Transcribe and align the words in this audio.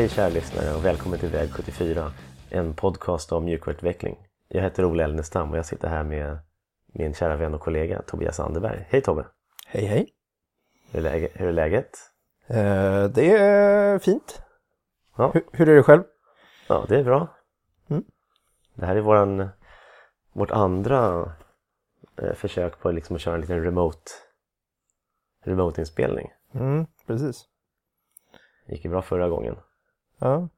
Hej 0.00 0.08
kära 0.08 0.28
lyssnare 0.28 0.74
och 0.74 0.84
välkommen 0.84 1.18
till 1.18 1.28
Väg 1.28 1.52
74, 1.52 2.12
en 2.50 2.74
podcast 2.74 3.32
om 3.32 3.44
mjukvaruutveckling. 3.44 4.16
Jag 4.48 4.62
heter 4.62 4.84
Ola 4.84 5.04
Elnestam 5.04 5.50
och 5.50 5.58
jag 5.58 5.66
sitter 5.66 5.88
här 5.88 6.04
med 6.04 6.38
min 6.86 7.14
kära 7.14 7.36
vän 7.36 7.54
och 7.54 7.60
kollega 7.60 8.02
Tobias 8.02 8.40
Anderberg. 8.40 8.86
Hej 8.88 9.00
Tobbe! 9.00 9.26
Hej 9.66 9.84
hej! 9.84 10.12
Hur 10.90 10.98
är, 10.98 11.02
läge, 11.02 11.28
hur 11.34 11.48
är 11.48 11.52
läget? 11.52 11.98
Eh, 12.46 13.04
det 13.04 13.36
är 13.36 13.98
fint. 13.98 14.42
Ja. 15.16 15.30
Hur, 15.34 15.44
hur 15.52 15.68
är 15.68 15.76
det 15.76 15.82
själv? 15.82 16.02
Ja, 16.68 16.84
det 16.88 16.98
är 16.98 17.04
bra. 17.04 17.36
Mm. 17.88 18.04
Det 18.74 18.86
här 18.86 18.96
är 18.96 19.00
våran, 19.00 19.48
vårt 20.32 20.50
andra 20.50 21.32
eh, 22.16 22.34
försök 22.34 22.80
på 22.80 22.90
liksom 22.90 23.16
att 23.16 23.22
köra 23.22 23.34
en 23.34 23.40
liten 23.40 23.64
remote, 23.64 24.10
remote-inspelning. 25.44 26.30
Mm, 26.54 26.86
precis. 27.06 27.44
Det 28.66 28.74
gick 28.74 28.84
ju 28.84 28.90
bra 28.90 29.02
förra 29.02 29.28
gången. 29.28 29.56
Ja. 30.20 30.48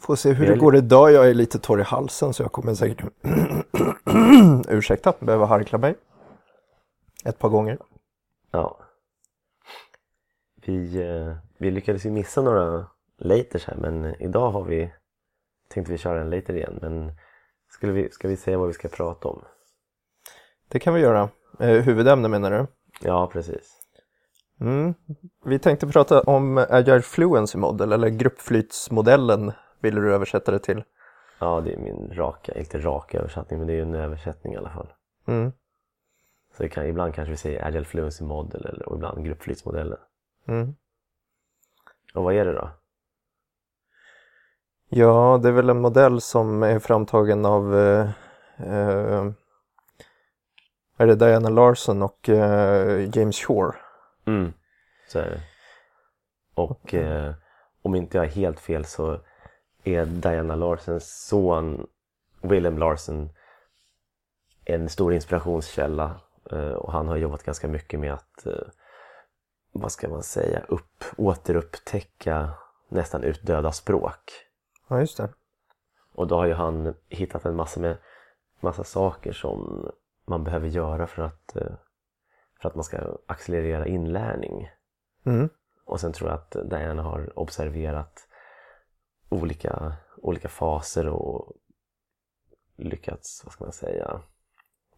Får 0.00 0.16
se 0.16 0.32
hur 0.32 0.46
Det 0.46 0.56
går 0.56 0.76
idag. 0.76 1.12
Jag 1.12 1.30
är 1.30 1.34
lite 1.34 1.58
torr 1.58 1.80
i 1.80 1.82
halsen 1.82 2.34
så 2.34 2.42
jag 2.42 2.52
kommer 2.52 2.74
säkert 2.74 3.04
ursäkta, 4.68 5.14
behöva 5.20 5.46
harkla 5.46 5.78
mig. 5.78 5.94
Ett 7.24 7.38
par 7.38 7.48
gånger. 7.48 7.78
Ja. 8.50 8.78
Vi, 10.66 11.02
eh, 11.02 11.36
vi 11.58 11.70
lyckades 11.70 12.06
ju 12.06 12.10
missa 12.10 12.42
några 12.42 12.86
laters 13.18 13.66
här 13.66 13.76
men 13.76 14.22
idag 14.22 14.50
har 14.50 14.64
vi 14.64 14.92
tänkte 15.68 15.92
vi 15.92 15.98
köra 15.98 16.20
en 16.20 16.30
later 16.30 16.54
igen 16.54 16.78
men 16.82 17.12
skulle 17.68 17.92
vi, 17.92 18.10
ska 18.10 18.28
vi 18.28 18.36
säga 18.36 18.58
vad 18.58 18.66
vi 18.66 18.74
ska 18.74 18.88
prata 18.88 19.28
om? 19.28 19.44
Det 20.68 20.78
kan 20.78 20.94
vi 20.94 21.00
göra. 21.00 21.28
Eh, 21.60 21.68
huvudämne 21.68 22.28
menar 22.28 22.50
du? 22.50 22.66
Ja, 23.00 23.30
precis. 23.32 23.77
Mm. 24.60 24.94
Vi 25.44 25.58
tänkte 25.58 25.86
prata 25.86 26.20
om 26.20 26.66
Agile 26.70 27.02
Fluency 27.02 27.58
Model 27.58 27.92
eller 27.92 28.08
gruppflytsmodellen 28.08 29.52
ville 29.80 30.00
du 30.00 30.14
översätta 30.14 30.52
det 30.52 30.58
till. 30.58 30.84
Ja, 31.38 31.60
det 31.60 31.72
är 31.72 31.78
min 31.78 32.12
raka, 32.14 32.58
inte 32.58 32.78
raka 32.78 33.18
översättning 33.18 33.58
men 33.58 33.68
det 33.68 33.74
är 33.74 33.82
en 33.82 33.94
översättning 33.94 34.52
i 34.52 34.56
alla 34.56 34.70
fall. 34.70 34.92
Mm. 35.26 35.52
Så 36.56 36.68
kan, 36.68 36.86
ibland 36.86 37.14
kanske 37.14 37.30
vi 37.30 37.36
säger 37.36 37.66
Agile 37.66 37.84
Fluency 37.84 38.24
Model 38.24 38.66
eller 38.66 38.88
och 38.88 38.96
ibland 38.96 39.24
gruppflytsmodellen. 39.24 39.98
Mm. 40.46 40.74
Och 42.14 42.24
vad 42.24 42.34
är 42.34 42.44
det 42.44 42.52
då? 42.52 42.70
Ja, 44.88 45.40
det 45.42 45.48
är 45.48 45.52
väl 45.52 45.70
en 45.70 45.80
modell 45.80 46.20
som 46.20 46.62
är 46.62 46.78
framtagen 46.78 47.46
av 47.46 47.78
eh, 47.78 48.10
eh, 48.58 49.26
är 50.96 51.06
det 51.06 51.14
Diana 51.14 51.48
Larson 51.48 52.02
och 52.02 52.28
eh, 52.28 53.10
James 53.16 53.36
Shore. 53.36 53.76
Mm. 54.28 54.52
Så 55.08 55.18
är 55.18 55.30
det. 55.30 55.40
Och 56.54 56.94
eh, 56.94 57.34
om 57.82 57.94
inte 57.94 58.16
jag 58.16 58.26
är 58.26 58.30
helt 58.30 58.60
fel 58.60 58.84
så 58.84 59.20
är 59.84 60.06
Diana 60.06 60.56
Larsens 60.56 61.26
son 61.28 61.86
Willem 62.42 62.78
Larsen 62.78 63.30
en 64.64 64.88
stor 64.88 65.14
inspirationskälla 65.14 66.20
eh, 66.50 66.72
och 66.72 66.92
han 66.92 67.08
har 67.08 67.16
jobbat 67.16 67.42
ganska 67.42 67.68
mycket 67.68 68.00
med 68.00 68.12
att 68.12 68.46
eh, 68.46 68.68
vad 69.72 69.92
ska 69.92 70.08
man 70.08 70.22
säga, 70.22 70.62
upp, 70.68 71.04
återupptäcka 71.16 72.50
nästan 72.88 73.24
utdöda 73.24 73.72
språk. 73.72 74.32
Ja, 74.88 75.00
just 75.00 75.16
det. 75.16 75.28
Och 76.12 76.26
då 76.26 76.36
har 76.36 76.46
ju 76.46 76.54
han 76.54 76.94
hittat 77.08 77.44
en 77.44 77.56
massa, 77.56 77.80
med, 77.80 77.96
massa 78.60 78.84
saker 78.84 79.32
som 79.32 79.90
man 80.24 80.44
behöver 80.44 80.68
göra 80.68 81.06
för 81.06 81.22
att, 81.22 81.56
eh, 81.56 81.72
för 82.60 82.68
att 82.68 82.74
man 82.74 82.84
ska 82.84 83.16
accelerera 83.26 83.86
inlärning. 83.86 84.70
Mm. 85.26 85.48
Och 85.84 86.00
sen 86.00 86.12
tror 86.12 86.30
jag 86.30 86.38
att 86.38 86.70
Diana 86.70 87.02
har 87.02 87.38
observerat 87.38 88.28
olika, 89.28 89.92
olika 90.22 90.48
faser 90.48 91.08
och 91.08 91.52
lyckats, 92.76 93.42
vad 93.44 93.52
ska 93.52 93.64
man 93.64 93.72
säga, 93.72 94.20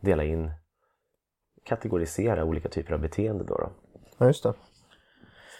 dela 0.00 0.24
in, 0.24 0.50
kategorisera 1.64 2.44
olika 2.44 2.68
typer 2.68 2.92
av 2.94 3.00
beteende 3.00 3.44
då. 3.44 3.54
då. 3.54 3.70
Ja, 4.18 4.26
just 4.26 4.42
det. 4.42 4.54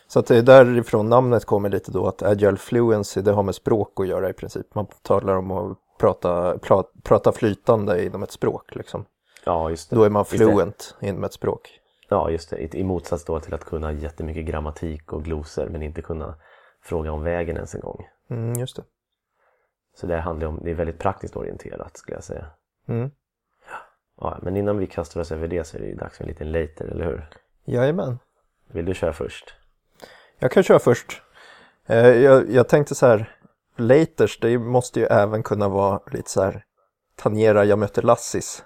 Så 0.06 0.19
att 0.19 0.27
det 0.27 0.37
är 0.37 0.43
därifrån 0.43 1.09
namnet 1.09 1.44
kommer 1.44 1.69
lite 1.69 1.93
då 1.93 2.06
att 2.06 2.22
Agile 2.22 2.56
Fluency 2.56 3.21
det 3.21 3.32
har 3.32 3.43
med 3.43 3.55
språk 3.55 4.00
att 4.00 4.09
göra 4.09 4.31
i 4.31 4.32
princip. 4.32 4.75
Man 4.75 4.87
talar 5.03 5.37
om 5.37 5.50
att 5.50 5.78
prata, 5.99 6.59
pra, 6.59 6.84
prata 7.03 7.32
flytande 7.32 8.05
inom 8.05 8.22
ett 8.22 8.31
språk 8.31 8.75
liksom. 8.75 9.05
Ja, 9.44 9.71
just 9.71 9.91
det. 9.91 9.97
Då 9.97 10.03
är 10.03 10.11
man 10.11 10.25
fluent 10.25 10.97
inom 11.00 11.25
ett 11.25 11.32
språk. 11.32 11.80
Ja, 12.12 12.31
just 12.31 12.50
det. 12.50 12.76
I, 12.76 12.84
motsats 12.84 13.25
då 13.25 13.41
till 13.41 13.54
att 13.54 13.65
kunna 13.65 13.93
jättemycket 13.93 14.44
grammatik 14.44 15.12
och 15.12 15.25
glosor 15.25 15.69
men 15.69 15.82
inte 15.82 16.03
kunna 16.03 16.34
fråga 16.82 17.12
om 17.12 17.22
vägen 17.22 17.56
ens 17.56 17.75
en 17.75 17.81
gång. 17.81 18.06
Mm, 18.31 18.53
just 18.54 18.76
det. 18.76 18.82
Så 19.97 20.06
det 20.06 20.20
handlar 20.20 20.49
om, 20.49 20.60
det 20.65 20.70
är 20.70 20.75
väldigt 20.75 20.99
praktiskt 20.99 21.37
orienterat 21.37 21.97
skulle 21.97 22.16
jag 22.16 22.25
säga. 22.25 22.47
Mm. 22.88 23.10
Ja, 24.20 24.38
men 24.43 24.56
innan 24.56 24.78
vi 24.78 24.87
kastar 24.87 25.20
oss 25.20 25.32
över 25.32 25.49
det 25.49 25.65
så 25.65 25.76
är 25.76 25.81
det 25.81 25.87
ju 25.87 25.94
dags 25.94 26.16
för 26.16 26.25
en 26.25 26.28
liten 26.28 26.53
later, 26.53 26.84
eller 26.84 27.04
hur? 27.04 27.28
Jajamän. 27.65 28.19
Vill 28.66 28.84
du 28.84 28.94
köra 28.94 29.12
först? 29.12 29.54
Jag 30.38 30.50
kan 30.50 30.62
köra 30.62 30.78
först. 30.78 31.22
Eh, 31.87 32.06
jag, 32.06 32.50
jag 32.50 32.69
tänkte 32.69 32.94
så 32.94 33.06
här, 33.06 33.37
laters, 33.76 34.41
det 34.41 34.59
måste 34.59 35.00
ju 35.00 35.06
även 35.06 35.43
kunna 35.43 35.69
vara 35.69 36.00
lite 36.12 36.31
så 36.31 36.43
här, 36.43 36.65
tangera 37.16 37.65
jag 37.65 37.78
mötte 37.78 38.03
Lassis. 38.03 38.65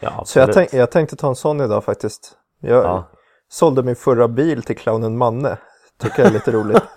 Ja, 0.00 0.24
Så 0.24 0.38
jag, 0.38 0.48
absolut. 0.48 0.54
tänk, 0.54 0.80
jag 0.80 0.90
tänkte 0.90 1.16
ta 1.16 1.28
en 1.28 1.36
sån 1.36 1.60
idag 1.60 1.84
faktiskt. 1.84 2.36
Jag 2.60 2.84
Ja. 2.84 3.10
sålde 3.48 3.82
min 3.82 3.96
förra 3.96 4.28
bil 4.28 4.62
till 4.62 4.76
clownen 4.76 5.18
Manne. 5.18 5.56
Tycker 5.98 6.18
jag 6.22 6.28
är 6.28 6.32
lite 6.32 6.52
roligt. 6.52 6.82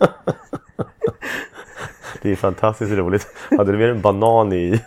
Det 2.22 2.32
är 2.32 2.36
fantastiskt 2.36 2.92
roligt. 2.92 3.28
Hade 3.58 3.72
du 3.72 3.78
med 3.78 3.90
en 3.90 4.02
banan 4.02 4.54
i, 4.54 4.84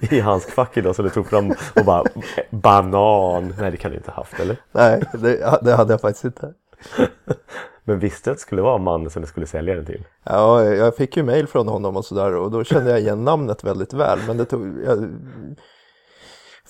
i 0.00 0.20
handskfacket 0.20 0.84
då 0.84 0.94
som 0.94 1.04
du 1.04 1.10
tog 1.10 1.26
fram 1.26 1.50
och 1.50 1.84
bara 1.84 2.04
banan? 2.50 3.54
Nej, 3.58 3.70
det 3.70 3.76
kan 3.76 3.90
du 3.90 3.96
inte 3.96 4.10
ha 4.10 4.16
haft, 4.16 4.40
eller? 4.40 4.56
Nej, 4.72 5.02
det, 5.12 5.58
det 5.62 5.74
hade 5.74 5.92
jag 5.92 6.00
faktiskt 6.00 6.24
inte. 6.24 6.54
Men 7.84 7.98
visste 7.98 8.30
du 8.30 8.32
att 8.32 8.36
det 8.38 8.42
skulle 8.42 8.62
vara 8.62 8.74
en 8.76 8.82
man 8.82 9.10
som 9.10 9.22
du 9.22 9.28
skulle 9.28 9.46
sälja 9.46 9.74
den 9.74 9.86
till? 9.86 10.04
Ja, 10.24 10.64
jag 10.64 10.96
fick 10.96 11.16
ju 11.16 11.22
mail 11.22 11.46
från 11.46 11.68
honom 11.68 11.96
och 11.96 12.04
sådär 12.04 12.34
och 12.34 12.50
då 12.50 12.64
kände 12.64 12.90
jag 12.90 13.00
igen 13.00 13.24
namnet 13.24 13.64
väldigt 13.64 13.92
väl. 13.92 14.18
Men 14.26 14.36
det 14.36 14.44
tog... 14.44 14.82
Jag, 14.86 15.08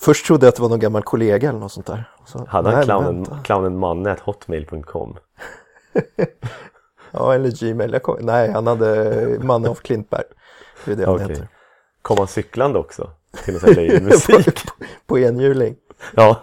först 0.02 0.26
trodde 0.26 0.46
jag 0.46 0.48
att 0.48 0.56
det 0.56 0.62
var 0.62 0.68
någon 0.68 0.80
gammal 0.80 1.02
kollega 1.02 1.48
eller 1.48 1.58
något 1.60 1.72
sånt 1.72 1.86
där. 1.86 2.10
Så, 2.26 2.46
Hade 2.48 2.70
han 2.70 2.84
clownen, 2.84 3.26
clownen 3.44 3.78
manne 3.78 4.16
hotmail.com? 4.24 5.16
Ja, 7.12 7.34
eller 7.34 7.50
Gmail. 7.50 7.98
Kom, 7.98 8.16
nej, 8.20 8.50
han 8.50 8.66
hade 8.66 9.38
Manne 9.42 9.68
av 9.68 9.74
Klintberg. 9.74 10.24
Det 10.84 10.92
är 10.92 10.96
det 10.96 11.06
han 11.06 11.14
Okej. 11.14 11.28
heter. 11.28 11.48
Kom 12.02 12.18
han 12.18 12.26
cyklande 12.26 12.78
också? 12.78 13.10
Till 13.44 13.56
att 13.56 13.62
sälja 13.62 13.96
in 13.96 14.04
musik? 14.08 14.66
på, 14.66 14.72
på 15.06 15.18
enhjuling. 15.18 15.76
Ja. 16.14 16.42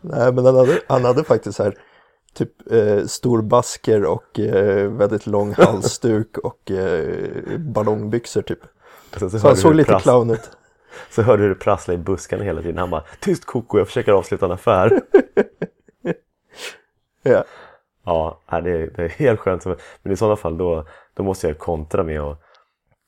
Nej, 0.00 0.32
men 0.32 0.46
han 0.46 0.56
hade, 0.56 0.80
han 0.88 1.04
hade 1.04 1.24
faktiskt 1.24 1.58
här 1.58 1.74
typ 2.34 2.72
eh, 2.72 3.04
stor 3.06 3.42
basker 3.42 4.04
och 4.04 4.40
eh, 4.40 4.90
väldigt 4.90 5.26
lång 5.26 5.54
halsduk 5.54 6.38
och 6.38 6.70
eh, 6.70 7.58
ballongbyxor 7.58 8.42
typ. 8.42 8.60
Så, 9.16 9.30
så, 9.30 9.46
han 9.46 9.56
såg 9.56 9.74
lite 9.74 9.98
clown 10.02 10.30
ut. 10.30 10.50
Så 11.10 11.22
hörde 11.22 11.42
du 11.42 11.48
det 11.48 11.54
prassla 11.54 11.94
i 11.94 11.98
buskarna 11.98 12.44
hela 12.44 12.62
tiden. 12.62 12.78
Han 12.78 12.90
bara 12.90 13.04
Tyst 13.20 13.44
Koko, 13.44 13.78
jag 13.78 13.86
försöker 13.86 14.12
avsluta 14.12 14.46
en 14.46 14.52
affär. 14.52 15.00
Ja. 17.26 17.44
Ja, 18.04 18.40
det 18.50 18.70
är, 18.70 18.90
det 18.96 19.04
är 19.04 19.08
helt 19.08 19.40
skönt. 19.40 19.64
Men 20.02 20.12
i 20.12 20.16
sådana 20.16 20.36
fall 20.36 20.58
då, 20.58 20.86
då 21.14 21.22
måste 21.22 21.48
jag 21.48 21.58
kontra 21.58 22.02
med 22.02 22.20
att 22.20 22.40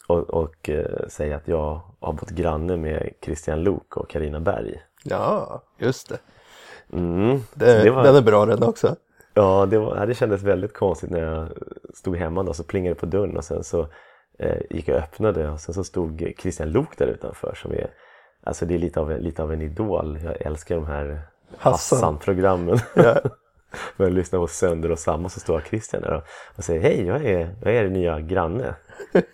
och, 0.06 0.30
och 0.30 0.70
eh, 0.70 1.08
säga 1.08 1.36
att 1.36 1.48
jag 1.48 1.80
har 2.00 2.12
bott 2.12 2.30
granne 2.30 2.76
med 2.76 3.10
Christian 3.22 3.62
Lok 3.62 3.96
och 3.96 4.10
Karina 4.10 4.40
Berg. 4.40 4.82
ja, 5.04 5.62
just 5.78 6.08
det. 6.08 6.18
Mm. 6.92 7.38
det, 7.54 7.82
det 7.82 7.90
var, 7.90 8.02
Den 8.04 8.16
är 8.16 8.22
bra 8.22 8.46
den 8.46 8.62
också. 8.62 8.96
Ja, 9.34 9.66
det, 9.66 9.78
var, 9.78 10.06
det 10.06 10.14
kändes 10.14 10.42
väldigt 10.42 10.72
konstigt 10.72 11.10
när 11.10 11.20
jag 11.20 11.48
stod 11.94 12.16
hemma 12.16 12.42
då, 12.42 12.52
så 12.52 12.64
plingade 12.64 12.94
det 12.94 13.00
på 13.00 13.06
dörren 13.06 13.36
och 13.36 13.44
sen 13.44 13.64
så 13.64 13.88
gick 14.70 14.88
jag 14.88 14.96
och 14.96 15.02
öppnade 15.02 15.50
och 15.50 15.60
sen 15.60 15.74
så 15.74 15.84
stod 15.84 16.32
Christian 16.38 16.70
Lok 16.70 16.98
där 16.98 17.06
utanför 17.06 17.54
som 17.54 17.72
är 17.72 17.90
Alltså 18.42 18.66
det 18.66 18.74
är 18.74 18.78
lite 18.78 19.00
av, 19.00 19.12
en- 19.12 19.20
lite 19.20 19.42
av 19.42 19.52
en 19.52 19.62
idol. 19.62 20.18
Jag 20.24 20.42
älskar 20.46 20.74
de 20.74 20.86
här 20.86 21.20
Hassan. 21.58 21.96
Hassan-programmen. 21.98 22.78
Ja. 22.94 23.20
Men 23.96 24.06
jag 24.06 24.12
lyssnar 24.14 24.38
på 24.40 24.46
Sönder 24.46 24.90
och 24.92 24.98
Sam 24.98 25.24
och 25.24 25.32
så 25.32 25.40
står 25.40 25.60
Christian 25.60 26.02
där 26.02 26.12
och, 26.14 26.22
och 26.56 26.64
säger 26.64 26.80
Hej, 26.80 27.06
jag 27.06 27.24
är, 27.24 27.54
jag 27.62 27.74
är 27.74 27.84
er 27.84 27.88
nya 27.88 28.20
granne. 28.20 28.74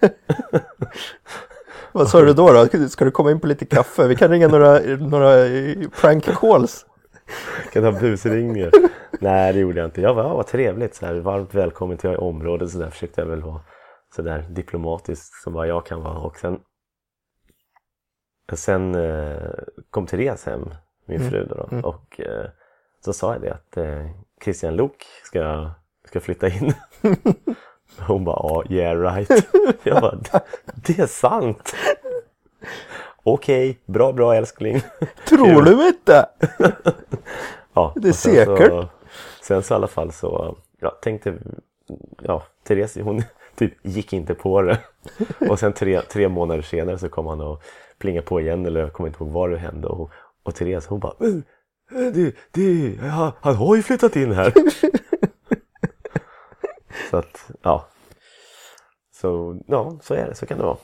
Vad 1.93 2.09
sa 2.09 2.21
du 2.21 2.33
då, 2.33 2.53
då? 2.53 2.89
Ska 2.89 3.05
du 3.05 3.11
komma 3.11 3.31
in 3.31 3.41
på 3.41 3.47
lite 3.47 3.65
kaffe? 3.65 4.09
Vi 4.09 4.17
kan 4.17 4.31
ringa 4.31 4.49
några, 4.49 4.79
några 4.97 5.47
eh, 5.47 5.77
prank 6.01 6.25
calls. 6.25 6.87
Kan 7.73 7.85
ha 7.85 7.93
busringningar. 7.93 8.71
Nej, 9.21 9.53
det 9.53 9.59
gjorde 9.59 9.79
jag 9.81 9.87
inte. 9.87 10.01
Jag 10.01 10.15
var, 10.15 10.23
ja, 10.23 10.35
vad 10.35 10.47
trevligt. 10.47 10.95
Så 10.95 11.07
här, 11.07 11.15
varmt 11.15 11.55
välkommen 11.55 11.97
till 11.97 12.17
området. 12.17 12.71
Så 12.71 12.79
där 12.79 12.91
försökte 12.91 13.21
jag 13.21 13.29
väl 13.29 13.43
vara 13.43 13.61
så 14.17 14.23
där 14.23 14.47
diplomatisk 14.51 15.43
som 15.43 15.53
bara 15.53 15.67
jag 15.67 15.87
kan 15.87 16.03
vara. 16.03 16.19
Och 16.19 16.37
sen, 16.37 16.61
sen 18.53 18.95
eh, 18.95 19.51
kom 19.91 20.07
Therese 20.07 20.47
hem, 20.47 20.75
min 21.07 21.31
fru 21.31 21.47
då, 21.47 21.69
då 21.71 21.89
och 21.89 22.21
eh, 22.21 22.51
så 23.05 23.13
sa 23.13 23.33
jag 23.33 23.43
det 23.43 23.51
att 23.51 23.77
eh, 23.77 24.11
Christian 24.45 24.77
Lok 24.77 25.05
ska, 25.25 25.71
ska 26.05 26.21
flytta 26.21 26.49
in. 26.49 26.75
Hon 27.99 28.25
bara, 28.25 28.37
ja, 28.43 28.65
yeah 28.71 29.01
right. 29.01 29.49
Jag 29.83 30.01
bara, 30.01 30.19
det 30.75 30.99
är 30.99 31.07
sant. 31.07 31.75
Okej, 33.23 33.79
bra, 33.87 34.13
bra 34.13 34.35
älskling. 34.35 34.81
Tror 35.29 35.63
du 35.63 35.89
inte? 35.89 36.27
Ja, 37.73 37.93
Det 37.97 38.09
är 38.09 38.13
säkert. 38.13 38.69
Så, 38.69 38.89
sen 39.43 39.63
så 39.63 39.75
i 39.75 39.77
alla 39.77 39.87
fall 39.87 40.13
så, 40.13 40.57
ja, 40.81 40.91
tänkte, 40.91 41.39
ja, 42.23 42.43
Therese 42.65 42.97
hon 42.97 43.23
typ 43.57 43.75
gick 43.83 44.13
inte 44.13 44.35
på 44.35 44.63
det. 44.63 44.79
Och 45.49 45.59
sen 45.59 45.73
tre, 45.73 46.01
tre 46.01 46.29
månader 46.29 46.63
senare 46.63 46.99
så 46.99 47.09
kom 47.09 47.27
han 47.27 47.41
och 47.41 47.63
plingade 47.99 48.27
på 48.27 48.41
igen 48.41 48.67
eller 48.67 48.81
jag 48.81 48.93
kommer 48.93 49.09
inte 49.09 49.25
ihåg 49.25 49.33
vad 49.33 49.51
det 49.51 49.59
hände. 49.59 49.89
Och, 49.89 50.11
och 50.43 50.55
Therese 50.55 50.87
hon 50.87 51.01
bara, 51.01 51.15
"Men, 51.19 51.45
eh, 51.95 52.13
det, 52.13 52.35
det, 52.51 52.97
han, 53.09 53.33
han 53.41 53.55
har 53.55 53.77
ju 53.77 53.83
flyttat 53.83 54.17
in 54.17 54.33
här. 54.33 54.53
så 57.11 57.17
att, 57.17 57.51
ja. 57.63 57.89
Så, 59.15 59.61
ja, 59.67 59.99
så 60.03 60.15
är 60.15 60.27
det, 60.29 60.35
så 60.35 60.47
kan 60.47 60.59
det 60.59 60.65
vara. 60.65 60.77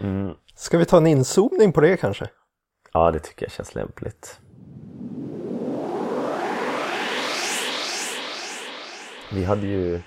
Mm, 0.00 0.34
Ska 0.56 0.78
vi 0.78 0.84
ta 0.84 0.96
en 0.96 1.06
inzoomning 1.06 1.72
på 1.72 1.80
det 1.80 1.96
kanske? 1.96 2.28
ja, 2.92 3.10
det 3.10 3.18
tycker 3.18 3.46
jag 3.46 3.52
känns 3.52 3.74
lämpligt. 3.74 4.40
Vi 9.32 9.44
hade 9.44 9.66
ju 9.66 10.00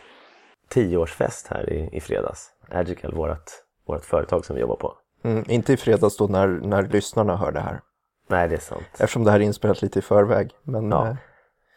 tioårsfest 0.72 1.48
här 1.48 1.70
i, 1.74 1.90
i 1.92 2.02
fredags. 2.02 2.50
Agical, 2.70 3.14
vårt, 3.14 3.52
vårt 3.86 4.06
företag 4.06 4.46
som 4.46 4.56
vi 4.56 4.62
jobbar 4.62 4.76
på. 4.76 4.94
Mm, 5.24 5.44
inte 5.48 5.74
i 5.74 5.78
fredags 5.78 6.18
då 6.18 6.28
när, 6.28 6.48
när 6.48 6.82
lyssnarna 6.84 7.38
hör 7.38 7.52
det 7.52 7.60
här. 7.60 7.82
Nej, 8.28 8.48
det 8.48 8.56
är 8.56 8.60
sant. 8.60 8.84
Eftersom 8.92 9.24
det 9.24 9.32
här 9.32 9.40
är 9.40 9.44
inspelat 9.44 9.82
lite 9.82 10.00
i 10.00 10.02
förväg. 10.02 10.52
Men 10.64 10.92
Ja. 10.92 11.08
eh, 11.08 11.16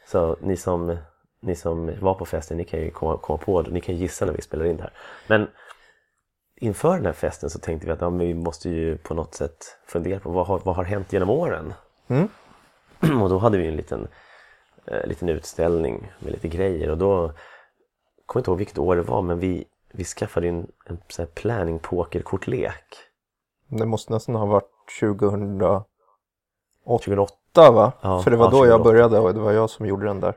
Så 0.06 0.36
ni 0.40 0.56
som, 0.56 0.96
ni 1.42 1.54
som 1.56 1.92
var 2.00 2.14
på 2.14 2.24
festen, 2.24 2.56
ni 2.56 2.64
kan 2.64 2.80
ju 2.80 2.90
komma, 2.90 3.16
komma 3.18 3.38
på 3.38 3.62
det. 3.62 3.70
Ni 3.70 3.80
kan 3.80 3.96
gissa 3.96 4.24
när 4.26 4.32
vi 4.32 4.42
spelar 4.42 4.64
in 4.64 4.76
det 4.76 4.82
här. 4.82 4.92
Men 5.26 5.48
inför 6.56 6.96
den 6.96 7.06
här 7.06 7.12
festen 7.12 7.50
så 7.50 7.58
tänkte 7.58 7.86
vi 7.86 7.92
att 7.92 8.00
ja, 8.00 8.08
vi 8.10 8.34
måste 8.34 8.68
ju 8.70 8.96
på 8.98 9.14
något 9.14 9.34
sätt 9.34 9.78
fundera 9.86 10.20
på 10.20 10.30
vad 10.30 10.46
har, 10.46 10.60
vad 10.64 10.76
har 10.76 10.84
hänt 10.84 11.12
genom 11.12 11.30
åren? 11.30 11.74
Mm. 12.08 12.28
Och 13.22 13.28
då 13.28 13.38
hade 13.38 13.58
vi 13.58 13.66
en 13.66 13.76
liten, 13.76 14.08
eh, 14.86 15.06
liten 15.06 15.28
utställning 15.28 16.12
med 16.18 16.32
lite 16.32 16.48
grejer 16.48 16.90
och 16.90 16.98
då 16.98 17.32
kommer 18.26 18.40
inte 18.40 18.50
ihåg 18.50 18.58
vilket 18.58 18.78
år 18.78 18.96
det 18.96 19.02
var 19.02 19.22
men 19.22 19.38
vi, 19.38 19.64
vi 19.92 20.04
skaffade 20.04 20.48
en, 20.48 20.66
en 20.86 20.98
sån 21.08 21.22
här 21.24 21.32
planning 21.34 21.78
pokerkortlek 21.78 22.84
det 23.68 23.86
måste 23.86 24.12
nästan 24.12 24.34
ha 24.34 24.46
varit 24.46 24.70
2008 25.00 25.84
2008. 26.86 27.70
va? 27.70 27.92
Ja, 28.00 28.22
För 28.22 28.30
det 28.30 28.36
var 28.36 28.46
ja, 28.46 28.50
då 28.50 28.56
jag 28.56 28.78
2008. 28.78 28.84
började 28.84 29.18
och 29.18 29.34
det 29.34 29.40
var 29.40 29.52
jag 29.52 29.70
som 29.70 29.86
gjorde 29.86 30.06
den 30.06 30.20
där. 30.20 30.34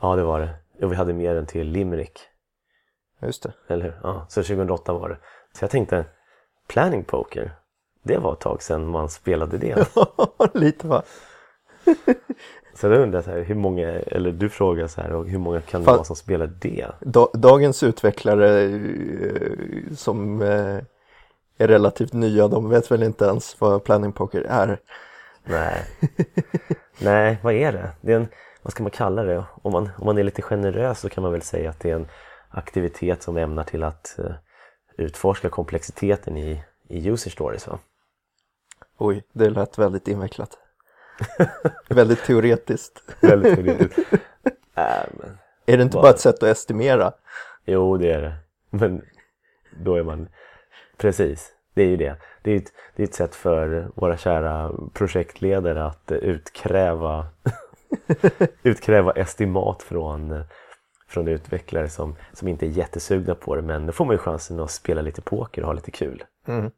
Ja 0.00 0.16
det 0.16 0.22
var 0.22 0.40
det. 0.40 0.84
Och 0.84 0.92
vi 0.92 0.96
hade 0.96 1.12
mer 1.12 1.34
än 1.34 1.46
till 1.46 1.66
Limerick. 1.66 2.20
Just 3.22 3.42
det. 3.42 3.52
Eller 3.68 3.84
hur? 3.84 4.00
Ja, 4.02 4.26
så 4.28 4.42
2008 4.42 4.92
var 4.92 5.08
det. 5.08 5.18
Så 5.52 5.64
jag 5.64 5.70
tänkte, 5.70 6.04
planning 6.68 7.04
poker, 7.04 7.52
det 8.02 8.18
var 8.18 8.32
ett 8.32 8.40
tag 8.40 8.62
sedan 8.62 8.86
man 8.86 9.08
spelade 9.08 9.58
det. 9.58 9.88
lite 10.54 10.86
va? 10.86 11.02
Så 12.74 12.88
då 12.88 12.94
undrar 12.94 13.18
jag 13.18 13.24
så 13.24 13.30
här, 13.30 13.40
hur 13.40 13.54
många, 13.54 13.88
eller 13.88 14.32
du 14.32 14.48
frågar 14.48 14.86
så 14.86 15.00
här, 15.00 15.24
hur 15.24 15.38
många 15.38 15.60
kan 15.60 15.80
det 15.80 15.84
Fan. 15.84 15.94
vara 15.94 16.04
som 16.04 16.16
spelar 16.16 16.46
det? 16.46 16.86
Da, 17.00 17.28
dagens 17.32 17.82
utvecklare 17.82 18.62
eh, 18.62 19.94
som 19.94 20.42
eh, 20.42 20.78
är 21.58 21.68
relativt 21.68 22.12
nya, 22.12 22.48
de 22.48 22.68
vet 22.68 22.90
väl 22.90 23.02
inte 23.02 23.24
ens 23.24 23.60
vad 23.60 23.84
planning 23.84 24.12
poker 24.12 24.46
är. 24.48 24.80
Nej. 25.44 25.84
Nej, 26.98 27.38
vad 27.42 27.54
är 27.54 27.72
det? 27.72 27.90
Det 28.00 28.12
är 28.12 28.16
en, 28.16 28.28
vad 28.62 28.72
ska 28.72 28.82
man 28.82 28.90
kalla 28.90 29.22
det? 29.22 29.44
Om 29.62 29.72
man, 29.72 29.90
om 29.98 30.06
man 30.06 30.18
är 30.18 30.22
lite 30.22 30.42
generös 30.42 31.00
så 31.00 31.08
kan 31.08 31.22
man 31.22 31.32
väl 31.32 31.42
säga 31.42 31.70
att 31.70 31.80
det 31.80 31.90
är 31.90 31.94
en 31.94 32.08
aktivitet 32.48 33.22
som 33.22 33.36
ämnar 33.36 33.64
till 33.64 33.84
att 33.84 34.18
eh, 34.18 34.32
utforska 34.96 35.48
komplexiteten 35.48 36.36
i, 36.36 36.62
i 36.88 37.08
user 37.08 37.30
stories. 37.30 37.66
Va? 37.66 37.78
Oj, 38.98 39.22
det 39.32 39.50
lät 39.50 39.78
väldigt 39.78 40.08
invecklat. 40.08 40.58
väldigt 41.88 42.24
teoretiskt. 42.24 43.02
Väldigt 43.20 43.54
teoretiskt. 43.54 43.98
äh, 44.74 44.84
men, 45.12 45.38
Är 45.66 45.76
det 45.76 45.82
inte 45.82 45.94
Bara- 45.94 46.02
bara 46.02 46.10
ett 46.12 46.20
sätt 46.20 46.42
att 46.42 46.48
estimera? 46.48 47.12
jo, 47.64 47.96
det 47.96 48.12
är 48.12 48.22
det. 48.22 48.34
Men 48.70 49.02
då 49.80 49.94
är 49.96 50.02
man... 50.02 50.28
Precis, 50.96 51.52
det 51.74 51.82
är 51.82 51.86
ju 51.86 51.96
det. 51.96 52.16
Det 52.42 52.52
är 52.52 52.56
ett, 52.56 52.72
det 52.96 53.02
är 53.02 53.06
ett 53.06 53.14
sätt 53.14 53.34
för 53.34 53.88
våra 53.94 54.16
kära 54.16 54.72
projektledare 54.92 55.84
att 55.84 56.12
utkräva, 56.12 57.26
utkräva 58.62 59.12
estimat 59.12 59.82
från, 59.82 60.44
från 61.08 61.28
utvecklare 61.28 61.88
som, 61.88 62.16
som 62.32 62.48
inte 62.48 62.66
är 62.66 62.70
jättesugna 62.70 63.34
på 63.34 63.56
det. 63.56 63.62
Men 63.62 63.86
då 63.86 63.92
får 63.92 64.04
man 64.04 64.14
ju 64.14 64.18
chansen 64.18 64.60
att 64.60 64.70
spela 64.70 65.02
lite 65.02 65.22
poker 65.22 65.62
och 65.62 65.66
ha 65.66 65.72
lite 65.74 65.90
kul. 65.90 66.24
Mm. 66.46 66.70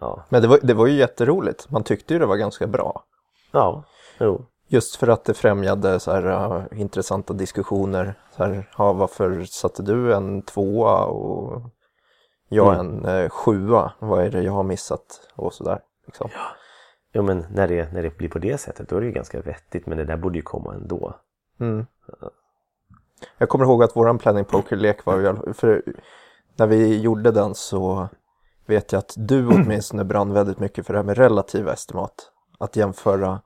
Ja, 0.00 0.24
Men 0.28 0.42
det 0.42 0.48
var, 0.48 0.58
det 0.62 0.74
var 0.74 0.86
ju 0.86 0.92
jätteroligt. 0.94 1.70
Man 1.70 1.84
tyckte 1.84 2.14
ju 2.14 2.20
det 2.20 2.26
var 2.26 2.36
ganska 2.36 2.66
bra. 2.66 3.04
ja 3.52 3.84
jo. 4.18 4.44
Just 4.72 4.96
för 4.96 5.08
att 5.08 5.24
det 5.24 5.34
främjade 5.34 6.00
så 6.00 6.12
här, 6.12 6.26
uh, 6.26 6.80
intressanta 6.80 7.32
diskussioner. 7.32 8.14
Så 8.36 8.44
här, 8.44 8.70
ja, 8.78 8.92
varför 8.92 9.44
satte 9.44 9.82
du 9.82 10.14
en 10.14 10.42
tvåa 10.42 11.04
och 11.04 11.62
jag 12.48 12.74
Mm. 12.74 13.04
en 13.04 13.04
eh, 13.04 13.28
sjua? 13.28 13.92
Vad 13.98 14.24
är 14.24 14.30
det 14.30 14.42
jag 14.42 14.52
har 14.52 14.62
missat? 14.62 15.20
Och 15.34 15.54
sådär. 15.54 15.80
Liksom. 16.06 16.30
Jo, 17.12 17.22
men 17.22 17.46
när 17.50 17.68
det, 17.68 17.92
när 17.92 18.02
det 18.02 18.16
blir 18.16 18.28
på 18.28 18.38
det 18.38 18.58
sättet 18.58 18.88
då 18.88 18.96
är 18.96 19.00
det 19.00 19.06
ju 19.06 19.12
ganska 19.12 19.40
vettigt. 19.40 19.86
Men 19.86 19.98
det 19.98 20.04
där 20.04 20.16
borde 20.16 20.38
ju 20.38 20.42
komma 20.42 20.74
ändå. 20.74 21.14
Mm. 21.60 21.86
Jag 23.38 23.48
kommer 23.48 23.64
ihåg 23.64 23.82
att 23.82 23.96
våran 23.96 24.18
planning 24.18 24.44
pokerlek 24.44 25.04
var 25.04 25.52
för 25.52 25.82
när 26.56 26.66
vi 26.66 27.00
gjorde 27.00 27.30
den 27.30 27.54
så 27.54 28.08
vet 28.66 28.92
jag 28.92 28.98
att 28.98 29.14
du 29.16 29.46
åtminstone 29.54 30.04
brann 30.04 30.32
väldigt 30.32 30.58
mycket 30.58 30.86
för 30.86 30.92
det 30.92 30.98
här 30.98 31.04
med 31.04 31.18
relativa 31.18 31.72
estimat. 31.72 32.14
Att 32.58 32.76
jämföra, 32.76 33.40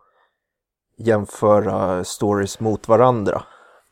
jämföra 0.96 2.04
stories 2.04 2.60
mot 2.60 2.88
varandra. 2.88 3.42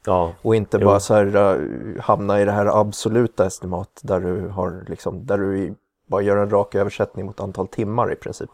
Ja, 0.05 0.33
Och 0.43 0.55
inte 0.57 0.79
Jo. 0.81 0.87
bara 0.87 1.00
så 1.00 1.14
här 1.14 1.37
uh, 1.37 2.00
hamna 2.00 2.41
i 2.41 2.45
det 2.45 2.52
här 2.52 2.81
absoluta 2.81 3.47
estimat 3.47 4.00
där 4.02 4.21
du 4.21 4.49
har 4.49 4.85
liksom, 4.88 5.26
där 5.26 5.38
du 5.38 5.75
bara 6.07 6.23
gör 6.23 6.37
en 6.37 6.50
rak 6.50 6.75
översättning 6.75 7.26
mot 7.26 7.41
antal 7.41 7.69
timmar 7.69 8.12
i 8.12 8.17
princip. 8.17 8.50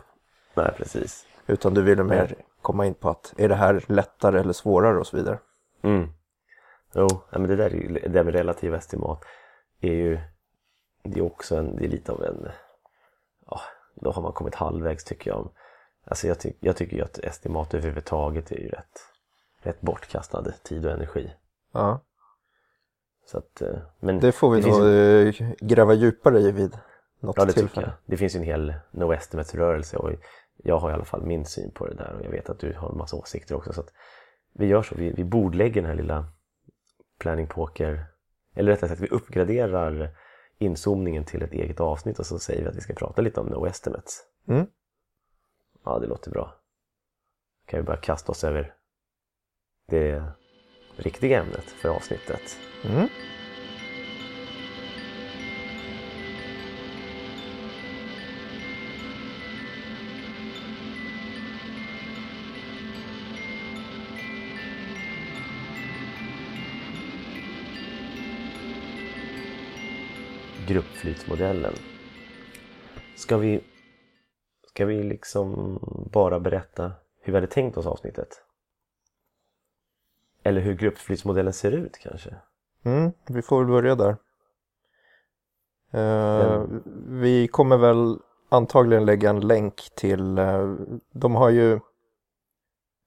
nej 0.55 0.73
precis. 0.77 1.25
Utan 1.47 1.75
du 1.75 1.83
ville 1.83 2.03
mer 2.05 2.35
komma 2.63 2.87
in 2.87 2.95
på 2.95 3.09
att 3.11 3.35
är 3.37 3.49
det 3.49 3.55
här 3.55 3.85
lättare 3.87 4.41
eller 4.41 4.53
svårare 4.53 4.99
och 4.99 5.07
så 5.07 5.17
vidare. 5.17 5.39
Mm. 5.83 6.09
Jo, 6.95 7.09
men 7.31 7.43
det 7.43 7.57
där, 7.57 7.71
det 8.03 8.09
där 8.09 8.25
med 8.25 8.35
relativ 8.35 8.75
estimat 8.75 9.25
är 9.81 9.93
ju 9.93 10.19
det 11.03 11.19
är 11.21 11.25
också 11.25 11.57
en, 11.57 11.77
det 11.77 11.85
är 11.85 11.89
lite 11.89 12.13
av 12.13 12.25
en, 12.25 12.49
ja, 13.47 13.61
då 13.95 14.11
har 14.11 14.23
man 14.23 14.33
kommit 14.33 14.55
halvvägs 14.55 15.05
tycker 15.05 15.31
jag. 15.31 15.51
Alltså 16.05 16.27
jag, 16.27 16.41
ty, 16.41 16.53
jag 16.61 16.77
tycker 16.77 16.97
ju 16.97 17.03
att 17.03 17.19
estimat 17.19 17.75
överhuvudtaget 17.75 18.53
är 18.53 18.59
ju 18.59 18.69
rätt, 18.69 18.99
rätt 19.61 19.81
bortkastad 19.81 20.45
tid 20.63 20.87
och 20.87 20.93
energi. 20.93 21.33
Ja, 21.73 22.01
Så 23.27 23.39
att, 23.39 23.63
eh, 23.63 23.79
men 24.01 24.21
det 24.21 24.33
får 24.33 24.51
vi 24.51 24.63
finns 24.63 24.79
nog 24.79 24.87
ju- 24.89 25.29
eh, 25.29 25.35
gräva 25.61 25.95
djupare 25.95 26.41
i 26.41 26.51
vid 26.53 26.79
något 27.21 27.37
Ja, 27.37 27.45
det 27.45 27.53
tycker 27.53 27.61
tillfälle. 27.67 27.87
jag. 27.87 27.95
Det 28.07 28.17
finns 28.17 28.35
ju 28.35 28.39
en 28.39 28.45
hel 28.45 28.75
no 28.91 29.13
estimates-rörelse 29.13 29.97
och 29.97 30.11
jag 30.57 30.79
har 30.79 30.91
i 30.91 30.95
alla 30.95 31.05
fall 31.05 31.23
min 31.23 31.45
syn 31.45 31.71
på 31.71 31.87
det 31.87 31.95
där 31.95 32.15
och 32.15 32.25
jag 32.25 32.31
vet 32.31 32.49
att 32.51 32.59
du 32.59 32.73
har 32.73 32.91
en 32.91 32.99
massa 32.99 33.17
åsikter 33.17 33.55
också. 33.55 33.73
Så 33.73 33.85
vi 34.53 34.67
gör 34.67 34.83
så, 34.83 34.95
vi, 34.95 35.11
vi 35.13 35.25
bordlägger 35.25 35.83
den 35.83 35.91
här 35.91 35.97
lilla 35.97 36.25
planning 37.19 37.47
poker, 37.47 38.05
eller 38.55 38.73
rättare 38.73 38.89
sagt 38.89 39.01
vi 39.01 39.09
uppgraderar 39.09 40.11
inzoomningen 40.59 41.25
till 41.25 41.43
ett 41.43 41.53
eget 41.53 41.81
avsnitt 41.81 42.19
och 42.19 42.27
så 42.27 42.39
säger 42.39 42.63
vi 42.63 42.69
att 42.69 42.77
vi 42.77 42.81
ska 42.81 42.95
prata 42.95 43.23
lite 43.23 43.41
om 43.41 43.47
no 43.47 43.67
estimates. 43.67 44.21
Mm. 44.49 44.67
Ja, 45.85 45.99
det 45.99 46.07
låter 46.07 46.31
bra. 46.31 46.55
Kan 47.67 47.81
vi 47.81 47.87
bara 47.87 47.97
kasta 47.97 48.33
oss 48.33 48.45
över 48.45 48.75
det 49.89 50.33
riktiga 50.97 51.41
ämnet 51.41 51.65
för 51.65 51.89
avsnittet. 51.89 52.59
Mm. 52.85 53.09
Gruppflytmodellen. 70.69 71.73
Ska 73.17 73.37
vi, 73.37 73.61
ska 74.67 74.87
vi 74.87 75.03
liksom 75.03 75.79
bara 76.13 76.41
berätta 76.41 76.93
hur 77.21 77.33
vi 77.33 77.37
hade 77.37 77.47
tänkt 77.47 77.77
oss 77.77 77.87
avsnittet? 77.87 78.29
Eller 80.43 80.61
hur 80.61 80.75
gruppflytmodellen 80.75 81.53
ser 81.53 81.73
ut 81.73 81.99
kanske? 81.99 82.35
Mm, 82.83 83.13
vi 83.27 83.43
får 83.43 83.59
väl 83.59 83.67
börja 83.73 83.95
där. 83.95 84.17
Eh, 85.93 86.65
Vi 87.07 87.49
kommer 87.49 87.77
väl 87.77 88.19
antagligen 88.49 89.05
lägga 89.05 89.31
en 89.31 89.41
länk 89.41 89.91
till, 89.95 90.39
eh, 90.39 90.75
de 91.13 91.35
har 91.35 91.51
ju 91.51 91.81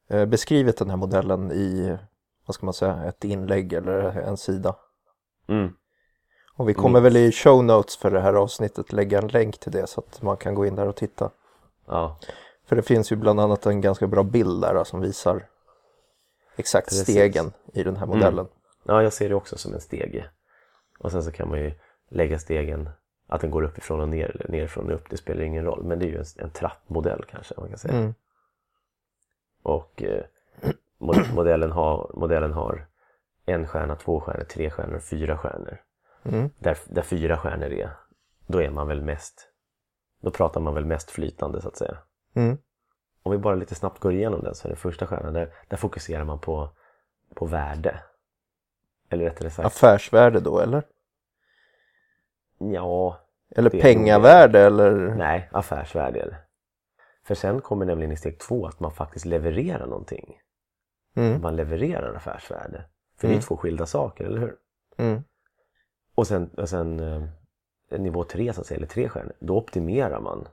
eh, 0.09 0.25
beskrivit 0.25 0.77
den 0.77 0.89
här 0.89 0.97
modellen 0.97 1.51
i, 1.51 1.97
vad 2.45 2.55
ska 2.55 2.65
man 2.65 2.73
säga, 2.73 3.03
ett 3.03 3.23
inlägg 3.23 3.73
eller 3.73 4.03
en 4.21 4.37
sida. 4.37 4.75
Mm. 5.47 5.73
Och 6.55 6.69
vi 6.69 6.73
kommer 6.73 7.01
väl 7.01 7.17
i 7.17 7.31
show 7.31 7.63
notes 7.63 7.97
för 7.97 8.11
det 8.11 8.19
här 8.21 8.33
avsnittet 8.33 8.93
lägga 8.93 9.17
en 9.17 9.27
länk 9.27 9.57
till 9.59 9.71
det 9.71 9.87
så 9.87 9.99
att 10.01 10.21
man 10.21 10.37
kan 10.37 10.55
gå 10.55 10.65
in 10.65 10.75
där 10.75 10.87
och 10.87 10.95
titta. 10.95 11.29
Ja, 11.87 12.17
För 12.65 12.75
det 12.75 12.81
finns 12.81 13.11
ju 13.11 13.15
bland 13.15 13.39
annat 13.39 13.65
en 13.65 13.81
ganska 13.81 14.07
bra 14.07 14.23
bild 14.23 14.61
där 14.61 14.83
som 14.83 15.01
visar 15.01 15.47
exakt 16.55 16.89
Precis. 16.89 17.03
stegen 17.15 17.51
i 17.73 17.83
den 17.83 17.95
här 17.95 18.05
modellen. 18.05 18.47
ja, 18.83 19.03
jag 19.03 19.13
ser 19.13 19.29
det 19.29 19.35
också 19.35 19.57
som 19.57 19.73
en 19.73 19.81
stege. 19.81 20.25
Och 20.99 21.11
sen 21.11 21.23
så 21.23 21.31
kan 21.31 21.49
man 21.49 21.59
ju 21.59 21.71
lägga 22.09 22.39
stegen, 22.39 22.89
att 23.27 23.41
den 23.41 23.51
går 23.51 23.63
uppifrån 23.63 23.99
och 23.99 24.09
ner 24.09 24.29
eller 24.35 24.47
nerifrån 24.51 24.85
och 24.89 24.95
upp, 24.95 25.09
det 25.09 25.17
spelar 25.17 25.43
ingen 25.43 25.65
roll. 25.65 25.83
Men 25.83 25.99
det 25.99 26.05
är 26.05 26.09
ju 26.09 26.17
en, 26.17 26.25
en 26.37 26.51
trappmodell 26.51 27.25
kanske 27.31 27.53
man 27.57 27.69
kan 27.69 27.77
säga. 27.77 27.93
Mm. 27.93 28.13
Och 29.63 30.03
eh, 30.03 30.23
mod- 30.97 31.25
modellen, 31.35 31.71
har, 31.71 32.11
modellen 32.13 32.53
har 32.53 32.87
en 33.45 33.67
stjärna, 33.67 33.95
två 33.95 34.19
stjärnor, 34.19 34.43
tre 34.43 34.69
stjärnor 34.69 34.99
fyra 34.99 35.37
stjärnor. 35.37 35.81
Mm. 36.23 36.49
Där, 36.59 36.77
där 36.85 37.01
fyra 37.01 37.37
stjärnor 37.37 37.71
är, 37.71 37.89
då 38.47 38.61
är 38.61 38.69
man 38.69 38.87
väl 38.87 39.01
mest, 39.01 39.49
då 40.21 40.31
pratar 40.31 40.61
man 40.61 40.73
väl 40.73 40.85
mest 40.85 41.11
flytande 41.11 41.61
så 41.61 41.67
att 41.67 41.77
säga. 41.77 41.97
Mm. 42.33 42.57
Om 43.23 43.31
vi 43.31 43.37
bara 43.37 43.55
lite 43.55 43.75
snabbt 43.75 43.99
går 43.99 44.13
igenom 44.13 44.41
den 44.43 44.55
så 44.55 44.67
är 44.67 44.69
den 44.69 44.77
första 44.77 45.07
stjärnan, 45.07 45.33
där, 45.33 45.53
där 45.67 45.77
fokuserar 45.77 46.23
man 46.23 46.39
på, 46.39 46.69
på 47.35 47.45
värde. 47.45 48.03
Eller 49.09 49.23
rättare 49.25 49.49
sagt, 49.49 49.65
Affärsvärde 49.65 50.39
då 50.39 50.59
eller? 50.59 50.83
ja, 52.57 53.19
Eller 53.55 53.69
pengavärde 53.69 54.59
eller? 54.59 55.15
nej, 55.15 55.49
affärsvärde 55.51 56.19
är 56.21 56.25
det. 56.25 56.37
För 57.23 57.35
sen 57.35 57.61
kommer 57.61 57.85
nämligen 57.85 58.11
i 58.11 58.17
steg 58.17 58.39
två 58.39 58.65
att 58.67 58.79
man 58.79 58.91
faktiskt 58.91 59.25
levererar 59.25 59.87
någonting. 59.87 60.39
Mm. 61.15 61.41
Man 61.41 61.55
levererar 61.55 62.13
affärsvärde. 62.13 62.85
För 63.17 63.27
det 63.27 63.31
är 63.31 63.35
Mm. 63.35 63.41
två 63.41 63.57
skilda 63.57 63.85
saker, 63.85 64.25
eller 64.25 64.39
hur? 64.39 64.55
Mm. 64.97 65.23
Och 66.21 66.27
sen, 66.27 66.49
och 66.57 66.69
sen 66.69 66.99
eh, 66.99 67.99
nivå 67.99 68.23
tre, 68.23 68.53
så 68.53 68.61
att 68.61 68.67
säga, 68.67 68.77
eller 68.77 68.87
tre 68.87 69.09
stjärnor, 69.09 69.33
då 69.39 69.57
optimerar 69.57 70.19
man 70.21 70.47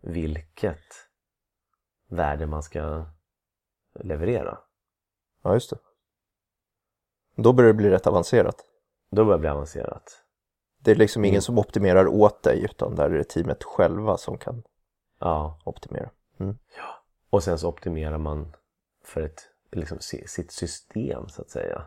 vilket 0.00 0.78
värde 2.08 2.46
man 2.46 2.62
ska 2.62 3.04
leverera. 3.94 4.58
Ja, 5.42 5.54
just 5.54 5.70
det. 5.70 5.78
Då 7.36 7.52
börjar 7.52 7.68
det 7.68 7.74
bli 7.76 7.90
rätt 7.90 8.06
avancerat. 8.06 8.56
Då 9.10 9.24
börjar 9.24 9.38
det 9.38 9.40
bli 9.40 9.48
avancerat. 9.48 10.24
Det 10.78 10.90
är 10.90 10.94
liksom 10.94 11.20
Mm. 11.20 11.28
ingen 11.28 11.42
som 11.42 11.58
optimerar 11.58 12.06
åt 12.06 12.42
dig 12.42 12.64
utan 12.64 12.94
där 12.94 13.10
är 13.10 13.18
det 13.18 13.24
teamet 13.24 13.64
själva 13.64 14.16
som 14.16 14.38
kan 14.38 14.62
Ja. 15.18 15.60
optimera. 15.64 16.10
Och 17.30 17.42
sen 17.44 17.58
så 17.58 17.68
optimerar 17.68 18.18
man 18.18 18.56
för 19.04 19.20
ett, 19.20 19.40
liksom, 19.72 19.98
si- 20.00 20.26
sitt 20.28 20.50
system, 20.52 21.28
så 21.28 21.42
att 21.42 21.50
säga. 21.50 21.86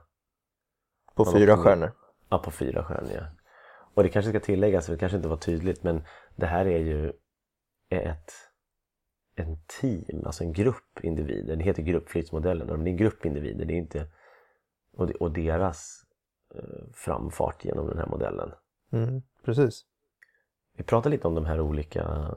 På 1.16 1.24
Man 1.24 1.34
fyra 1.34 1.54
optimerar. 1.54 1.64
stjärnor. 1.76 1.92
Ja, 2.30 2.40
på 2.40 2.52
fyra 2.52 2.84
stjärnor, 2.84 3.12
ja. 3.16 3.26
Och 3.94 4.04
det 4.04 4.10
kanske 4.10 4.30
ska 4.30 4.40
tilläggas, 4.40 4.88
det 4.88 4.98
kanske 4.98 5.16
inte 5.16 5.30
var 5.30 5.38
tydligt, 5.38 5.84
men 5.84 6.04
det 6.36 6.46
här 6.46 6.66
är 6.66 6.80
ju 6.80 7.14
ett 7.90 8.32
en 9.36 9.58
team, 9.68 10.26
alltså 10.26 10.44
en 10.44 10.54
grupp 10.54 11.00
individer. 11.04 11.56
Det 11.56 11.64
heter 11.64 11.84
gruppflytsmodellen, 11.84 12.70
och 12.70 12.80
det 12.80 12.90
är 12.90 12.92
en 12.92 12.98
grupp 12.98 13.26
individer. 13.26 13.66
Det 13.66 13.74
är 13.74 13.78
inte, 13.78 14.08
och, 15.20 15.32
deras 15.32 16.06
eh, 16.56 16.92
framfart 16.94 17.66
genom 17.66 17.88
den 17.88 17.98
här 17.98 18.06
modellen. 18.06 18.52
Mm. 18.92 19.22
Precis. 19.44 19.86
Vi 20.74 20.84
pratar 20.84 21.10
lite 21.10 21.28
om 21.28 21.36
de 21.36 21.46
här 21.46 21.62
olika, 21.62 22.36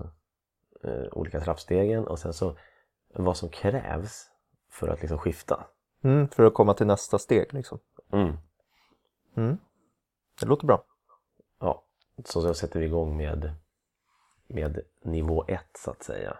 eh, 0.85 1.04
olika 1.12 1.40
trappstegen 1.40 2.07
och 2.07 2.18
sen 2.18 2.33
så 2.33 2.57
vad 3.14 3.37
som 3.37 3.49
krävs 3.49 4.30
för 4.71 4.88
att 4.88 5.00
liksom 5.00 5.18
skifta. 5.18 5.66
Mm. 6.02 6.28
För 6.28 6.45
att 6.45 6.54
komma 6.54 6.75
till 6.75 6.87
nästa 6.87 7.18
steg 7.18 7.54
liksom. 7.54 7.78
Mm. 8.12 8.37
Det 10.40 10.47
låter 10.47 10.66
bra. 10.66 10.85
Ja, 11.61 11.85
så 12.25 12.42
så 12.42 12.54
sätter 12.54 12.80
vi 12.80 12.87
igång 12.87 13.16
med, 13.16 13.54
med 14.47 14.80
nivå 15.02 15.45
1 15.49 15.61
så 15.78 15.90
att 15.90 16.02
säga. 16.02 16.38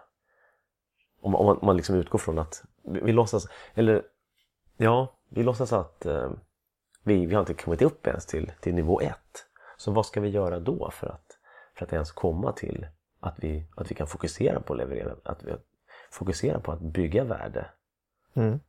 Om, 1.21 1.35
om 1.35 1.45
man, 1.45 1.57
om 1.57 1.65
man 1.65 1.77
liksom 1.77 1.95
utgår 1.95 2.19
från 2.19 2.39
att 2.39 2.63
vi, 2.83 2.99
vi 2.99 3.11
låtsas, 3.11 3.47
eller 3.73 4.03
ja, 4.77 5.17
vi 5.29 5.43
låtsas 5.43 5.73
att 5.73 6.05
eh, 6.05 6.31
vi, 7.03 7.25
vi 7.25 7.33
har 7.33 7.39
inte 7.39 7.53
kommit 7.53 7.81
upp 7.81 8.07
ens 8.07 8.25
till, 8.25 8.51
till 8.59 8.75
nivå 8.75 9.01
1. 9.01 9.15
Så 9.77 9.91
vad 9.91 10.05
ska 10.05 10.21
vi 10.21 10.29
göra 10.29 10.59
då 10.59 10.91
för 10.91 11.07
att, 11.07 11.37
för 11.75 11.85
att 11.85 11.93
ens 11.93 12.11
komma 12.11 12.51
till 12.51 12.87
att 13.19 13.39
vi, 13.39 13.65
att 13.75 13.91
vi 13.91 13.95
kan 13.95 14.07
fokusera 14.07 14.59
på 14.59 14.73
att 14.73 14.79
leverera, 14.79 15.15
att 15.23 15.43
vi 15.43 15.51
fokusera 16.11 16.59
på 16.59 16.71
att 16.71 16.81
bygga 16.81 17.23
värde? 17.23 17.69
Mm. 18.33 18.59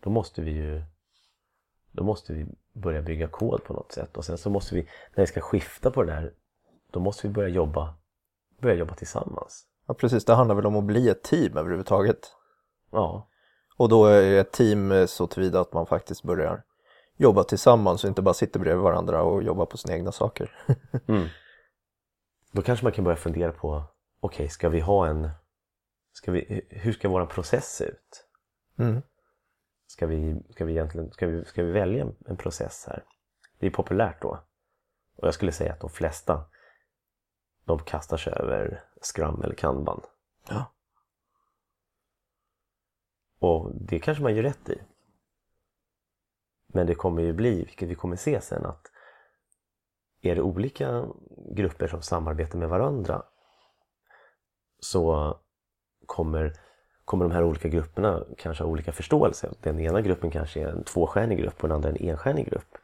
Då 0.00 0.10
måste 0.10 0.42
vi 0.42 0.50
ju 0.50 0.82
då 1.96 2.04
måste 2.04 2.32
vi 2.32 2.46
börja 2.72 3.02
bygga 3.02 3.28
kod 3.28 3.64
på 3.64 3.72
något 3.72 3.92
sätt 3.92 4.16
och 4.16 4.24
sen 4.24 4.38
så 4.38 4.50
måste 4.50 4.74
vi, 4.74 4.82
när 5.14 5.22
vi 5.22 5.26
ska 5.26 5.40
skifta 5.40 5.90
på 5.90 6.02
det 6.02 6.12
där, 6.12 6.32
då 6.90 7.00
måste 7.00 7.28
vi 7.28 7.32
börja 7.32 7.48
jobba, 7.48 7.94
börja 8.60 8.74
jobba 8.74 8.94
tillsammans. 8.94 9.66
Ja, 9.86 9.94
precis. 9.94 10.24
Det 10.24 10.34
handlar 10.34 10.54
väl 10.54 10.66
om 10.66 10.76
att 10.76 10.84
bli 10.84 11.08
ett 11.08 11.22
team 11.22 11.56
överhuvudtaget. 11.56 12.32
Ja, 12.90 13.28
Och 13.76 13.88
då 13.88 14.06
är 14.06 14.40
ett 14.40 14.52
team 14.52 15.06
så 15.08 15.26
tillvida 15.26 15.60
att 15.60 15.72
man 15.72 15.86
faktiskt 15.86 16.22
börjar 16.22 16.62
jobba 17.16 17.44
tillsammans 17.44 18.04
och 18.04 18.08
inte 18.08 18.22
bara 18.22 18.34
sitter 18.34 18.60
bredvid 18.60 18.82
varandra 18.82 19.22
och 19.22 19.42
jobbar 19.42 19.66
på 19.66 19.76
sina 19.76 19.94
egna 19.94 20.12
saker. 20.12 20.56
mm. 21.06 21.28
Då 22.52 22.62
kanske 22.62 22.84
man 22.84 22.92
kan 22.92 23.04
börja 23.04 23.16
fundera 23.16 23.52
på, 23.52 23.84
okej, 24.20 24.48
ska 24.48 24.68
vi 24.68 24.80
ha 24.80 25.06
en, 25.06 25.30
ska 26.12 26.32
vi, 26.32 26.62
hur 26.68 26.92
ska 26.92 27.08
vår 27.08 27.26
process 27.26 27.76
se 27.76 27.84
ut? 27.84 28.26
Mm. 28.78 29.02
Ska 29.96 30.06
vi, 30.06 30.42
ska 30.50 30.64
vi 30.64 30.72
egentligen, 30.72 31.12
ska 31.12 31.26
vi, 31.26 31.44
ska 31.44 31.62
vi 31.62 31.72
välja 31.72 32.06
en, 32.26 32.36
process 32.36 32.84
här? 32.88 33.04
Det 33.58 33.66
är 33.66 33.70
populärt 33.70 34.22
då. 34.22 34.44
Och 35.16 35.26
jag 35.26 35.34
skulle 35.34 35.52
säga 35.52 35.72
att 35.72 35.80
de 35.80 35.90
flesta, 35.90 36.44
de 37.64 37.78
kastar 37.78 38.16
sig 38.16 38.32
över 38.32 38.84
Scrum 39.00 39.42
eller 39.42 39.54
Kanban. 39.54 40.00
Ja. 40.48 40.72
Och 43.38 43.70
det 43.74 43.98
kanske 43.98 44.22
man 44.22 44.34
gör 44.34 44.42
rätt 44.42 44.68
i. 44.68 44.82
Men 46.66 46.86
det 46.86 46.94
kommer 46.94 47.22
ju 47.22 47.32
bli, 47.32 47.56
vilket 47.64 47.88
vi 47.88 47.94
kommer 47.94 48.16
se 48.16 48.40
sen, 48.40 48.66
att 48.66 48.86
är 50.20 50.34
det 50.34 50.42
olika 50.42 51.06
grupper 51.56 51.88
som 51.88 52.02
samarbetar 52.02 52.58
med 52.58 52.68
varandra 52.68 53.22
så 54.78 55.36
kommer, 56.06 56.52
kommer 57.06 57.24
de 57.24 57.34
här 57.34 57.44
olika 57.44 57.68
grupperna 57.68 58.24
kanske 58.38 58.64
ha 58.64 58.70
olika 58.70 58.92
förståelse. 58.92 59.50
Den 59.60 59.80
ena 59.80 60.00
gruppen 60.00 60.30
kanske 60.30 60.60
är 60.60 60.68
en 60.68 60.84
tvåstjärnig 60.84 61.38
grupp 61.38 61.62
och 61.62 61.68
den 61.68 61.76
andra 61.76 61.88
en 61.88 61.96
enstjärnig 61.96 62.50
grupp. 62.50 62.78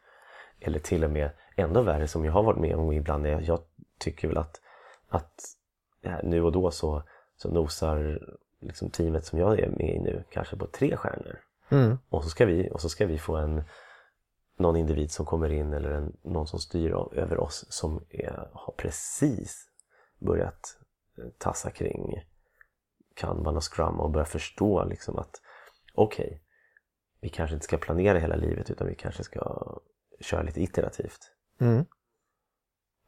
Eller 0.59 0.79
till 0.79 1.03
och 1.03 1.11
med 1.11 1.29
ännu 1.55 1.83
värre 1.83 2.07
som 2.07 2.25
jag 2.25 2.31
har 2.31 2.43
varit 2.43 2.59
med 2.59 2.75
om 2.75 2.91
ibland. 2.91 3.27
Jag, 3.27 3.41
jag 3.41 3.59
tycker 3.99 4.27
väl 4.27 4.37
att, 4.37 4.61
att 5.09 5.41
nu 6.23 6.43
och 6.43 6.51
då 6.51 6.71
så, 6.71 7.03
så 7.37 7.51
nosar 7.51 8.19
liksom 8.59 8.89
teamet 8.89 9.25
som 9.25 9.39
jag 9.39 9.59
är 9.59 9.69
med 9.69 9.95
i 9.95 9.99
nu 9.99 10.23
kanske 10.29 10.55
på 10.55 10.67
tre 10.67 10.97
stjärnor. 10.97 11.39
Mm. 11.69 11.97
Och 12.09 12.23
så 12.23 12.29
ska 12.29 12.45
vi, 12.45 12.69
och 12.71 12.81
så 12.81 12.89
ska 12.89 13.05
vi 13.05 13.19
få 13.19 13.35
en, 13.35 13.63
någon 14.57 14.75
individ 14.75 15.11
som 15.11 15.25
kommer 15.25 15.51
in 15.51 15.73
eller 15.73 15.91
en, 15.91 16.17
någon 16.21 16.47
som 16.47 16.59
styr 16.59 16.91
av, 16.91 17.13
över 17.15 17.39
oss 17.39 17.65
som 17.69 18.05
är, 18.09 18.49
har 18.53 18.73
precis 18.77 19.67
börjat 20.19 20.77
eh, 21.17 21.29
tassa 21.37 21.71
kring 21.71 22.23
Kanban 23.13 23.57
och 23.57 23.73
Scrum 23.73 23.99
och 23.99 24.11
börja 24.11 24.25
förstå 24.25 24.85
liksom 24.85 25.17
att 25.17 25.41
okej, 25.93 26.41
vi 27.21 27.29
kanske 27.29 27.53
inte 27.53 27.65
ska 27.65 27.77
planera 27.77 28.19
hela 28.19 28.35
livet 28.35 28.69
utan 28.69 28.87
vi 28.87 28.95
kanske 28.95 29.23
ska 29.23 29.63
köra 30.19 30.41
lite 30.41 30.61
iterativt. 30.63 31.31
Mm. 31.59 31.85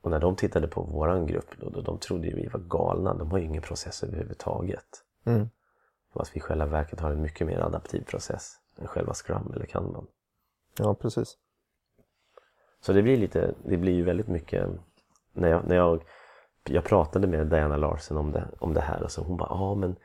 Och 0.01 0.11
när 0.11 0.19
de 0.19 0.35
tittade 0.35 0.67
på 0.67 0.81
våran 0.81 1.25
grupp 1.25 1.57
då, 1.59 1.69
då 1.69 1.81
de 1.81 1.99
trodde 1.99 2.27
ju 2.27 2.35
vi 2.35 2.47
var 2.47 2.59
galna. 2.59 3.13
De 3.13 3.31
har 3.31 3.37
ju 3.37 3.45
ingen 3.45 3.61
process 3.61 4.03
överhuvudtaget. 4.03 5.03
Mm. 5.25 5.49
Fast 6.13 6.35
vi 6.35 6.37
i 6.37 6.41
själva 6.41 6.65
verket 6.65 6.99
har 6.99 7.11
en 7.11 7.21
mycket 7.21 7.47
mer 7.47 7.59
adaptiv 7.59 8.03
process 8.03 8.59
än 8.77 8.87
själva 8.87 9.13
Scrum 9.13 9.53
eller 9.55 9.65
Kanban. 9.65 10.07
Ja, 10.77 10.95
precis. 10.95 11.37
Så 12.79 12.93
det 12.93 13.03
blir 13.03 13.17
lite, 13.17 13.55
det 13.63 13.77
blir 13.77 13.93
ju 13.93 14.03
väldigt 14.03 14.27
mycket 14.27 14.69
när 15.33 15.49
jag, 15.49 15.67
när 15.67 15.75
jag, 15.75 16.03
jag 16.69 16.83
pratade 16.83 17.27
med 17.27 17.47
Diana 17.47 17.77
Larsen 17.77 18.17
om 18.17 18.31
det, 18.31 18.47
om 18.59 18.73
det 18.73 18.81
här 18.81 19.03
och 19.03 19.11
så 19.11 19.23
hon 19.23 19.37
bara, 19.37 19.49
ja 19.49 19.75
men 19.75 19.95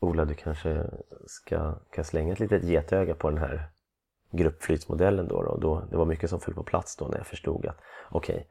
Ola 0.00 0.24
du 0.24 0.34
kanske 0.34 0.90
ska, 1.26 1.74
kan 1.90 2.04
slänga 2.04 2.32
ett 2.32 2.40
litet 2.40 2.64
getöga 2.64 3.14
på 3.14 3.30
den 3.30 3.38
här 3.38 3.70
gruppflytsmodellen 4.30 5.28
då, 5.28 5.42
då. 5.42 5.56
då 5.56 5.86
det 5.90 5.96
var 5.96 6.06
mycket 6.06 6.30
som 6.30 6.40
föll 6.40 6.54
på 6.54 6.62
plats 6.62 6.96
då 6.96 7.06
när 7.06 7.16
jag 7.16 7.26
förstod 7.26 7.66
att 7.66 7.80
okej, 8.10 8.48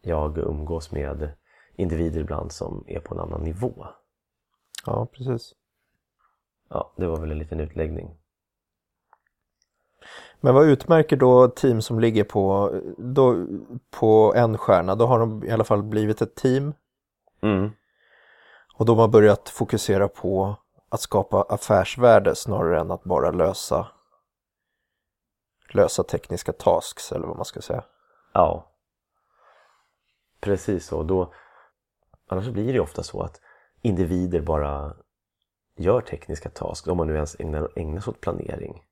jag 0.00 0.38
umgås 0.38 0.92
med 0.92 1.32
individer 1.74 2.20
ibland 2.20 2.52
som 2.52 2.84
är 2.86 3.00
på 3.00 3.14
en 3.14 3.20
annan 3.20 3.40
nivå. 3.40 3.86
Ja, 4.86 5.06
precis. 5.12 5.54
Ja, 6.68 6.94
det 6.96 7.06
var 7.06 7.20
väl 7.20 7.30
en 7.30 7.38
liten 7.38 7.60
utläggning. 7.60 8.16
Men 10.40 10.54
vad 10.54 10.66
utmärker 10.66 11.16
då 11.16 11.48
team 11.48 11.82
som 11.82 12.00
ligger 12.00 12.24
på, 12.24 12.72
då, 12.98 13.46
på 13.90 14.32
en 14.36 14.58
stjärna? 14.58 14.94
Då 14.94 15.06
har 15.06 15.18
de 15.18 15.44
i 15.44 15.50
alla 15.50 15.64
fall 15.64 15.82
blivit 15.82 16.22
ett 16.22 16.34
team 16.34 16.74
Mm. 17.42 17.70
och 18.74 18.86
de 18.86 18.98
har 18.98 19.08
börjat 19.08 19.48
fokusera 19.48 20.08
på 20.08 20.56
att 20.88 21.00
skapa 21.00 21.42
affärsvärde 21.42 22.34
snarare 22.34 22.80
än 22.80 22.90
att 22.90 23.04
bara 23.04 23.30
lösa 23.30 23.86
lösa 25.74 26.02
tekniska 26.02 26.52
tasks 26.52 27.12
eller 27.12 27.26
vad 27.26 27.36
man 27.36 27.44
ska 27.44 27.60
säga. 27.60 27.84
Ja. 28.32 28.72
Precis 30.40 30.86
så. 30.86 31.02
Då, 31.02 31.32
annars 32.28 32.48
blir 32.48 32.72
det 32.72 32.80
ofta 32.80 33.02
så 33.02 33.22
att 33.22 33.40
individer 33.82 34.40
bara 34.40 34.94
gör 35.76 36.00
tekniska 36.00 36.50
tasks, 36.50 36.86
om 36.88 36.96
man 36.96 37.06
nu 37.06 37.14
ens 37.14 37.40
ägnar, 37.40 37.68
ägnar 37.76 38.00
sig 38.00 38.10
åt 38.10 38.20
planering. 38.20 38.82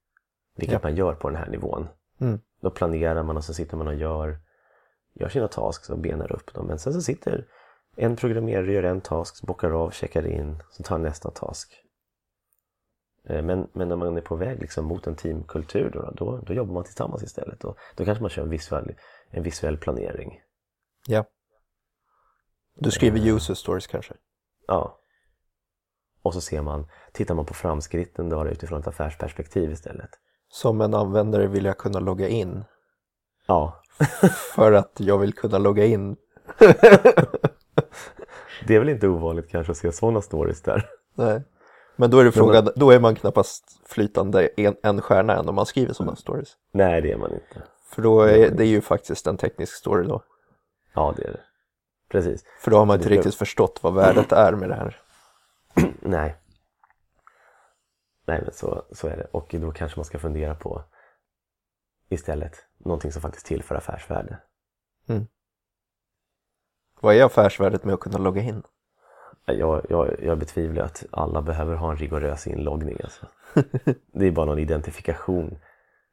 Vilket 0.57 0.73
Ja. 0.73 0.79
man 0.83 0.95
gör 0.95 1.13
på 1.13 1.29
den 1.29 1.37
här 1.37 1.49
nivån. 1.49 1.87
Mm. 2.19 2.39
Då 2.61 2.69
planerar 2.71 3.23
man 3.23 3.37
och 3.37 3.43
så 3.43 3.53
sitter 3.53 3.77
man 3.77 3.87
och 3.87 3.95
gör, 3.95 4.39
gör 5.13 5.29
sina 5.29 5.47
tasks 5.47 5.89
och 5.89 5.99
benar 5.99 6.31
upp 6.31 6.53
dem. 6.53 6.67
Men 6.67 6.79
sen 6.79 6.93
så 6.93 7.01
sitter 7.01 7.47
en 7.95 8.15
programmerare, 8.15 8.73
gör 8.73 8.83
en 8.83 9.01
task, 9.01 9.43
bockar 9.47 9.71
av, 9.71 9.91
checkar 9.91 10.27
in, 10.27 10.63
så 10.71 10.83
tar 10.83 10.97
nästa 10.97 11.31
task. 11.31 11.83
Eh, 13.23 13.41
Men, 13.43 13.67
men 13.73 13.87
när 13.89 13.95
man 13.95 14.17
är 14.17 14.21
på 14.21 14.35
väg 14.35 14.59
liksom 14.61 14.85
mot 14.85 15.07
en 15.07 15.15
teamkultur 15.15 15.89
då, 15.89 16.11
då, 16.11 16.37
då 16.37 16.53
jobbar 16.53 16.73
man 16.73 16.83
tillsammans 16.83 17.23
istället. 17.23 17.63
Och 17.63 17.77
då 17.95 18.05
kanske 18.05 18.21
man 18.21 18.29
kör 18.29 18.43
en 18.43 18.49
visuell, 18.49 18.95
en 19.29 19.43
visuell 19.43 19.77
planering. 19.77 20.41
Ja. 21.07 21.25
Du 22.75 22.91
skriver 22.91 23.27
user 23.35 23.53
stories 23.53 23.87
kanske? 23.87 24.13
Ja. 24.67 24.99
Och 26.21 26.33
så 26.33 26.41
ser 26.41 26.61
man, 26.61 26.87
tittar 27.11 27.35
man 27.35 27.45
på 27.45 27.53
framskritten 27.53 28.29
då 28.29 28.47
utifrån 28.47 28.79
ett 28.79 28.87
affärsperspektiv 28.87 29.71
istället. 29.71 30.09
Som 30.49 30.81
en 30.81 30.93
användare 30.93 31.47
vill 31.47 31.65
jag 31.65 31.77
kunna 31.77 31.99
logga 31.99 32.27
in 32.27 32.63
Ja, 33.47 33.81
för 34.55 34.71
att 34.71 34.91
jag 34.97 35.17
vill 35.17 35.33
kunna 35.33 35.57
logga 35.57 35.85
in. 35.85 36.15
det 38.67 38.75
är 38.75 38.79
väl 38.79 38.89
inte 38.89 39.07
ovanligt 39.07 39.49
kanske 39.49 39.71
att 39.71 39.77
se 39.77 39.91
sådana 39.91 40.21
stories 40.21 40.61
där. 40.61 40.89
Nej. 41.15 41.41
Men 41.95 42.11
då 42.11 42.19
är 42.19 42.23
det 42.23 42.31
frågan, 42.31 42.69
då 42.75 42.91
är 42.91 42.99
man 42.99 43.15
knappast 43.15 43.63
flytande 43.85 44.47
en, 44.57 44.75
en 44.83 45.01
stjärna 45.01 45.35
än 45.35 45.49
om 45.49 45.55
man 45.55 45.65
skriver 45.65 45.93
sådana 45.93 46.15
stories. 46.15 46.49
Nej, 46.71 47.01
det 47.01 47.11
är 47.11 47.17
man 47.17 47.31
inte. 47.33 47.63
För 47.89 48.01
då 48.01 48.21
är 48.21 48.49
det 48.49 48.63
är 48.63 48.67
ju 48.67 48.81
faktiskt 48.81 49.27
en 49.27 49.37
teknisk 49.37 49.73
story 49.75 50.07
då. 50.07 50.23
Ja, 50.93 51.13
det 51.17 51.23
är 51.23 51.31
det. 51.31 51.41
Precis. 52.11 52.43
För 52.61 52.71
då 52.71 52.77
har 52.77 52.85
man 52.85 52.95
inte 52.97 53.09
Det- 53.09 53.15
riktigt 53.15 53.35
förstått 53.35 53.79
vad 53.81 53.93
värdet 53.93 54.31
är 54.31 54.51
med 54.53 54.69
det 54.69 54.75
här. 54.75 55.01
Nej. 55.99 56.35
Nej, 58.27 58.41
men 58.43 58.53
så, 58.53 58.85
så 58.91 59.07
är 59.07 59.17
det. 59.17 59.27
Och 59.31 59.55
då 59.59 59.71
kanske 59.71 59.99
man 59.99 60.05
ska 60.05 60.19
fundera 60.19 60.55
på 60.55 60.83
istället 62.09 62.65
någonting 62.77 63.11
som 63.11 63.21
faktiskt 63.21 63.45
tillför 63.45 63.75
affärsvärde. 63.75 64.39
Vad 67.01 67.15
är 67.15 67.23
affärsvärdet 67.23 67.83
med 67.83 67.93
att 67.93 67.99
kunna 67.99 68.17
logga 68.17 68.41
in? 68.41 68.63
Jag, 69.45 69.85
jag, 69.89 70.15
jag 70.23 70.37
betvivlar 70.37 70.83
att 70.83 71.05
alla 71.11 71.41
behöver 71.41 71.75
ha 71.75 71.91
en 71.91 71.97
rigorös 71.97 72.47
inloggning. 72.47 72.97
Alltså. 73.03 73.25
Det 74.11 74.27
är 74.27 74.31
bara 74.31 74.45
någon 74.45 74.59
identifikation. 74.59 75.59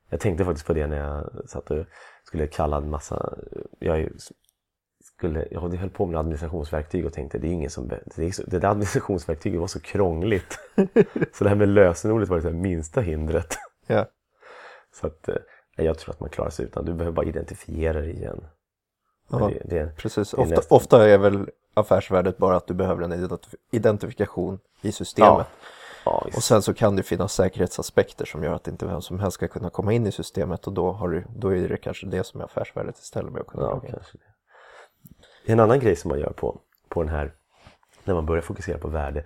Jag 0.09 0.21
tänkte 0.21 0.45
faktiskt 0.45 0.67
på 0.67 0.73
det 0.73 0.87
när 0.87 0.97
jag 0.97 1.49
satt 1.49 1.71
och 1.71 1.87
skulle 2.25 2.47
kalla 2.47 2.77
en 2.77 2.91
massa... 2.91 3.39
Jag, 3.79 4.01
är 4.01 4.13
skulle, 5.19 5.49
jag 5.51 5.61
höll 5.61 5.91
på 5.91 6.07
med 6.07 6.19
administrationsverktyg 6.21 7.07
och 7.07 7.13
tänkte 7.13 7.39
det 7.39 7.49
är 7.49 7.53
ingen 7.53 7.71
som... 7.71 7.89
Det, 8.17 8.25
är 8.27 8.33
så, 8.33 8.43
det 8.47 8.59
där 8.59 8.69
administrationsverktyget 8.69 9.61
var 9.61 9.67
så 9.67 9.81
krångligt. 9.81 10.59
Så 11.33 11.45
det 11.45 11.49
här 11.51 11.57
med 11.57 11.69
lösenordet 11.69 12.29
var 12.29 12.41
det 12.41 12.51
minsta 12.53 13.01
hindret. 13.01 13.57
Ja. 13.87 14.07
Så 15.01 15.07
att, 15.07 15.29
eh, 15.29 15.35
jag 15.77 15.99
tror 15.99 16.15
att 16.15 16.21
man 16.21 16.29
klarar 16.31 16.51
sig 16.51 16.65
utan. 16.65 16.85
Du 16.85 16.93
behöver 16.95 17.17
bara 17.17 17.27
identifiera 17.27 18.01
det 18.01 18.11
igen. 18.11 18.45
Ja. 19.31 19.49
Det, 19.49 19.63
det, 19.65 19.97
Precis, 19.97 20.35
ofta, 20.35 20.55
nästan- 20.55 20.77
ofta 20.77 21.09
är 21.09 21.19
väl 21.19 21.51
affärsvärdet 21.75 22.39
bara 22.39 22.57
att 22.57 22.67
du 22.67 22.75
behöver 22.75 23.03
en 23.03 23.13
identif- 23.13 23.55
identifikation 23.71 24.59
i 24.83 24.93
systemet. 24.93 25.47
ja, 26.05 26.23
visst. 26.27 26.37
Och 26.37 26.43
sen 26.45 26.63
så 26.63 26.75
kan 26.75 26.97
det 26.97 27.03
finnas 27.03 27.33
säkerhetsaspekter 27.35 28.25
som 28.25 28.45
gör 28.45 28.53
att 28.55 28.69
inte 28.69 28.87
vem 28.87 29.01
som 29.03 29.21
helst 29.21 29.35
ska 29.35 29.49
kunna 29.49 29.71
komma 29.71 29.93
in 29.93 30.07
i 30.07 30.13
systemet 30.13 30.67
och 30.67 30.73
då, 30.73 30.93
har 30.93 31.09
du, 31.09 31.25
då 31.37 31.49
är 31.55 31.69
det 31.69 31.77
kanske 31.77 32.07
det 32.07 32.25
som 32.25 32.41
är 32.41 32.45
affärsvärdet 32.45 32.99
istället 32.99 33.33
med 33.33 33.41
att 33.41 33.47
kunna 33.47 33.63
Ja, 33.65 33.71
logga 33.71 33.89
in. 33.89 33.95
En 35.45 35.61
annan 35.61 35.81
grej 35.81 35.97
som 35.97 36.09
man 36.09 36.19
gör 36.19 36.33
på, 36.33 36.61
på 36.89 37.03
den 37.03 37.13
här, 37.13 37.33
när 38.05 38.15
man 38.15 38.27
börjar 38.27 38.43
fokusera 38.43 38.79
på 38.79 38.89
värde 38.89 39.25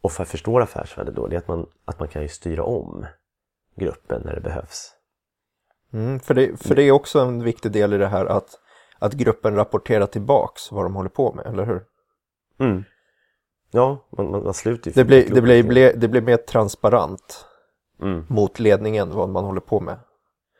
och 0.00 0.12
för 0.12 0.22
att 0.22 0.28
förstå 0.28 0.60
affärsvärde 0.60 1.12
då, 1.12 1.26
det 1.26 1.36
är 1.36 1.38
att 1.38 1.48
man, 1.48 1.66
att 1.84 1.98
man 1.98 2.08
kan 2.08 2.22
ju 2.22 2.28
styra 2.28 2.64
om 2.64 3.06
gruppen 3.74 4.22
när 4.24 4.34
det 4.34 4.40
behövs. 4.40 4.92
Mm, 5.92 6.20
för, 6.20 6.34
det, 6.34 6.56
för 6.62 6.74
det 6.74 6.82
är 6.82 6.92
också 6.92 7.20
en 7.20 7.42
viktig 7.44 7.72
del 7.72 7.92
i 7.94 7.98
det 7.98 8.06
här 8.06 8.26
att, 8.26 8.58
att 8.98 9.12
gruppen 9.12 9.54
rapporterar 9.54 10.06
tillbaks 10.06 10.72
vad 10.72 10.84
de 10.84 10.94
håller 10.94 11.10
på 11.10 11.32
med, 11.32 11.46
eller 11.46 11.66
hur? 11.66 11.84
Ja, 13.70 14.06
man, 14.10 14.30
man, 14.30 14.44
man 14.44 14.54
sluter 14.54 14.90
ju 14.90 14.94
Det 14.94 15.04
blir, 15.04 15.34
det, 15.34 15.42
blir, 15.42 15.62
blir, 15.62 15.96
det 15.96 16.08
blir 16.08 16.22
mer 16.22 16.36
transparent 16.36 17.46
Mm, 18.02 18.24
mot 18.28 18.58
ledningen 18.58 19.10
vad 19.10 19.28
man 19.28 19.44
håller 19.44 19.60
på 19.60 19.80
med. 19.80 19.98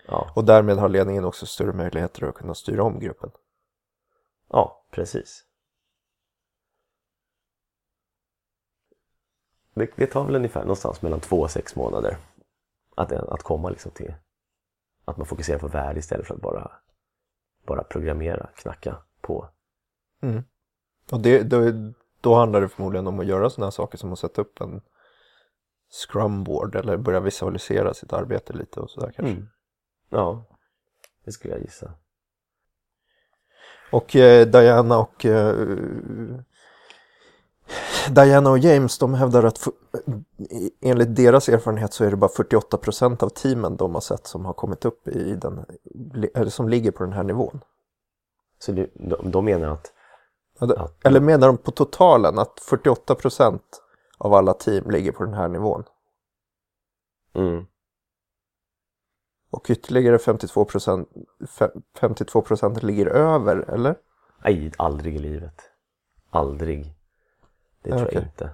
ja, 0.07 0.31
Och 0.35 0.45
därmed 0.45 0.77
har 0.79 0.89
ledningen 0.89 1.25
också 1.25 1.47
större 1.47 1.73
möjligheter 1.73 2.27
att 2.29 2.35
kunna 2.35 2.55
styra 2.55 2.83
om 2.83 3.01
gruppen. 3.01 3.31
ja, 4.51 4.80
precis. 4.91 5.45
Det, 9.75 9.91
det 9.97 10.07
tar 10.07 10.25
väl 10.25 10.37
ungefär 10.37 10.61
någonstans 10.61 11.03
mellan 11.03 11.21
två 11.21 11.41
och 11.41 11.51
sex 11.51 11.77
månader 11.77 12.19
att, 12.97 13.13
att 13.13 13.43
komma 13.43 13.71
liksom 13.71 13.93
till 13.93 14.15
att 15.05 15.17
man 15.17 15.27
fokuserar 15.27 15.59
på 15.59 15.69
värde 15.69 15.99
istället 15.99 16.27
för 16.27 16.35
att 16.35 16.41
bara, 16.41 16.71
bara 17.67 17.83
programmera, 17.83 18.51
knacka 18.57 18.97
på. 19.21 19.49
Och 21.13 21.21
det, 21.21 21.43
då, 21.43 21.73
då 22.21 22.35
handlar 22.35 22.61
det 22.61 22.69
förmodligen 22.69 23.07
om 23.07 23.21
att 23.21 23.27
göra 23.27 23.51
sådana 23.51 23.67
här 23.67 23.71
saker 23.71 23.99
som 23.99 24.13
att 24.13 24.19
sätta 24.19 24.41
upp 24.41 24.61
en 24.61 24.81
scrumboard 25.91 26.77
eller 26.77 26.97
börja 26.97 27.21
visualisera 27.21 27.95
sitt 27.95 28.13
arbete 28.13 28.53
lite 28.53 28.81
och 28.81 28.91
sådär 28.91 29.13
kanske. 29.17 29.35
Mm. 29.35 29.49
Ja, 30.09 30.45
det 31.25 31.33
skulle 31.33 31.55
jag 31.55 31.63
gissa. 31.63 31.95
Och 33.93 34.17
eh, 34.17 34.47
Diana 34.47 34.99
och 34.99 35.27
eh, 35.27 35.55
Diana 38.11 38.51
och 38.51 38.59
James 38.59 38.99
de 38.99 39.15
hävdar 39.15 39.45
att 39.45 39.69
enligt 40.81 41.17
deras 41.17 41.49
erfarenhet 41.49 41.93
så 41.93 42.05
är 42.05 42.11
det 42.11 42.17
bara 42.17 42.31
48% 42.31 43.25
av 43.25 43.29
teamen 43.29 43.77
de 43.77 43.95
har 43.95 44.01
sett 44.01 44.27
som 44.27 44.45
har 44.45 44.53
kommit 44.53 44.85
upp 44.85 45.09
i 45.09 45.35
den, 45.35 45.65
eller 46.35 46.51
som 46.51 46.69
ligger 46.69 46.91
på 46.91 47.05
den 47.05 47.13
här 47.13 47.23
nivån. 47.23 47.61
Så 48.59 48.73
du, 48.73 48.91
de, 48.95 49.31
de 49.31 49.45
menar 49.45 49.69
att, 49.69 49.93
att 50.59 51.07
Eller 51.07 51.21
menar 51.21 51.47
de 51.47 51.57
på 51.57 51.71
totalen 51.71 52.39
att 52.39 52.61
48% 52.71 53.61
av 54.19 54.35
alla 54.35 54.55
team 54.55 54.91
ligger 54.91 55.13
på 55.13 55.25
den 55.25 55.35
här 55.35 55.49
nivån? 55.49 55.85
mm, 57.35 57.67
Och 59.51 59.71
ytterligare 59.71 60.17
52%, 60.17 61.07
fe- 61.41 61.83
52% 61.99 62.85
ligger 62.85 63.07
över, 63.07 63.57
eller? 63.57 63.95
nej, 64.45 64.73
aldrig 64.77 65.17
i 65.17 65.19
livet. 65.19 65.71
Aldrig. 66.31 66.95
Det 67.83 67.91
tror 67.91 68.01
jag 68.01 68.09
okej. 68.09 68.23
inte. 68.23 68.51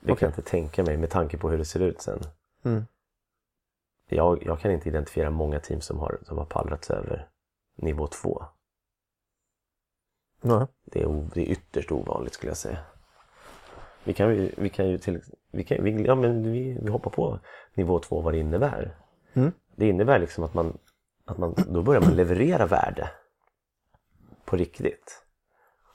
Det 0.00 0.16
kan 0.16 0.26
jag 0.26 0.30
inte 0.30 0.50
tänka 0.50 0.82
mig 0.82 0.96
med 0.96 1.10
tanke 1.10 1.38
på 1.38 1.50
hur 1.50 1.58
det 1.58 1.64
ser 1.64 1.80
ut 1.80 2.00
sen. 2.00 2.20
Mm. 2.62 2.84
Jag, 4.08 4.42
jag 4.46 4.60
kan 4.60 4.70
inte 4.70 4.88
identifiera 4.88 5.30
många 5.30 5.60
team 5.60 5.80
som 5.80 5.98
har, 5.98 6.18
som 6.22 6.38
har 6.38 6.44
pallrats 6.44 6.90
över 6.90 7.28
nivå 7.76 8.06
två. 8.06 8.44
Nej. 10.40 10.66
Det 10.84 11.02
är, 11.02 11.28
det 11.34 11.40
är 11.40 11.52
ytterst 11.52 11.92
ovanligt 11.92 12.34
skulle 12.34 12.50
jag 12.50 12.56
säga. 12.56 12.78
Vi 14.04 14.12
kan, 14.12 14.50
vi 14.56 14.68
kan 14.68 14.88
ju 14.88 14.98
till, 14.98 15.20
vi, 15.50 15.64
kan, 15.64 15.84
vi, 15.84 16.04
ja, 16.04 16.14
men 16.14 16.52
vi, 16.52 16.78
vi 16.82 16.90
hoppar 16.90 17.10
på 17.10 17.40
nivå 17.74 17.98
två 17.98 18.20
vad 18.20 18.34
det 18.34 18.38
innebär. 18.38 18.96
Mm. 19.32 19.52
Det 19.76 19.88
innebär 19.88 20.18
liksom 20.18 20.44
att 20.44 20.54
man, 20.54 20.78
att 21.24 21.38
man 21.38 21.54
då 21.68 21.82
börjar 21.82 22.00
man 22.00 22.16
leverera 22.16 22.66
värde 22.66 23.10
på 24.44 24.56
riktigt. 24.56 25.22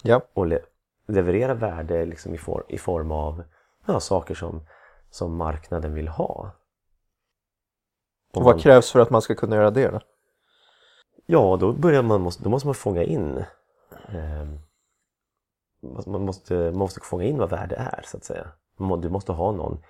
Ja. 0.03 0.21
Och 0.33 0.45
le, 0.45 0.59
leverera 1.07 1.53
värde 1.53 2.05
liksom 2.05 2.33
i, 2.33 2.37
for, 2.37 2.65
i 2.67 2.77
form 2.77 3.11
av 3.11 3.43
ja, 3.85 3.99
saker 3.99 4.35
som, 4.35 4.67
som 5.09 5.35
marknaden 5.35 5.93
vill 5.93 6.07
ha. 6.07 6.51
Och 8.33 8.43
vad 8.43 8.61
krävs 8.61 8.91
för 8.91 8.99
att 8.99 9.09
man 9.09 9.21
ska 9.21 9.35
kunna 9.35 9.55
göra 9.55 9.71
det 9.71 9.87
då? 9.87 9.99
Ja, 11.25 11.57
då, 11.59 11.73
börjar 11.73 12.01
man, 12.01 12.31
då 12.39 12.49
måste 12.49 12.67
man 12.67 12.75
fånga 12.75 13.03
in 13.03 13.37
eh, 14.07 14.47
man, 15.81 16.25
måste, 16.25 16.53
man 16.53 16.77
måste 16.77 16.99
fånga 16.99 17.23
in 17.23 17.37
vad 17.37 17.49
värde 17.49 17.75
är 17.75 18.01
så 18.05 18.17
att 18.17 18.23
säga. 18.23 18.51
Man 18.77 19.01
Du 19.01 19.09
måste 19.09 19.31
ha 19.31 19.51
någon 19.51 19.83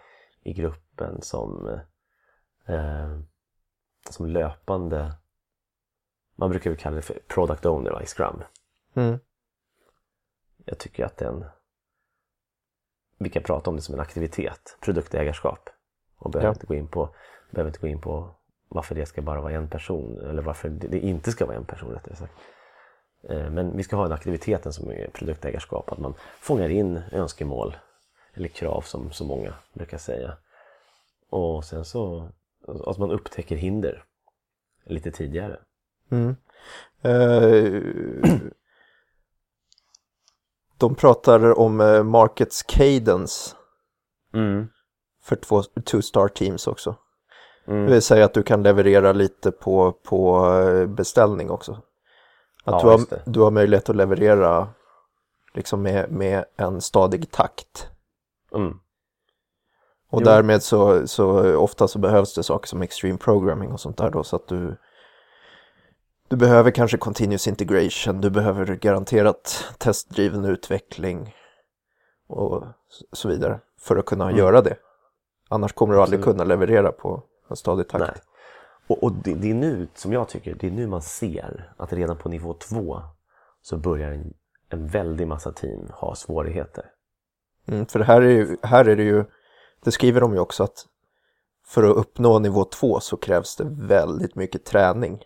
i 0.43 0.53
gruppen 0.53 1.21
som, 1.21 1.67
eh, 2.65 3.19
som 4.13 4.25
löpande 4.25 5.13
man 6.35 6.49
brukar 6.49 6.69
väl 6.69 6.79
kalla 6.79 6.95
det 6.95 7.01
för 7.01 7.19
product 7.27 7.65
owner 7.65 7.91
va, 7.91 8.01
i 8.01 8.05
Scrum. 8.05 8.43
Mm. 8.93 9.19
Jag 10.65 10.77
tycker 10.77 11.05
att 11.05 11.17
den 11.17 11.45
vi 13.17 13.29
kan 13.29 13.43
prata 13.43 13.69
om 13.69 13.75
det 13.75 13.81
som 13.81 13.95
en 13.95 14.01
aktivitet, 14.01 14.77
produktägarskap. 14.81 15.69
Och 16.17 16.31
behöver, 16.31 16.47
Ja. 16.47 16.53
inte 16.53 16.65
gå 16.65 16.73
in 16.75 16.87
på, 16.87 17.15
behöver 17.51 17.69
inte 17.69 17.79
gå 17.79 17.87
in 17.87 18.01
på 18.01 18.35
varför 18.67 18.95
det 18.95 19.05
ska 19.05 19.21
bara 19.21 19.41
vara 19.41 19.53
en 19.53 19.69
person 19.69 20.19
eller 20.19 20.41
varför 20.41 20.69
det 20.69 20.87
det 20.87 20.99
inte 20.99 21.31
ska 21.31 21.45
vara 21.45 21.57
en 21.57 21.65
person 21.65 21.91
rättare 21.91 22.15
sagt. 22.15 22.33
Eh, 23.29 23.49
Men 23.49 23.77
vi 23.77 23.83
ska 23.83 23.95
ha 23.95 24.03
den 24.03 24.11
aktiviteten 24.11 24.73
som 24.73 24.91
är 24.91 25.09
produktägarskap, 25.13 25.91
att 25.91 25.97
man 25.99 26.13
fångar 26.39 26.69
in 26.69 27.01
önskemål 27.11 27.77
eller 28.33 28.47
krav 28.47 28.81
som 28.81 29.11
så 29.11 29.25
många 29.25 29.53
brukar 29.73 29.97
säga. 29.97 30.37
Och 31.29 31.65
sen 31.65 31.85
så 31.85 32.29
att 32.85 32.97
man 32.97 33.11
upptäcker 33.11 33.55
hinder 33.55 34.03
lite 34.85 35.11
tidigare. 35.11 35.59
Mm. 36.11 36.35
Eh, 37.01 37.81
de 40.77 40.95
pratar 40.95 41.59
om 41.59 41.81
eh, 41.81 42.03
markets 42.03 42.63
cadence 42.63 43.55
Mm. 44.33 44.67
för 45.23 45.35
två 45.35 45.61
two-star 45.61 46.27
teams 46.27 46.67
också. 46.67 46.95
Mm. 47.67 47.85
Det 47.85 47.91
vill 47.91 48.01
säga 48.01 48.25
att 48.25 48.33
du 48.33 48.43
kan 48.43 48.63
leverera 48.63 49.11
lite 49.11 49.51
på, 49.51 49.91
på 49.91 50.49
eh, 50.53 50.87
beställning 50.87 51.49
också. 51.49 51.71
Att 52.63 52.73
Ja, 52.73 52.81
du, 52.81 52.87
har, 52.87 53.21
du 53.25 53.39
har 53.39 53.51
möjlighet 53.51 53.89
att 53.89 53.95
leverera 53.95 54.67
liksom 55.53 55.81
med, 55.81 56.11
med 56.11 56.45
en 56.55 56.81
stadig 56.81 57.31
takt. 57.31 57.89
Mm. 58.55 58.79
Och 60.09 60.21
Jo. 60.21 60.25
därmed 60.25 60.63
så, 60.63 61.07
så 61.07 61.55
ofta 61.57 61.87
så 61.87 61.99
behövs 61.99 62.33
det 62.35 62.43
saker 62.43 62.67
som 62.67 62.81
extreme 62.81 63.17
programming 63.17 63.71
och 63.71 63.79
sånt 63.79 63.97
där 63.97 64.09
då 64.11 64.23
så 64.23 64.35
att 64.35 64.47
du 64.47 64.75
du 66.27 66.35
behöver 66.37 66.71
kanske 66.71 66.97
continuous 66.97 67.47
integration, 67.47 68.21
du 68.21 68.29
behöver 68.29 68.65
garanterat 68.75 69.65
testdriven 69.77 70.45
utveckling 70.45 71.35
och 72.27 72.63
så 73.11 73.29
vidare 73.29 73.59
för 73.79 73.97
att 73.97 74.05
kunna 74.05 74.25
Mm. 74.25 74.37
göra 74.37 74.61
det. 74.61 74.75
Annars 75.49 75.73
kommer 75.73 75.93
du 75.93 76.01
aldrig 76.01 76.23
kunna 76.23 76.43
leverera 76.43 76.91
på 76.91 77.23
en 77.49 77.55
stadig 77.55 77.87
takt. 77.87 78.01
Nej. 78.05 78.21
Och, 78.87 79.03
och 79.03 79.11
det, 79.11 79.33
det 79.33 79.49
är 79.49 79.53
nu, 79.53 79.87
som 79.95 80.13
jag 80.13 80.27
tycker, 80.29 80.55
det 80.59 80.67
är 80.67 80.71
nu 80.71 80.87
man 80.87 81.01
ser 81.01 81.73
att 81.77 81.93
redan 81.93 82.17
på 82.17 82.29
nivå 82.29 82.53
två 82.53 83.01
så 83.61 83.77
börjar 83.77 84.11
en, 84.11 84.33
en 84.69 84.87
väldig 84.87 85.27
massa 85.27 85.51
team 85.51 85.89
ha 85.93 86.15
svårigheter. 86.15 86.85
Mm, 87.67 87.85
för 87.85 87.99
här 87.99 88.21
är, 88.21 88.29
ju, 88.29 88.57
här 88.63 88.85
är 88.85 88.95
det 88.95 89.03
ju, 89.03 89.25
det 89.83 89.91
skriver 89.91 90.21
de 90.21 90.33
ju 90.33 90.39
också 90.39 90.63
att 90.63 90.85
för 91.65 91.83
att 91.83 91.97
uppnå 91.97 92.39
nivå 92.39 92.63
två 92.63 92.99
så 92.99 93.17
krävs 93.17 93.55
det 93.55 93.63
väldigt 93.69 94.35
mycket 94.35 94.65
träning 94.65 95.23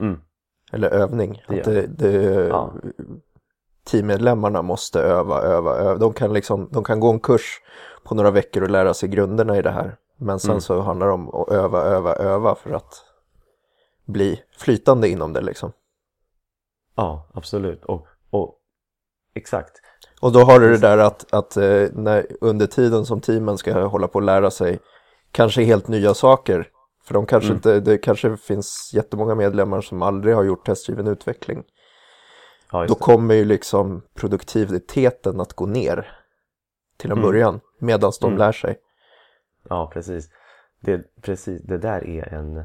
Mm. 0.00 0.20
eller 0.72 0.90
övning. 0.90 1.42
Det 1.48 1.58
att 1.58 1.64
det, 1.64 1.86
det, 1.86 2.12
Ja. 2.48 2.72
Teammedlemmarna 3.84 4.62
måste 4.62 5.00
öva, 5.00 5.40
öva, 5.42 5.76
öva. 5.76 5.94
De 5.98 6.12
kan, 6.12 6.32
liksom, 6.32 6.68
de 6.72 6.84
kan 6.84 7.00
gå 7.00 7.10
en 7.10 7.20
kurs 7.20 7.60
på 8.04 8.14
några 8.14 8.30
veckor 8.30 8.62
och 8.62 8.70
lära 8.70 8.94
sig 8.94 9.08
grunderna 9.08 9.58
i 9.58 9.62
det 9.62 9.70
här. 9.70 9.96
Men 10.16 10.38
sen 10.40 10.50
Mm. 10.50 10.60
så 10.60 10.80
handlar 10.80 11.06
det 11.06 11.12
om 11.12 11.28
att 11.34 11.48
öva, 11.48 11.82
öva, 11.82 12.14
öva 12.14 12.54
för 12.54 12.70
att 12.72 13.04
bli 14.04 14.42
flytande 14.58 15.08
inom 15.08 15.32
det 15.32 15.40
liksom. 15.40 15.72
Ja, 16.94 17.28
absolut. 17.34 17.84
Och, 17.84 18.06
och 18.30 18.54
exakt. 19.34 19.80
Och 20.20 20.32
då 20.32 20.40
har 20.40 20.60
du 20.60 20.70
det 20.70 20.78
där 20.78 20.98
att, 20.98 21.34
att 21.34 21.56
eh, 21.56 21.86
när, 21.92 22.26
under 22.40 22.66
tiden 22.66 23.06
som 23.06 23.20
teamen 23.20 23.58
ska 23.58 23.80
hålla 23.84 24.08
på 24.08 24.18
att 24.18 24.24
lära 24.24 24.50
sig 24.50 24.78
kanske 25.32 25.62
helt 25.62 25.88
nya 25.88 26.14
saker. 26.14 26.68
För 27.04 27.14
de 27.14 27.26
kanske 27.26 27.46
Mm. 27.48 27.56
inte, 27.56 27.80
det 27.80 27.98
kanske 27.98 28.36
finns 28.36 28.90
jättemånga 28.94 29.34
medlemmar 29.34 29.80
som 29.80 30.02
aldrig 30.02 30.34
har 30.34 30.44
gjort 30.44 30.66
testdriven 30.66 31.06
utveckling. 31.06 31.62
Ja, 32.72 32.86
Då 32.86 32.94
kommer 32.94 33.34
ju 33.34 33.44
liksom 33.44 34.02
produktiviteten 34.14 35.40
att 35.40 35.52
gå 35.52 35.66
ner 35.66 36.12
till 36.96 37.10
en 37.10 37.18
Mm. 37.18 37.30
början 37.30 37.60
medan 37.78 38.12
de 38.20 38.26
Mm. 38.26 38.38
lär 38.38 38.52
sig. 38.52 38.78
Ja, 39.68 39.90
precis. 39.94 40.28
Det, 40.80 41.02
precis. 41.22 41.62
det 41.62 41.78
där 41.78 42.06
är 42.06 42.34
en... 42.34 42.64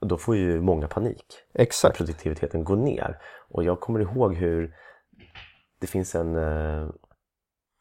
Då 0.00 0.18
får 0.18 0.36
ju 0.36 0.60
många 0.60 0.88
panik. 0.88 1.24
Exakt. 1.54 1.96
Produktiviteten 1.98 2.64
går 2.64 2.76
ner. 2.76 3.18
Och 3.50 3.64
jag 3.64 3.80
kommer 3.80 4.00
ihåg 4.00 4.34
hur 4.34 4.74
det 5.78 5.86
finns 5.86 6.14
en 6.14 6.36
eh, 6.36 6.88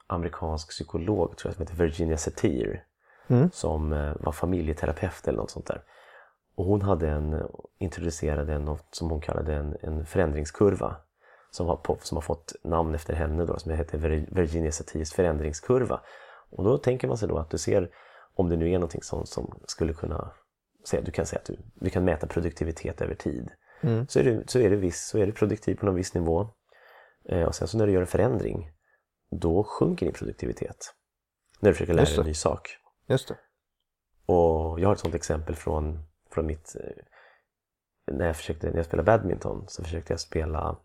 amerikansk 0.08 0.70
psykolog 0.70 1.38
tror 1.38 1.50
jag 1.50 1.56
som 1.56 1.62
heter 1.66 1.84
Virginia 1.84 2.18
Satir 2.18 2.84
Mm. 3.30 3.50
som 3.54 3.94
eh, 3.94 4.14
var 4.20 4.32
familjeterapeut 4.32 5.28
eller 5.28 5.38
något 5.38 5.52
sånt 5.52 5.66
där. 5.68 5.84
Och 6.56 6.66
hon 6.66 6.82
hade 6.82 7.10
en, 7.10 7.44
introducerade 7.78 8.54
en, 8.54 8.66
något 8.66 8.88
som 8.92 9.10
hon 9.10 9.22
kallade 9.22 9.54
en, 9.54 9.78
en 9.82 10.06
förändringskurva 10.06 10.96
som 11.52 11.68
har, 11.68 11.76
på, 11.76 11.98
som 12.02 12.18
har 12.18 12.22
fått 12.22 12.54
namn 12.64 12.96
efter 12.96 13.14
henne 13.14 13.46
då, 13.46 13.60
som 13.60 13.72
heter 13.72 13.98
Vir- 13.98 14.28
Virginia 14.36 14.72
Satirs 14.72 15.14
förändringskurva. 15.14 16.02
Och 16.50 16.64
då 16.64 16.78
tänker 16.78 17.08
man 17.08 17.18
sig 17.18 17.28
då 17.28 17.38
att 17.38 17.50
du 17.50 17.58
ser 17.58 17.90
om 18.36 18.50
det 18.50 18.58
nu 18.58 18.70
är 18.70 18.74
någonting 18.74 19.04
som, 19.04 19.26
som 19.26 19.60
skulle 19.66 19.94
kunna 19.94 20.32
säga, 20.88 21.02
du 21.02 21.12
kan 21.12 21.26
säga 21.26 21.40
att 21.40 21.46
du, 21.46 21.58
du 21.76 21.90
kan 21.90 22.04
mäta 22.06 22.28
produktivitet 22.28 23.02
över 23.02 23.16
tid. 23.16 23.50
Mm. 23.82 24.08
Så, 24.08 24.20
är 24.20 24.24
du, 24.24 24.44
så, 24.48 24.60
är 24.60 24.70
du 24.70 24.76
viss, 24.76 25.08
så 25.08 25.18
är 25.18 25.26
du 25.26 25.32
produktiv 25.32 25.76
på 25.76 25.86
någon 25.86 25.96
viss 25.96 26.14
nivå. 26.14 26.50
Eh, 27.30 27.44
och 27.44 27.56
sen 27.56 27.68
så 27.68 27.78
när 27.78 27.88
du 27.88 27.94
gör 27.94 28.02
en 28.02 28.08
förändring 28.08 28.72
då 29.32 29.64
sjunker 29.64 30.06
din 30.06 30.14
produktivitet. 30.14 30.94
När 31.60 31.70
du 31.70 31.74
försöker 31.74 31.94
lära 31.94 32.06
dig 32.06 32.18
en 32.20 32.26
ny 32.26 32.34
sak. 32.34 32.78
Just 33.08 33.28
det. 33.28 33.38
Och 34.26 34.80
jag 34.80 34.88
har 34.88 34.94
ett 34.94 35.00
sånt 35.00 35.16
exempel 35.16 35.56
från, 35.56 36.00
från 36.32 36.46
mitt... 36.46 36.76
eh, 36.76 37.04
När 38.14 38.26
jag, 38.26 38.36
försökte, 38.36 38.70
när 38.70 38.78
jag 38.78 38.86
spelade 38.86 39.06
badminton 39.06 39.66
så 39.68 39.84
försökte 39.84 40.14
jag 40.14 40.20
spela 40.20 40.78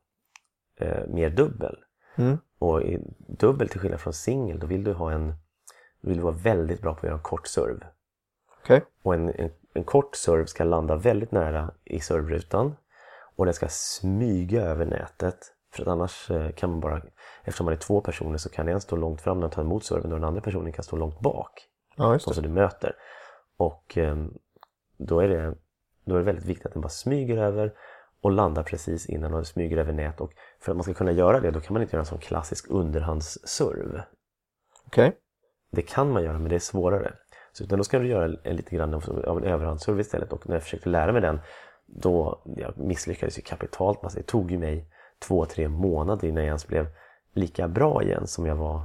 eh, 0.81 1.07
mer 1.09 1.31
dubbel. 1.31 1.77
Mm. 2.17 2.39
Och 2.59 2.83
i 2.83 2.99
dubbel 3.19 3.69
till 3.69 3.81
skillnad 3.81 4.01
från 4.01 4.13
singel 4.13 4.59
då 4.59 4.67
vill 4.67 4.85
du 4.85 4.93
ha 4.93 5.13
en... 5.13 5.35
Då 6.01 6.09
vill 6.09 6.17
du 6.17 6.23
vara 6.23 6.35
väldigt 6.35 6.81
bra 6.81 6.95
på 6.95 6.99
att 6.99 7.05
göra 7.05 7.15
en 7.15 7.23
kort 7.23 7.47
serve. 7.47 7.87
Okej. 8.63 8.85
Och 9.03 9.15
en, 9.15 9.29
en, 9.29 9.51
en 9.75 9.85
kort 9.85 10.17
serve 10.17 10.47
ska 10.47 10.65
landa 10.65 10.97
väldigt 10.97 11.33
nära 11.33 11.75
i 11.85 12.01
serverutan 12.01 12.77
och 13.37 13.45
den 13.45 13.55
ska 13.55 13.69
smyga 13.69 14.63
över 14.63 14.87
nätet. 14.87 15.55
För 15.73 15.83
att 15.83 15.89
annars 15.89 16.31
eh, 16.31 16.51
kan 16.51 16.71
man 16.71 16.81
bara, 16.81 17.03
eftersom 17.45 17.65
man 17.65 17.75
är 17.75 17.79
två 17.79 18.01
personer 18.01 18.39
så 18.39 18.49
kan 18.49 18.69
en 18.69 18.81
stå 18.81 18.97
långt 18.97 19.21
fram 19.21 19.37
när 19.37 19.41
man 19.41 19.51
tar 19.51 19.63
emot 19.63 19.85
serven 19.85 20.13
och 20.13 20.19
den 20.19 20.29
andra 20.29 20.41
personen 20.41 20.73
kan 20.73 20.85
stå 20.85 20.97
långt 20.97 21.21
bak 21.21 21.69
Ja, 21.97 22.13
just 22.13 22.25
de 22.25 22.31
det. 22.31 22.35
som 22.35 22.45
du 22.45 22.49
möter. 22.49 22.97
Och 23.57 23.99
eh, 23.99 24.17
då, 24.97 25.21
är 25.21 25.29
det, 25.29 25.55
då 26.05 26.15
är 26.15 26.19
det 26.19 26.25
väldigt 26.25 26.45
viktigt 26.45 26.67
att 26.67 26.73
den 26.73 26.83
bara 26.83 26.89
smyger 26.89 27.37
över 27.37 27.73
och 28.21 28.33
landar 28.33 28.63
precis 28.63 29.07
innan 29.07 29.33
och 29.33 29.39
den 29.39 29.45
smyger 29.45 29.77
över 29.77 29.93
nät. 29.93 30.21
Och 30.21 30.33
för 30.61 30.73
att 30.73 30.77
man 30.77 30.85
ska 30.85 30.95
kunna 30.95 31.13
göra 31.13 31.41
det 31.41 31.51
då 31.51 31.61
kan 31.61 31.73
man 31.73 31.83
inte 31.83 31.97
göra 31.97 32.03
en 32.03 32.07
sån 32.07 32.19
klassisk 32.19 32.71
underhandsserve. 32.71 34.05
Okej. 34.87 35.17
Det 35.71 35.83
kan 35.83 36.11
man 36.13 36.23
göra 36.23 36.39
men 36.39 36.49
det 36.49 36.55
är 36.55 36.59
svårare. 36.59 37.15
Så 37.53 37.65
utan 37.65 37.79
då 37.79 37.85
ska 37.85 37.99
du 37.99 38.09
göra 38.09 38.37
en, 38.45 38.57
lite 38.57 38.77
grann 38.77 38.95
av 38.95 39.39
en 39.39 39.45
överhandsserve 39.45 40.01
istället 40.01 40.33
och 40.33 40.49
när 40.49 40.57
jag 40.57 40.63
försökte 40.63 40.89
lära 40.89 41.13
mig 41.13 41.21
den 41.23 41.41
då 41.87 42.43
jag 42.57 42.79
misslyckades 42.79 43.39
ju 43.39 43.43
kapitalt. 43.43 43.99
Alltså, 44.03 44.19
det 44.19 44.27
tog 44.27 44.51
ju 44.51 44.59
mig 44.59 44.89
två, 45.23 45.47
tre 45.47 45.69
månader 45.69 46.29
innan 46.29 46.43
jag 46.43 46.49
ens 46.49 46.67
blev 46.67 46.87
lika 47.33 47.69
bra 47.69 48.03
igen 48.03 48.27
som 48.27 48.47
jag 48.47 48.57
var 48.57 48.85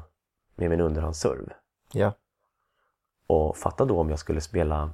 med 0.55 0.69
min 0.69 0.81
underhandsserve. 0.81 1.53
Ja. 1.93 2.13
Och 3.27 3.57
fatta 3.57 3.85
då 3.85 3.99
om 3.99 4.09
jag 4.09 4.19
skulle 4.19 4.41
spela 4.41 4.93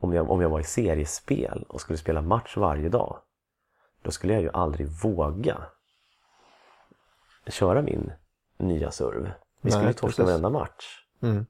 om 0.00 0.12
jag, 0.12 0.30
om 0.30 0.40
jag 0.40 0.48
var 0.48 0.60
i 0.60 0.64
seriespel 0.64 1.64
och 1.68 1.80
skulle 1.80 1.98
spela 1.98 2.22
match 2.22 2.56
varje 2.56 2.88
dag. 2.88 3.22
Då 4.02 4.10
skulle 4.10 4.32
jag 4.32 4.42
ju 4.42 4.50
aldrig 4.52 4.88
våga 4.88 5.62
köra 7.46 7.82
min 7.82 8.12
nya 8.56 8.90
serve. 8.90 9.32
Vi 9.60 9.70
skulle 9.70 9.84
Nej, 9.84 9.94
torska 9.94 10.06
precis. 10.06 10.24
varenda 10.24 10.50
match. 10.50 11.06
Mm. 11.22 11.46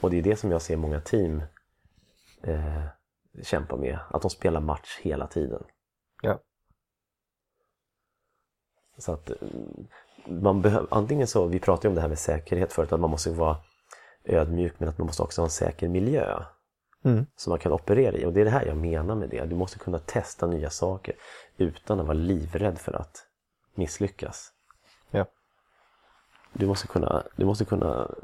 Och 0.00 0.10
det 0.10 0.18
är 0.18 0.22
det 0.22 0.36
som 0.36 0.50
jag 0.50 0.62
ser 0.62 0.76
många 0.76 1.00
team 1.00 1.42
eh, 2.42 2.84
kämpa 3.42 3.76
med. 3.76 3.98
Att 4.10 4.22
de 4.22 4.30
spelar 4.30 4.60
match 4.60 4.98
hela 5.02 5.26
tiden. 5.26 5.64
Ja. 6.22 6.38
Så 9.02 9.12
att 9.12 9.30
eh, 9.30 9.36
man 10.26 10.62
behöver, 10.62 10.86
antingen 10.90 11.26
så, 11.26 11.46
vi 11.46 11.60
pratade 11.60 11.86
ju 11.86 11.88
om 11.88 11.94
det 11.94 12.00
här 12.00 12.08
med 12.08 12.18
säkerhet 12.18 12.72
förut, 12.72 12.92
att 12.92 13.00
man 13.00 13.10
måste 13.10 13.30
vara 13.30 13.56
ödmjuk 14.24 14.74
men 14.78 14.88
att 14.88 14.98
man 14.98 15.06
måste 15.06 15.22
också 15.22 15.40
ha 15.40 15.46
en 15.46 15.50
säker 15.50 15.88
miljö 15.88 16.42
Mm. 17.04 17.26
som 17.36 17.50
man 17.50 17.58
kan 17.58 17.72
operera 17.72 18.16
i. 18.16 18.24
Och 18.24 18.32
det 18.32 18.40
är 18.40 18.44
det 18.44 18.50
här 18.50 18.66
jag 18.66 18.76
menar 18.76 19.14
med 19.14 19.28
det. 19.28 19.44
Du 19.44 19.56
måste 19.56 19.78
kunna 19.78 19.98
testa 19.98 20.46
nya 20.46 20.70
saker 20.70 21.14
utan 21.56 22.00
att 22.00 22.06
vara 22.06 22.16
livrädd 22.16 22.78
för 22.78 22.92
att 22.92 23.26
misslyckas. 23.74 24.52
Ja. 25.10 25.26
Du 26.52 26.66
måste 26.66 26.86
kunna, 26.86 27.22
du 27.36 27.44
måste 27.44 27.64
kunna 27.64 28.14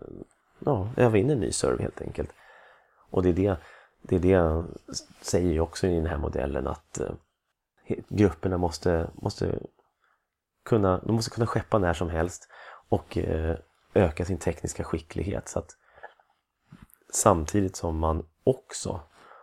ja, 0.59 0.89
öva 0.97 1.19
in 1.19 1.31
en 1.31 1.41
ny 1.41 1.53
serve 1.53 1.83
helt 1.83 2.01
enkelt. 2.01 2.31
Och 3.11 3.23
det 3.23 3.29
är 3.29 3.33
det, 3.33 3.57
det 4.03 4.17
är 4.17 4.21
det 4.21 4.29
jag 4.29 4.65
säger 5.23 5.61
också 5.61 5.87
i 5.87 5.95
den 5.95 6.07
här 6.07 6.19
modellen 6.19 6.67
att 6.67 7.01
eh, 7.01 7.11
grupperna 8.09 8.59
måste, 8.59 9.11
måste 9.15 9.59
kunna, 10.69 10.99
de 10.99 11.13
måste 11.13 11.31
kunna 11.31 11.47
skeppa 11.47 11.79
när 11.79 11.95
som 11.95 12.11
helst 12.11 12.49
och 12.89 13.19
eh, 13.19 13.57
öka 13.95 14.25
sin 14.25 14.39
tekniska 14.39 14.85
skicklighet 14.85 15.49
så 15.49 15.59
att 15.59 15.77
samtidigt 17.13 17.77
som 17.77 17.99
man 17.99 18.27
också 18.45 19.01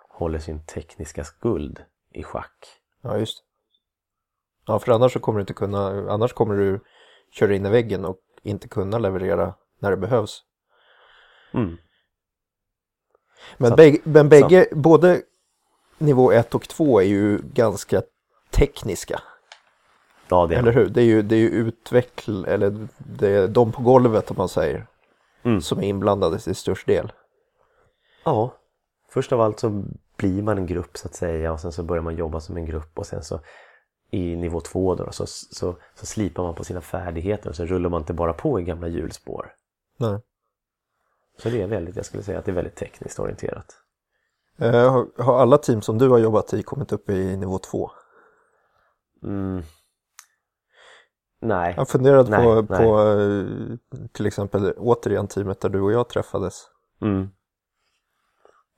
håller 0.09 0.39
sin 0.39 0.65
tekniska 0.65 1.23
skuld 1.23 1.83
i 2.11 2.23
schack. 2.23 2.65
Ja, 3.01 3.17
just. 3.17 3.43
Ja, 4.67 4.79
för 4.79 4.91
annars 4.91 5.13
så 5.13 5.19
kommer 5.19 5.39
du 5.39 5.41
inte 5.41 5.53
kunna, 5.53 6.11
annars 6.11 6.33
kommer 6.33 6.55
du 6.55 6.79
köra 7.31 7.55
in 7.55 7.65
i 7.65 7.69
väggen 7.69 8.05
och 8.05 8.19
inte 8.43 8.67
kunna 8.67 8.99
leverera 8.99 9.53
när 9.79 9.91
det 9.91 9.97
behövs. 9.97 10.43
Mm. 11.53 11.77
Men, 13.57 13.69
Så 13.69 13.75
bägge, 13.75 13.99
men 14.03 14.29
bägge, 14.29 14.67
både 14.71 15.21
nivå 15.97 16.31
1 16.31 16.55
och 16.55 16.67
2 16.67 16.99
är 16.99 17.05
ju 17.05 17.39
ganska 17.53 18.01
tekniska, 18.51 19.21
Ja, 20.29 20.47
det 20.47 20.55
är 20.55 20.59
eller 20.59 20.71
hur? 20.71 20.89
Det 20.89 21.01
är 21.01 21.05
ju, 21.05 21.21
det 21.21 21.35
är 21.35 21.39
ju 21.39 21.49
utveckl, 21.49 22.45
eller 22.45 22.87
det 22.97 23.29
är 23.29 23.47
de 23.47 23.71
på 23.71 23.81
golvet 23.81 24.31
om 24.31 24.37
man 24.37 24.49
säger, 24.49 24.87
Mm. 25.43 25.61
som 25.61 25.79
är 25.79 25.83
inblandade 25.83 26.39
till 26.39 26.55
störst 26.55 26.87
del. 26.87 27.11
Ja, 28.23 28.53
först 29.09 29.31
av 29.31 29.41
allt 29.41 29.59
så 29.59 29.83
blir 30.17 30.41
man 30.43 30.57
en 30.57 30.65
grupp 30.65 30.97
så 30.97 31.07
att 31.07 31.15
säga 31.15 31.53
och 31.53 31.59
sen 31.59 31.71
så 31.71 31.83
börjar 31.83 32.03
man 32.03 32.15
jobba 32.15 32.39
som 32.39 32.57
en 32.57 32.65
grupp 32.65 32.99
och 32.99 33.05
sen 33.05 33.23
så 33.23 33.39
i 34.11 34.35
nivå 34.35 34.61
två 34.61 34.95
då 34.95 35.11
så, 35.11 35.25
så, 35.27 35.75
så 35.95 36.05
slipar 36.05 36.43
man 36.43 36.55
på 36.55 36.63
sina 36.63 36.81
färdigheter 36.81 37.49
och 37.49 37.55
så 37.55 37.65
rullar 37.65 37.89
man 37.89 38.01
inte 38.01 38.13
bara 38.13 38.33
på 38.33 38.59
i 38.59 38.63
gamla 38.63 38.87
hjulspår. 38.87 39.53
Nej. 39.97 40.19
Så 41.37 41.49
det 41.49 41.61
är 41.61 41.67
väldigt, 41.67 41.95
jag 41.95 42.05
skulle 42.05 42.23
säga 42.23 42.39
att 42.39 42.45
det 42.45 42.51
är 42.51 42.55
väldigt 42.55 42.75
tekniskt 42.75 43.19
orienterat. 43.19 43.75
Eh, 44.57 44.91
har, 44.91 45.23
har 45.23 45.39
alla 45.41 45.57
team 45.57 45.81
som 45.81 45.97
du 45.97 46.09
har 46.09 46.17
jobbat 46.17 46.53
i 46.53 46.63
kommit 46.63 46.91
upp 46.91 47.09
i 47.09 47.37
nivå 47.37 47.57
två? 47.57 47.91
Mm. 49.23 49.63
Nej. 51.47 51.73
Jag 51.77 51.89
funderade 51.89 52.29
Nej, 52.29 52.43
på, 52.45 52.73
nej. 52.73 52.79
på 52.85 52.99
eh, 52.99 54.05
till 54.11 54.25
exempel 54.25 54.73
återigen 54.77 55.27
teamet 55.27 55.61
där 55.61 55.69
du 55.69 55.81
och 55.81 55.91
jag 55.91 56.09
träffades. 56.09 56.63
Mm. 57.01 57.29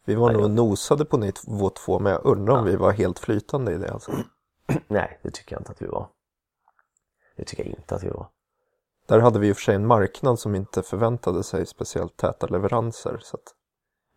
Vi 0.06 0.15
var 0.15 0.32
Nej, 0.32 0.41
nog 0.41 0.51
nosade 0.51 1.06
på 1.06 1.17
nivå 1.17 1.69
två 1.69 1.99
men 1.99 2.12
jag 2.12 2.25
undrar 2.25 2.53
om 2.53 2.60
Ja. 2.65 2.71
vi 2.71 2.75
var 2.75 2.91
helt 2.91 3.19
flytande 3.19 3.71
i 3.73 3.77
det 3.77 3.91
alltså. 3.93 4.12
Nej, 4.88 5.19
det 5.23 5.32
tycker 5.32 5.56
jag 5.56 5.60
inte 5.62 5.71
att 5.71 5.82
vi 5.82 5.88
var. 5.88 6.08
Det 7.38 7.43
tycker 7.43 7.63
jag 7.63 7.73
inte 7.73 7.95
att 7.95 8.03
vi 8.03 8.10
var. 8.10 8.27
Där 9.08 9.19
hade 9.19 9.39
vi 9.39 9.47
i 9.47 9.51
och 9.51 9.56
för 9.56 9.63
sig 9.63 9.75
en 9.75 9.88
marknad 9.88 10.39
som 10.39 10.56
inte 10.56 10.84
förväntade 10.84 11.43
sig 11.43 11.65
speciellt 11.65 12.17
täta 12.17 12.47
leveranser. 12.47 13.17
Så 13.21 13.38
att, 13.38 13.53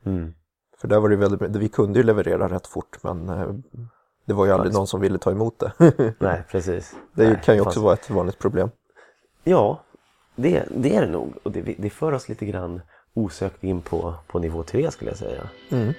Mm. 0.05 0.35
för 0.79 0.89
där 0.89 1.01
var 1.01 1.09
det 1.09 1.17
väldigt, 1.17 1.57
vi 1.57 1.69
kunde 1.69 1.99
ju 1.99 2.03
leverera 2.03 2.49
rätt 2.49 2.67
fort 2.67 3.03
men 3.03 3.29
eh, 3.29 3.55
det 4.31 4.35
var 4.35 4.47
ju 4.47 4.53
aldrig 4.53 4.75
någon 4.75 4.87
som 4.87 5.01
ville 5.01 5.19
ta 5.19 5.31
emot 5.31 5.59
det. 5.59 5.73
Nej, 6.19 6.43
precis. 6.51 6.95
det 7.15 7.29
Nej, 7.29 7.41
kan 7.45 7.55
ju 7.55 7.61
också 7.61 7.81
vara 7.81 7.95
ett 7.95 8.11
vanligt 8.11 8.39
problem. 8.39 8.71
Ja, 9.45 9.81
det, 10.37 10.65
det 10.71 10.97
är 10.97 11.01
det 11.01 11.13
nog. 11.13 11.35
Och 11.43 11.53
det, 11.53 11.75
det 11.79 11.91
för 11.91 12.13
oss 12.13 12.29
lite 12.29 12.47
grann 12.47 12.81
osökt 13.15 13.65
in 13.65 13.83
på, 13.83 14.15
på 14.27 14.39
nivå 14.39 14.63
tre 14.63 14.91
skulle 14.91 15.11
jag 15.11 15.19
säga. 15.19 15.49
Mm. 15.71 15.93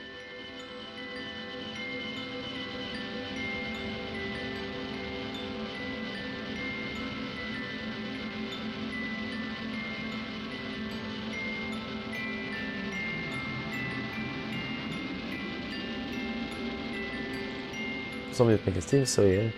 Som 18.42 18.50
utvecklingsteam 18.50 19.06
så 19.06 19.24
är, 19.24 19.56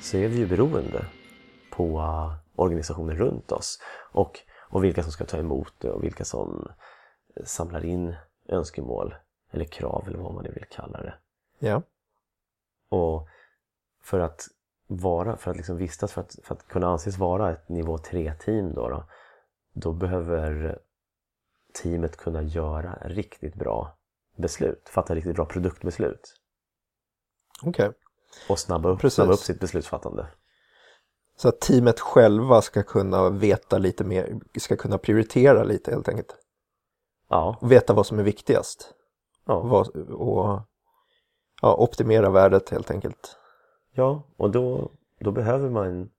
så 0.00 0.16
är 0.16 0.28
vi 0.28 0.36
ju 0.36 0.46
beroende 0.46 1.06
på 1.70 2.02
organisationer 2.56 3.14
runt 3.14 3.52
oss 3.52 3.78
och, 4.12 4.40
och 4.68 4.84
vilka 4.84 5.02
som 5.02 5.12
ska 5.12 5.24
ta 5.24 5.38
emot 5.38 5.72
det 5.78 5.90
och 5.90 6.04
vilka 6.04 6.24
som 6.24 6.68
samlar 7.44 7.84
in 7.84 8.14
önskemål 8.48 9.14
eller 9.50 9.64
krav 9.64 10.04
eller 10.06 10.18
vad 10.18 10.34
man 10.34 10.44
nu 10.44 10.50
vill 10.50 10.64
kalla 10.70 11.02
det. 11.02 11.14
Ja. 11.58 11.82
Och 12.88 13.28
för 14.02 14.20
att 14.20 14.48
vara, 14.86 15.36
för 15.36 15.50
att 15.50 15.56
liksom 15.56 15.76
vistas, 15.76 16.12
för 16.12 16.20
att, 16.20 16.38
för 16.42 16.54
att 16.54 16.68
kunna 16.68 16.86
anses 16.86 17.18
vara 17.18 17.52
ett 17.52 17.68
nivå 17.68 17.96
3-team 17.96 18.74
då, 18.74 18.88
då, 18.88 19.04
då 19.72 19.92
behöver 19.92 20.78
teamet 21.82 22.16
kunna 22.16 22.42
göra 22.42 22.98
riktigt 23.04 23.54
bra 23.54 23.96
beslut, 24.36 24.88
fatta 24.88 25.14
riktigt 25.14 25.36
bra 25.36 25.44
produktbeslut 25.44 26.40
Okej. 27.62 27.92
Och 28.48 28.58
snabba 28.58 28.88
upp, 28.88 29.00
Precis. 29.00 29.14
snabba 29.14 29.32
upp 29.32 29.38
sitt 29.40 29.60
beslutsfattande. 29.60 30.26
Så 31.36 31.48
att 31.48 31.60
teamet 31.60 32.00
själva 32.00 32.62
ska 32.62 32.82
kunna 32.82 33.30
veta 33.30 33.78
lite 33.78 34.04
mer, 34.04 34.40
ska 34.58 34.76
kunna 34.76 34.98
prioritera 34.98 35.64
lite 35.64 35.90
helt 35.90 36.08
enkelt. 36.08 36.36
Ja, 37.28 37.58
Och 37.60 37.72
veta 37.72 37.92
vad 37.92 38.06
som 38.06 38.18
är 38.18 38.22
viktigast. 38.22 38.94
ja, 39.46 39.60
Vad, 39.60 39.88
och 40.10 40.60
ja, 41.62 41.74
optimera 41.76 42.30
värdet 42.30 42.70
helt 42.70 42.90
enkelt. 42.90 43.36
ja 43.92 44.22
och 44.36 44.50
då, 44.50 44.90
då 45.20 45.30
behöver 45.32 45.70
man 45.70 46.10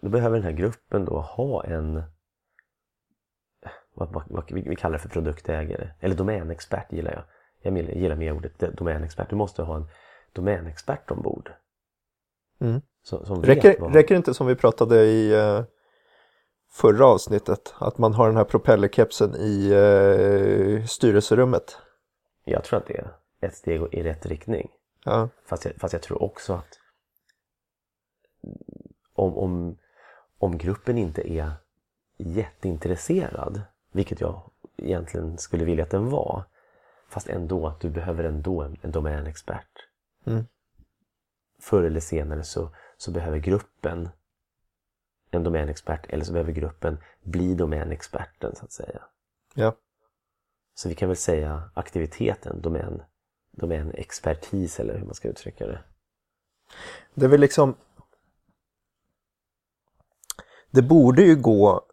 då 0.00 0.08
behöver 0.08 0.36
den 0.36 0.44
här 0.44 0.52
gruppen 0.52 1.04
då 1.04 1.20
ha 1.20 1.64
en 1.64 2.02
vad, 3.94 4.12
vad, 4.12 4.24
vad 4.28 4.52
vi 4.52 4.76
kallar 4.76 4.92
det 4.92 4.98
för 5.02 5.08
produktägare 5.08 5.90
eller 6.00 6.14
domänexpert 6.14 6.92
gillar 6.92 7.12
jag. 7.12 7.24
Jag 7.62 7.96
gillar 7.96 8.16
mer 8.16 8.32
ordet 8.32 8.58
domänexpert. 8.58 9.30
Du 9.30 9.36
måste 9.36 9.62
ha 9.62 9.76
en 9.76 9.88
domänexpert 10.34 11.10
ombord. 11.10 11.52
Mm. 12.60 12.80
Som, 13.02 13.26
som 13.26 13.42
Räcker, 13.42 13.76
vad... 13.80 13.94
räcker 13.94 14.14
det 14.14 14.16
inte 14.16 14.34
som 14.34 14.46
vi 14.46 14.54
pratade 14.54 15.04
i 15.04 15.32
eh, 15.32 15.64
förra 16.70 17.06
avsnittet, 17.06 17.74
att 17.78 17.98
man 17.98 18.14
har 18.14 18.26
den 18.26 18.36
här 18.36 18.44
propellerkepsen 18.44 19.34
i 19.34 19.70
eh, 19.70 20.86
styrelserummet? 20.86 21.78
Jag 22.44 22.64
tror 22.64 22.78
att 22.78 22.86
det 22.86 22.96
är 22.96 23.12
ett 23.40 23.56
steg 23.56 23.82
i 23.92 24.02
rätt 24.02 24.26
riktning. 24.26 24.70
Ja, 25.04 25.28
Fast 25.46 25.64
jag, 25.64 25.74
fast 25.74 25.92
jag 25.92 26.02
tror 26.02 26.22
också 26.22 26.52
att 26.52 26.78
om, 29.14 29.36
om, 29.36 29.78
om 30.38 30.58
gruppen 30.58 30.98
inte 30.98 31.32
är 31.32 31.52
jätteintresserad, 32.16 33.60
vilket 33.92 34.20
jag 34.20 34.50
egentligen 34.76 35.38
skulle 35.38 35.64
vilja 35.64 35.84
att 35.84 35.90
den 35.90 36.10
var, 36.10 36.44
fast 37.08 37.28
ändå 37.28 37.66
att 37.66 37.80
du 37.80 37.90
behöver 37.90 38.24
ändå 38.24 38.62
en, 38.62 38.76
en 38.82 38.90
domänexpert. 38.90 39.83
Mm. 40.24 40.44
Förr 41.60 41.82
eller 41.82 42.00
senare 42.00 42.44
så, 42.44 42.70
så 42.96 43.10
behöver 43.10 43.38
gruppen 43.38 44.08
en 45.30 45.44
domänexpert 45.44 46.06
eller 46.08 46.24
så 46.24 46.32
behöver 46.32 46.52
gruppen 46.52 46.98
bli 47.22 47.54
domänexperten 47.54 48.56
så 48.56 48.64
att 48.64 48.72
säga. 48.72 49.02
ja, 49.54 49.76
Så 50.74 50.88
vi 50.88 50.94
kan 50.94 51.08
väl 51.08 51.16
säga 51.16 51.70
aktiviteten, 51.74 52.60
domän, 52.60 53.02
domänexpertis 53.50 54.80
eller 54.80 54.98
hur 54.98 55.04
man 55.04 55.14
ska 55.14 55.28
uttrycka 55.28 55.66
det. 55.66 55.84
det 57.14 57.24
är 57.24 57.30
väl 57.30 57.40
liksom 57.40 57.74
Det 60.70 60.82
borde 60.82 61.22
ju 61.22 61.36
gå, 61.36 61.86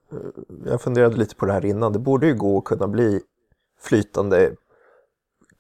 jag 0.66 0.82
funderade 0.82 1.16
lite 1.18 1.36
på 1.36 1.46
det 1.46 1.54
här 1.54 1.66
innan, 1.66 1.94
det 1.94 2.00
borde 2.00 2.28
ju 2.28 2.36
gå 2.36 2.58
att 2.58 2.64
kunna 2.64 2.88
bli 2.88 3.22
flytande 3.80 4.56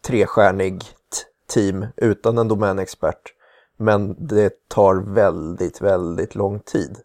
trestjärnigt 0.01 1.27
team 1.51 1.85
utan 1.95 2.37
en 2.37 2.47
domänexpert. 2.47 3.33
Men 3.77 4.27
det 4.27 4.67
tar 4.69 4.95
väldigt, 4.95 5.81
väldigt 5.81 6.35
lång 6.35 6.59
tid. 6.59 6.97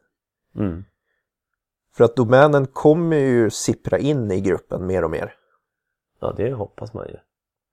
Mm. 0.55 0.85
För 1.93 2.05
att 2.05 2.17
domänen 2.17 2.67
kommer 2.67 3.17
ju 3.17 3.51
sippra 3.51 3.99
in 3.99 4.31
i 4.31 4.41
gruppen 4.41 4.87
mer 4.87 5.05
och 5.05 5.11
mer. 5.11 5.35
Ja, 6.21 6.33
det 6.37 6.53
hoppas 6.53 6.95
man 6.95 7.07
ju. 7.09 7.17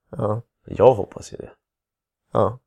Ja, 0.09 0.41
Jag 0.65 0.93
hoppas 0.93 1.33
ju 1.33 1.37
det. 1.37 1.51
ja. 2.31 2.59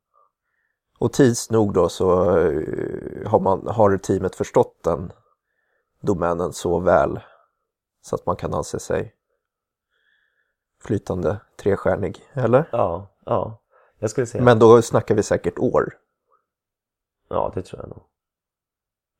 Och 0.99 1.13
tids 1.13 1.49
nog 1.49 1.73
då 1.73 1.89
så 1.89 2.37
eh, 2.37 3.27
har, 3.29 3.39
man, 3.39 3.67
har 3.67 3.97
teamet 3.97 4.35
förstått 4.35 4.83
den 4.83 5.11
domänen 6.01 6.53
så 6.53 6.79
väl 6.79 7.19
så 8.01 8.15
att 8.15 8.25
man 8.25 8.35
kan 8.35 8.53
anse 8.53 8.79
sig 8.79 9.15
flytande 10.81 11.39
trestjärnig, 11.55 12.21
eller? 12.33 12.69
Ja, 12.71 13.07
ja. 13.25 13.59
Jag 13.99 14.09
skulle 14.09 14.27
säga, 14.27 14.43
Men 14.43 14.59
då 14.59 14.81
snackar 14.81 15.15
vi 15.15 15.23
säkert 15.23 15.59
år. 15.59 15.97
ja 17.29 17.51
det 17.55 17.61
tror 17.61 17.81
jag 17.81 17.89
nog. 17.89 18.03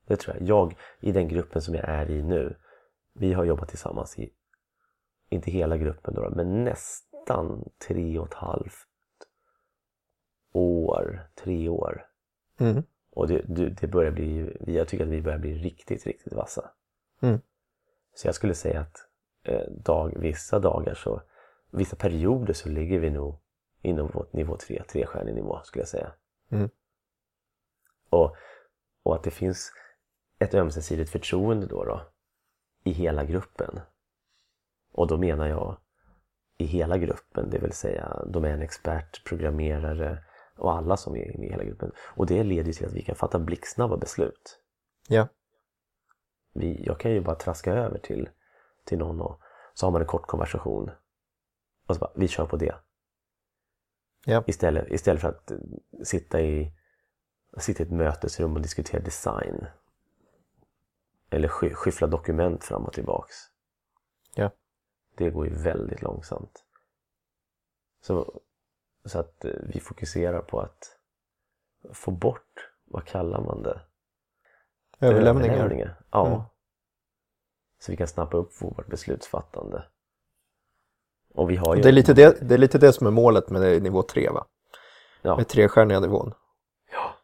Det 0.07 0.15
tror 0.15 0.35
jag. 0.35 0.47
Jag, 0.47 0.77
i 0.99 1.11
den 1.11 1.27
gruppen 1.27 1.61
som 1.61 1.75
jag 1.75 1.83
är 1.89 2.09
i 2.09 2.23
nu, 2.23 2.55
vi 3.13 3.33
har 3.33 3.43
jobbat 3.43 3.69
tillsammans 3.69 4.19
i, 4.19 4.33
inte 5.29 5.51
hela 5.51 5.77
gruppen 5.77 6.13
då, 6.13 6.29
men 6.35 6.63
nästan 6.63 7.69
tre 7.87 8.19
och 8.19 8.27
ett 8.27 8.33
halvt 8.33 8.87
år, 10.51 11.29
tre 11.35 11.69
år. 11.69 12.07
Mm. 12.59 12.83
Och 13.11 13.27
det, 13.27 13.41
det, 13.81 13.87
börjar 13.87 14.11
bli, 14.11 14.57
jag 14.67 14.87
tycker 14.87 15.03
att 15.03 15.11
vi 15.11 15.21
börjar 15.21 15.39
bli 15.39 15.53
riktigt, 15.53 16.05
riktigt 16.05 16.33
vassa. 16.33 16.71
Mm. 17.21 17.39
Så 18.13 18.27
jag 18.27 18.35
skulle 18.35 18.53
säga 18.53 18.79
att 18.79 18.97
eh, 19.43 19.71
dag, 19.71 20.13
vissa 20.19 20.59
dagar 20.59 20.93
så, 20.93 21.21
vissa 21.71 21.95
perioder 21.95 22.53
så 22.53 22.69
ligger 22.69 22.99
vi 22.99 23.09
nog 23.09 23.39
inom 23.81 24.07
vårt 24.07 24.33
nivå 24.33 24.57
3, 24.57 24.83
trestjärnig 24.83 25.35
nivå 25.35 25.61
skulle 25.63 25.81
jag 25.81 25.89
säga. 25.89 26.11
Mm. 26.49 26.69
Och, 28.09 28.35
och 29.03 29.15
att 29.15 29.23
det 29.23 29.31
finns 29.31 29.71
ett 30.39 30.53
ömsesidigt 30.53 31.09
förtroende 31.09 31.67
då, 31.67 31.83
då 31.83 32.01
i 32.83 32.91
hela 32.91 33.23
gruppen. 33.23 33.79
Och 34.91 35.07
då 35.07 35.17
menar 35.17 35.47
jag 35.47 35.77
i 36.57 36.65
hela 36.65 36.97
gruppen, 36.97 37.49
det 37.49 37.59
vill 37.59 37.73
säga 37.73 38.23
domänexpert, 38.25 39.23
programmerare 39.25 40.23
och 40.57 40.73
alla 40.73 40.97
som 40.97 41.15
är 41.15 41.37
med 41.37 41.47
i 41.47 41.51
hela 41.51 41.63
gruppen. 41.63 41.91
Och 41.97 42.25
det 42.25 42.43
leder 42.43 42.73
till 42.73 42.85
att 42.85 42.93
vi 42.93 43.01
kan 43.01 43.15
fatta 43.15 43.39
blixtsnabba 43.39 43.97
beslut. 43.97 44.59
Ja. 45.07 45.27
Vi, 46.53 46.83
jag 46.85 46.99
kan 46.99 47.11
ju 47.11 47.21
bara 47.21 47.35
traska 47.35 47.73
över 47.73 47.97
till, 47.97 48.29
till 48.85 48.97
någon 48.97 49.21
och 49.21 49.41
så 49.73 49.85
har 49.85 49.91
man 49.91 50.01
en 50.01 50.07
kort 50.07 50.27
konversation. 50.27 50.91
Och 51.87 51.95
så 51.95 51.99
bara, 51.99 52.11
vi 52.15 52.27
kör 52.27 52.45
på 52.45 52.57
det. 52.57 52.75
Ja. 54.29 54.43
Istället, 54.47 54.91
istället 54.91 55.21
för 55.21 55.29
att 55.29 55.51
eh, 55.51 55.57
sitta 56.03 56.41
i, 56.41 56.71
sitta 57.57 57.83
i 57.83 57.85
ett 57.85 57.91
mötesrum 57.91 58.55
och 58.55 58.61
diskutera 58.61 59.01
design. 59.01 59.65
Eller 61.29 61.47
sky, 61.47 61.73
skyffla 61.73 62.07
dokument 62.07 62.63
fram 62.63 62.85
och 62.85 62.93
tillbaks. 62.93 63.35
Ja. 64.35 64.51
Det 65.15 65.29
går 65.29 65.47
ju 65.47 65.53
väldigt 65.53 66.01
långsamt. 66.01 66.65
Så, 68.01 68.41
så 69.05 69.19
att 69.19 69.45
eh, 69.45 69.51
vi 69.63 69.79
fokuserar 69.79 70.41
på 70.41 70.59
att 70.59 70.97
få 71.93 72.11
bort, 72.11 72.71
vad 72.85 73.05
kallar 73.05 73.41
man 73.41 73.63
det? 73.63 73.81
Överlämningar. 74.99 76.03
Ja. 76.11 76.27
Mm. 76.27 76.41
Så 77.79 77.91
vi 77.91 77.97
kan 77.97 78.07
snappa 78.07 78.37
upp 78.37 78.61
vårt 78.61 78.87
beslutsfattande. 78.87 79.85
Och 81.37 81.49
vi 81.49 81.55
har 81.55 81.75
ju... 81.75 81.81
Det 81.81 81.89
är, 81.89 81.93
lite 81.93 82.13
det, 82.13 82.37
det 82.41 82.53
är 82.53 82.57
lite 82.57 82.77
det 82.77 82.93
som 82.93 83.07
är 83.07 83.11
målet 83.11 83.49
med 83.49 83.83
nivå 83.83 84.03
3 84.03 84.29
va? 84.29 84.45
Ja, 85.21 85.37
Med 85.37 85.47
trestjärniga 85.47 85.99
nivån. 85.99 86.33
ja. 86.91 87.15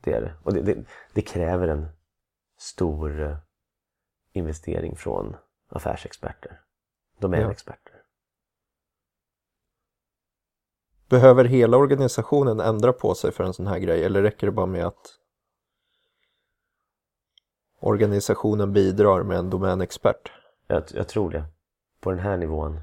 Det 0.00 0.12
är 0.12 0.20
det. 0.20 0.34
Och 0.42 0.54
det, 0.54 0.62
det, 0.62 0.84
det 1.14 1.22
kräver 1.22 1.68
en 1.68 1.88
stor 2.58 3.22
eh, 3.22 3.36
investering 4.32 4.96
från 4.96 5.36
affärsexperter. 5.68 6.60
Domänexperter. 7.18 7.94
Behöver 11.08 11.44
hela 11.44 11.76
organisationen 11.76 12.60
ändra 12.60 12.92
på 12.92 13.14
sig 13.14 13.32
för 13.32 13.44
en 13.44 13.52
sån 13.54 13.66
här 13.66 13.78
grej 13.78 14.04
eller 14.04 14.22
räcker 14.22 14.46
det 14.46 14.52
bara 14.52 14.66
med 14.66 14.86
att 14.86 15.18
organisationen 17.80 18.72
bidrar 18.72 19.22
med 19.22 19.38
en 19.38 19.50
domänexpert? 19.50 20.32
Jag, 20.66 20.82
jag 20.94 21.08
tror 21.08 21.30
det. 21.30 21.44
På 22.00 22.10
den 22.10 22.18
här 22.18 22.36
nivån 22.36 22.80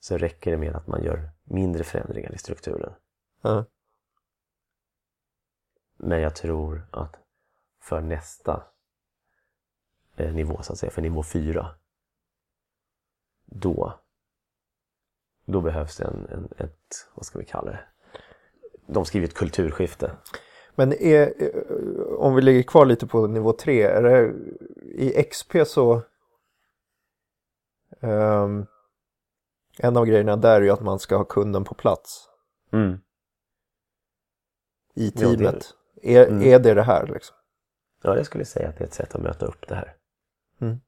så 0.00 0.18
räcker 0.18 0.50
det 0.50 0.56
med 0.56 0.76
att 0.76 0.86
man 0.86 1.02
gör 1.02 1.30
mindre 1.44 1.84
förändringar 1.84 2.34
i 2.34 2.38
strukturen. 2.38 2.92
Ja. 3.42 3.64
Men 5.96 6.20
jag 6.20 6.34
tror 6.34 6.86
att 6.90 7.16
för 7.80 8.00
nästa 8.00 8.64
eh, 10.16 10.34
nivå, 10.34 10.62
så 10.62 10.72
att 10.72 10.78
säga, 10.78 10.90
för 10.90 11.02
nivå 11.02 11.22
4, 11.22 11.74
då, 13.44 13.98
då 15.44 15.60
behövs 15.60 15.96
det 15.96 16.04
en, 16.04 16.26
en, 16.30 16.48
ett, 16.56 17.08
vad 17.14 17.26
ska 17.26 17.38
vi 17.38 17.44
kalla 17.44 17.70
det? 17.70 17.80
De 18.86 19.04
skriver 19.04 19.26
ett 19.26 19.34
kulturskifte. 19.34 20.10
Men 20.74 20.92
är, 20.92 21.42
eh, 21.42 22.02
om 22.18 22.34
vi 22.34 22.42
ligger 22.42 22.62
kvar 22.62 22.86
lite 22.86 23.06
på 23.06 23.26
nivå 23.26 23.52
3, 23.52 23.82
är 23.82 24.02
det 24.02 24.34
i 24.82 25.22
XP 25.22 25.56
så 25.66 26.02
ehm, 28.00 28.66
en 29.78 29.96
av 29.96 30.04
grejerna 30.06 30.36
där 30.36 30.56
är 30.60 30.64
ju 30.64 30.70
att 30.70 30.80
man 30.80 30.98
ska 30.98 31.16
ha 31.16 31.24
kunden 31.24 31.64
på 31.64 31.74
plats 31.74 32.28
Mm. 32.72 33.00
i 34.94 35.12
Ja, 35.14 35.28
det 35.28 35.34
är 35.34 35.36
teamet. 35.36 35.74
är, 36.02 36.26
Mm. 36.26 36.42
är 36.42 36.58
det 36.58 36.74
det 36.74 36.82
här 36.82 37.06
liksom? 37.06 37.36
Ja, 38.02 38.16
jag 38.16 38.26
skulle 38.26 38.44
säga 38.44 38.68
att 38.68 38.76
det 38.78 38.84
är 38.84 38.88
ett 38.88 38.94
sätt 38.94 39.14
att 39.14 39.20
möta 39.22 39.46
upp 39.46 39.68
det 39.68 39.74
här. 39.74 39.96
Mm. 40.60 40.80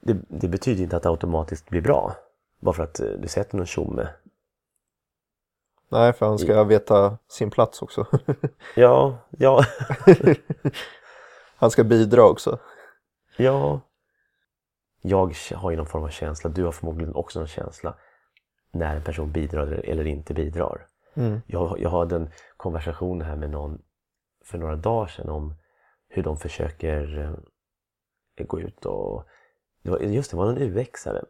Det, 0.00 0.16
det 0.28 0.48
betyder 0.48 0.82
inte 0.82 0.96
att 0.96 1.02
det 1.02 1.08
automatiskt 1.08 1.68
blir 1.68 1.80
bra. 1.80 2.16
Bara 2.60 2.74
för 2.74 2.82
att 2.82 3.00
eh, 3.00 3.06
du 3.10 3.28
sätter 3.28 3.56
någon 3.56 3.66
tjomme. 3.66 4.08
Nej, 5.88 6.12
för 6.12 6.26
han 6.26 6.38
ska 6.38 6.64
veta 6.64 7.18
sin 7.28 7.50
plats 7.50 7.82
också. 7.82 8.06
Ja, 8.76 9.18
ja, 9.30 9.64
han 11.56 11.70
ska 11.70 11.84
bidra 11.84 12.22
också. 12.24 12.58
ja. 13.36 13.80
Jag 15.02 15.34
har 15.54 15.70
ju 15.70 15.76
någon 15.76 15.86
form 15.86 16.04
av 16.04 16.08
känsla, 16.08 16.50
du 16.50 16.64
har 16.64 16.72
förmodligen 16.72 17.14
också 17.14 17.38
någon 17.38 17.48
känsla 17.48 17.94
när 18.72 18.96
en 18.96 19.02
person 19.02 19.32
bidrar 19.32 19.66
eller- 19.66 20.06
inte 20.06 20.34
bidrar. 20.34 20.86
Mm. 21.14 21.40
Jag, 21.46 21.80
jag 21.80 21.90
hade 21.90 22.16
en 22.16 22.30
konversation 22.56 23.22
här 23.22 23.36
med 23.36 23.50
någon 23.50 23.82
för 24.44 24.58
några 24.58 24.76
dagar 24.76 25.06
sedan 25.06 25.28
om 25.28 25.54
hur 26.08 26.22
de 26.22 26.36
försöker 26.36 27.18
eh, 28.38 28.46
gå 28.46 28.60
ut 28.60 28.86
och... 28.86 29.24
Det 29.82 29.90
var, 29.90 29.98
just 29.98 30.30
det, 30.30 30.36
var 30.36 30.52
en 30.52 30.58
UX-are 30.58 31.24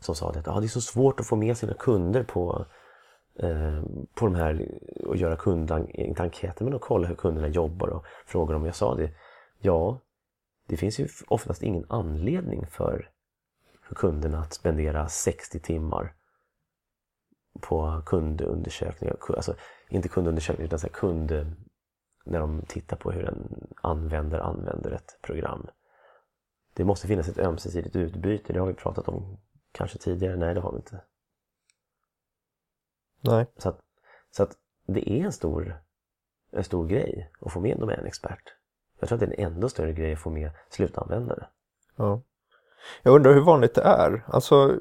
som 0.00 0.14
sa 0.14 0.30
att 0.30 0.48
ah, 0.48 0.60
det 0.60 0.66
är 0.66 0.68
så 0.68 0.80
svårt 0.80 1.20
att 1.20 1.26
få 1.26 1.36
med 1.36 1.56
sina 1.56 1.74
kunder 1.74 2.22
på, 2.22 2.66
eh, 3.38 3.82
på 4.14 4.26
de 4.26 4.34
här 4.34 4.68
och 5.06 5.16
göra 5.16 5.36
kund, 5.36 5.72
inte 5.88 6.22
enkäter 6.22 6.64
men 6.64 6.74
att 6.74 6.80
kolla 6.80 7.08
hur 7.08 7.14
kunderna 7.14 7.48
jobbar 7.48 7.88
och 7.88 8.04
fråga 8.26 8.52
dem. 8.52 8.64
Jag 8.64 8.74
sa 8.74 8.94
det, 8.94 9.10
ja, 9.58 10.00
det 10.70 10.76
finns 10.76 11.00
ju 11.00 11.08
oftast 11.28 11.62
ingen 11.62 11.84
anledning 11.88 12.66
för, 12.66 13.10
för 13.82 13.94
kunderna 13.94 14.38
att 14.38 14.54
spendera 14.54 15.08
60 15.08 15.60
timmar 15.60 16.14
på 17.60 18.02
kundundersökningar, 18.06 19.14
ku- 19.14 19.36
alltså 19.36 19.54
inte 19.88 20.08
kundundersökningar 20.08 20.66
utan 20.66 20.78
så 20.78 20.88
kund 20.88 21.56
när 22.24 22.40
de 22.40 22.62
tittar 22.62 22.96
på 22.96 23.10
hur 23.10 23.24
en 23.24 23.68
användare 23.82 24.42
använder 24.42 24.90
ett 24.90 25.18
program. 25.22 25.66
Det 26.74 26.84
måste 26.84 27.06
finnas 27.06 27.28
ett 27.28 27.38
ömsesidigt 27.38 27.96
utbyte, 27.96 28.52
det 28.52 28.58
har 28.58 28.66
vi 28.66 28.74
pratat 28.74 29.08
om 29.08 29.38
kanske 29.72 29.98
tidigare, 29.98 30.36
nej 30.36 30.54
det 30.54 30.60
har 30.60 30.72
vi 30.72 30.78
inte. 30.78 31.04
Nej. 33.20 33.46
Så 33.56 33.68
att, 33.68 33.80
så 34.30 34.42
att 34.42 34.56
det 34.86 35.10
är 35.10 35.24
en 35.24 35.32
stor, 35.32 35.82
en 36.50 36.64
stor 36.64 36.86
grej 36.88 37.30
att 37.40 37.52
få 37.52 37.60
med 37.60 37.72
en 37.72 37.80
domänexpert. 37.80 38.59
Jag 39.00 39.08
tror 39.08 39.16
att 39.16 39.20
det 39.20 39.26
är 39.36 39.44
en 39.46 39.52
ännu 39.52 39.68
större 39.68 39.92
grej 39.92 40.12
att 40.12 40.20
få 40.20 40.30
med 40.30 40.50
slutanvändare. 40.70 41.46
Ja. 41.96 42.22
Jag 43.02 43.14
undrar 43.14 43.34
hur 43.34 43.40
vanligt 43.40 43.74
det 43.74 43.82
är. 43.82 44.24
Alltså, 44.26 44.76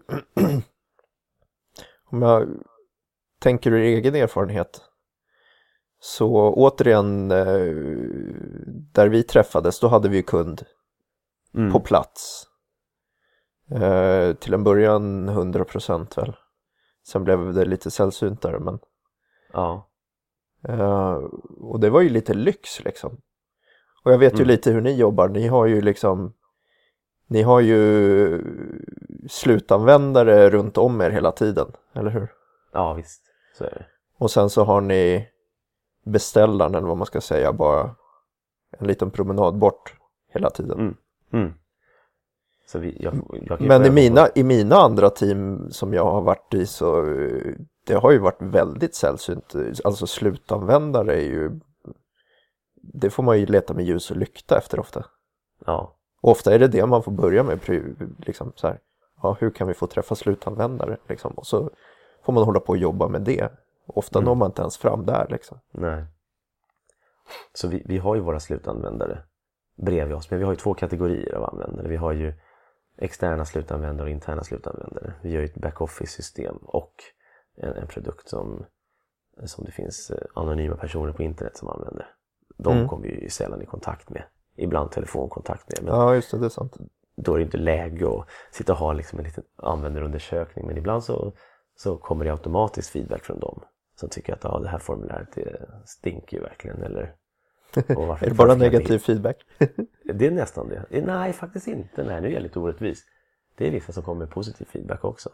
om 2.06 2.22
jag 2.22 2.48
tänker 3.40 3.72
ur 3.72 3.82
egen 3.82 4.16
erfarenhet. 4.16 4.82
Så 6.00 6.54
återigen, 6.54 7.32
eh, 7.32 7.74
där 8.94 9.08
vi 9.10 9.24
träffades, 9.24 9.80
då 9.80 9.88
hade 9.88 10.10
vi 10.10 10.24
kund 10.24 10.66
Mm. 11.54 11.72
på 11.72 11.80
plats. 11.80 12.48
Eh, 13.72 14.34
till 14.34 14.54
en 14.54 14.64
början 14.64 15.30
100% 15.30 16.18
väl. 16.18 16.36
Sen 17.08 17.24
blev 17.24 17.54
det 17.54 17.66
lite 17.66 17.92
sällsyntare 17.92 18.60
men 18.60 18.80
Ja, 19.54 19.86
Eh, 20.68 21.14
och 21.60 21.80
det 21.80 21.90
var 21.90 22.02
ju 22.02 22.10
lite 22.10 22.34
lyx 22.34 22.84
liksom. 22.84 23.22
Och 24.04 24.12
jag 24.14 24.18
vet 24.18 24.34
ju 24.34 24.38
Mm. 24.38 24.48
lite 24.48 24.72
hur 24.72 24.82
ni 24.82 24.96
jobbar. 24.96 25.28
Ni 25.30 25.48
har 25.48 25.66
ju 25.66 25.82
liksom 25.82 26.34
Ni 27.28 27.42
har 27.42 27.60
ju 27.60 28.42
slutanvändare 29.30 30.50
runt 30.50 30.78
om 30.78 31.02
er 31.02 31.10
hela 31.12 31.32
tiden, 31.32 31.68
eller 31.94 32.10
hur? 32.12 32.28
ja 32.74 32.94
visst, 32.94 33.22
så 33.58 33.64
är 33.64 33.70
det. 33.70 33.86
Och 34.18 34.32
sen 34.32 34.50
så 34.50 34.64
har 34.64 34.82
ni 34.82 35.28
beställaren 36.06 36.76
eller 36.76 36.88
vad 36.88 36.98
man 36.98 37.06
ska 37.06 37.22
säga 37.22 37.54
bara 37.54 37.96
en 38.80 38.88
liten 38.88 39.12
promenad 39.12 39.58
bort 39.58 39.94
hela 40.34 40.50
tiden. 40.50 40.80
Mm. 40.80 40.96
Mm. 41.34 41.54
Vi, 42.76 42.98
jag, 43.00 43.14
jag 43.32 43.62
ju 43.62 43.68
Men 43.68 43.86
i 43.86 43.90
mina, 43.90 44.24
på- 44.26 44.32
i 44.40 44.44
mina 44.44 44.76
andra 44.76 45.10
team 45.10 45.72
som 45.72 45.94
jag 45.94 46.06
har 46.06 46.22
varit 46.22 46.54
i 46.54 46.66
så 46.66 47.12
eh, 47.14 47.54
det 47.86 47.94
har 47.94 48.12
ju 48.12 48.18
varit 48.20 48.42
väldigt 48.42 48.96
sällsynt. 48.96 49.54
Alltså 49.84 50.08
slutanvändare 50.08 51.14
är 51.16 51.26
ju 51.26 51.60
det 52.82 53.10
får 53.10 53.24
man 53.24 53.40
ju 53.40 53.46
leta 53.46 53.74
med 53.74 53.86
ljus 53.86 54.12
och 54.12 54.18
lykta 54.18 54.58
efter 54.58 54.80
ofta. 54.80 55.06
Ja, 55.66 55.96
Och 56.22 56.32
ofta 56.32 56.54
är 56.54 56.60
det 56.60 56.68
det 56.68 56.86
man 56.86 57.04
får 57.04 57.12
börja 57.12 57.44
med. 57.44 57.60
Liksom 58.18 58.52
så 58.56 58.68
här, 58.68 58.80
ja, 59.22 59.38
hur 59.40 59.50
kan 59.52 59.68
vi 59.68 59.74
få 59.74 59.88
träffa 59.88 60.16
slutanvändare? 60.16 60.98
Liksom. 61.08 61.32
Och 61.34 61.48
så 61.48 61.70
får 62.26 62.34
man 62.34 62.44
hålla 62.44 62.60
på 62.60 62.70
och 62.70 62.78
jobba 62.78 63.08
med 63.08 63.22
det. 63.22 63.50
Ofta 63.88 64.20
Mm. 64.20 64.26
når 64.26 64.36
man 64.36 64.46
inte 64.46 64.62
ens 64.62 64.78
fram 64.78 65.06
där. 65.06 65.28
Liksom. 65.30 65.60
nej. 65.72 66.06
Så 67.54 67.68
vi, 67.68 67.84
vi 67.86 67.98
har 67.98 68.16
ju 68.16 68.22
våra 68.22 68.40
slutanvändare 68.40 69.24
bredvid 69.78 70.16
oss, 70.16 70.30
men 70.30 70.40
vi 70.40 70.46
har 70.46 70.52
ju 70.52 70.58
två 70.58 70.74
kategorier 70.74 71.34
av 71.36 71.44
användare. 71.44 71.88
Vi 71.88 71.96
har 71.96 72.12
ju 72.12 72.34
externa 72.98 73.46
slutanvändare 73.46 74.08
och 74.08 74.12
interna 74.12 74.44
slutanvändare. 74.44 75.14
Vi 75.22 75.30
gör 75.30 75.40
ju 75.42 75.46
ett 75.46 75.56
back-office-system 75.62 76.56
och 76.58 76.94
en, 77.58 77.74
en 77.74 77.88
produkt 77.88 78.30
som, 78.30 78.66
som 79.46 79.66
det 79.66 79.72
finns 79.72 80.12
eh, 80.12 80.26
anonyma 80.36 80.76
personer 80.76 81.14
på 81.14 81.24
internet 81.24 81.58
som 81.58 81.70
använder. 81.70 82.08
De 82.64 82.74
Mm. 82.76 82.88
kommer 82.88 83.04
vi 83.08 83.22
ju 83.24 83.30
sällan 83.30 83.62
i 83.62 83.66
kontakt 83.66 84.10
med. 84.10 84.24
Ibland 84.56 84.92
telefonkontakt 84.92 85.70
med. 85.72 85.84
Men 85.84 85.94
Ja, 86.00 86.16
just 86.16 86.32
det, 86.32 86.38
det 86.38 86.46
är 86.46 86.50
sant. 86.50 86.78
då 87.16 87.34
är 87.34 87.38
det 87.38 87.44
inte 87.44 87.58
läge 87.58 88.08
att 88.08 88.28
sitta 88.52 88.74
och 88.74 88.80
ha 88.80 88.94
liksom 88.94 89.20
en 89.20 89.26
liten 89.26 89.44
användarundersökning. 89.56 90.68
Men 90.68 90.78
ibland 90.78 91.04
så, 91.04 91.34
så 91.76 91.98
kommer 91.98 92.26
det 92.26 92.32
automatiskt 92.32 92.90
feedback 92.90 93.24
från 93.26 93.40
dem. 93.40 93.62
Som 93.96 94.10
tycker 94.10 94.34
att 94.34 94.44
ja, 94.44 94.60
det 94.60 94.70
här 94.70 94.80
formuläret 94.80 95.32
det 95.36 95.70
stinker 95.86 96.38
ju 96.38 96.44
verkligen. 96.44 96.84
Eller, 96.84 97.02
Är 97.74 98.30
det 98.30 98.34
bara 98.36 98.56
negativ 98.56 99.00
feedback? 99.00 99.38
Det 100.14 100.28
är 100.28 100.32
nästan 100.32 100.70
det. 100.70 100.86
Eh, 100.90 101.06
Nej, 101.06 101.34
faktiskt 101.34 101.68
inte. 101.68 102.04
Nej, 102.04 102.22
nu 102.22 102.28
är 102.28 102.32
jag 102.32 102.44
lite 102.44 102.60
orättvis. 102.60 103.04
Det 103.56 103.68
är 103.68 103.72
vissa 103.72 103.92
som 103.94 104.04
kommer 104.04 104.20
med 104.20 104.30
positiv 104.34 104.66
feedback 104.66 105.04
också. 105.06 105.30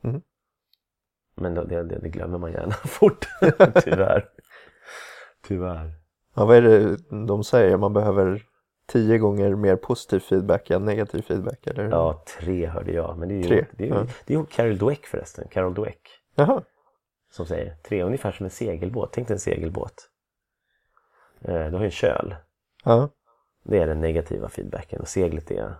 Mhm. 0.00 0.22
Men 1.34 1.54
det, 1.54 1.64
det, 1.64 1.98
det 1.98 2.08
glömmer 2.08 2.38
man 2.38 2.52
gärna 2.52 2.72
fort. 2.84 3.28
Tyvärr. 3.84 4.28
Tyvärr. 5.46 5.92
Ja, 6.38 6.44
vad 6.44 6.56
är 6.56 6.62
det 6.62 6.96
de 7.26 7.44
säger? 7.44 7.76
Man 7.76 7.92
behöver 7.92 8.42
tio 8.86 9.18
gånger 9.18 9.54
mer 9.54 9.76
positiv 9.76 10.20
feedback 10.20 10.70
än 10.70 10.84
negativ 10.84 11.22
feedback, 11.22 11.66
eller? 11.66 11.84
Ja, 11.90 12.24
tre 12.38 12.66
hörde 12.66 12.92
jag. 12.92 13.18
Men 13.18 13.28
det 13.28 13.34
är 13.34 13.36
ju, 13.36 13.42
Tre, 13.48 13.66
det 13.72 13.84
är 13.84 13.88
ju, 13.88 13.94
ja. 13.94 14.06
det 14.26 14.34
är 14.34 14.38
ju 14.38 14.46
Carol 14.46 14.78
Dweck 14.78 15.06
förresten. 15.06 15.48
Carol 15.50 15.74
Dweck. 15.74 16.00
Jaha, 16.34 16.62
som 17.30 17.46
säger 17.46 17.76
tre, 17.82 18.02
ungefär 18.02 18.32
som 18.32 18.44
en 18.44 18.50
segelbåt. 18.50 19.12
Tänk 19.12 19.28
dig 19.28 19.34
en 19.34 19.38
segelbåt. 19.40 20.10
Eh, 21.40 21.54
Du 21.66 21.72
har 21.72 21.80
ju 21.80 21.84
en 21.84 21.90
köl. 21.90 22.36
ja. 22.84 23.08
Det 23.62 23.78
är 23.78 23.86
den 23.86 24.00
negativa 24.00 24.48
feedbacken 24.48 25.00
och 25.00 25.08
seglet 25.08 25.50
är, 25.50 25.74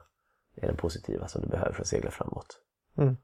är 0.57 0.67
den 0.67 0.77
positiva 0.77 1.29
som 1.29 1.43
du 1.43 1.49
behöver 1.49 1.73
för 1.73 1.81
att 1.83 1.87
segla 1.89 2.11
framåt. 2.11 2.61
Mm. 2.99 3.17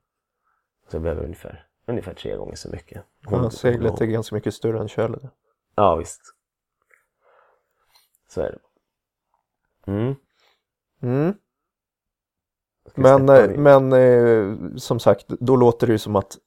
Så 0.89 0.97
jag 0.97 1.03
behöver 1.03 1.25
ungefär, 1.25 1.67
ungefär 1.87 2.15
tre 2.15 2.37
gånger 2.37 2.55
så 2.55 2.69
mycket. 2.71 3.03
Ja, 3.31 3.51
seglet 3.51 4.01
är 4.01 4.07
ganska 4.07 4.35
mycket 4.35 4.55
större 4.55 4.81
än 4.81 4.89
kölet. 4.89 5.23
Ja, 5.75 5.97
visst. 5.97 6.34
Så 8.35 8.41
är 8.41 8.51
det. 8.51 8.61
Mm. 9.93 10.15
Mm. 11.03 11.35
Men, 12.95 13.29
eh, 13.29 13.51
men 13.59 13.93
eh, 13.93 14.77
som 14.77 15.01
sagt, 15.01 15.29
då 15.29 15.57
låter 15.57 15.87
det 15.87 15.93
ju 15.93 15.99
som 15.99 16.17
att 16.17 16.39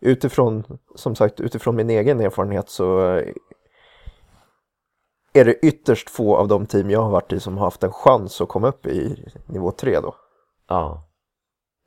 utifrån, 0.00 0.78
som 0.94 1.14
sagt, 1.14 1.40
utifrån 1.40 1.76
min 1.76 1.90
egen 1.90 2.20
erfarenhet 2.20 2.68
så 2.68 3.16
eh, 3.16 3.34
är 5.32 5.44
det 5.44 5.66
ytterst 5.66 6.10
få 6.10 6.36
av 6.36 6.48
de 6.48 6.66
team 6.66 6.90
jag 6.90 7.02
har 7.02 7.10
varit 7.10 7.32
i 7.32 7.40
som 7.40 7.58
har 7.58 7.64
haft 7.64 7.82
en 7.82 7.92
chans 7.92 8.40
att 8.40 8.48
komma 8.48 8.68
upp 8.68 8.86
i 8.86 9.26
nivå 9.46 9.70
3 9.70 10.00
då. 10.00 10.14
Ja. 10.68 11.08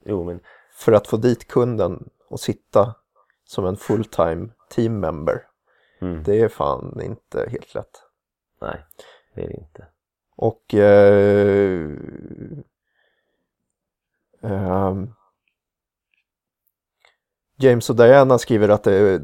Jo, 0.06 0.24
men 0.24 0.40
För 0.74 0.92
att 0.92 1.08
få 1.08 1.18
dit 1.18 1.48
kunden 1.48 2.10
och 2.30 2.40
sitta 2.40 2.96
som 3.46 3.66
en 3.66 3.78
fulltime 3.78 4.50
team 4.70 5.00
member, 5.00 5.42
mm. 6.00 6.24
det 6.24 6.42
är 6.42 6.50
fan 6.50 7.02
inte 7.02 7.50
helt 7.50 7.74
lätt. 7.76 8.04
nej, 8.62 8.86
det 9.34 9.44
är 9.44 9.48
det 9.48 9.54
inte. 9.54 9.86
Och 10.36 10.74
eh, 10.74 11.92
ehm, 14.42 15.14
James 17.56 17.90
och 17.90 17.96
Diana 17.96 18.38
skriver 18.38 18.70
att 18.70 18.84
det, 18.84 19.22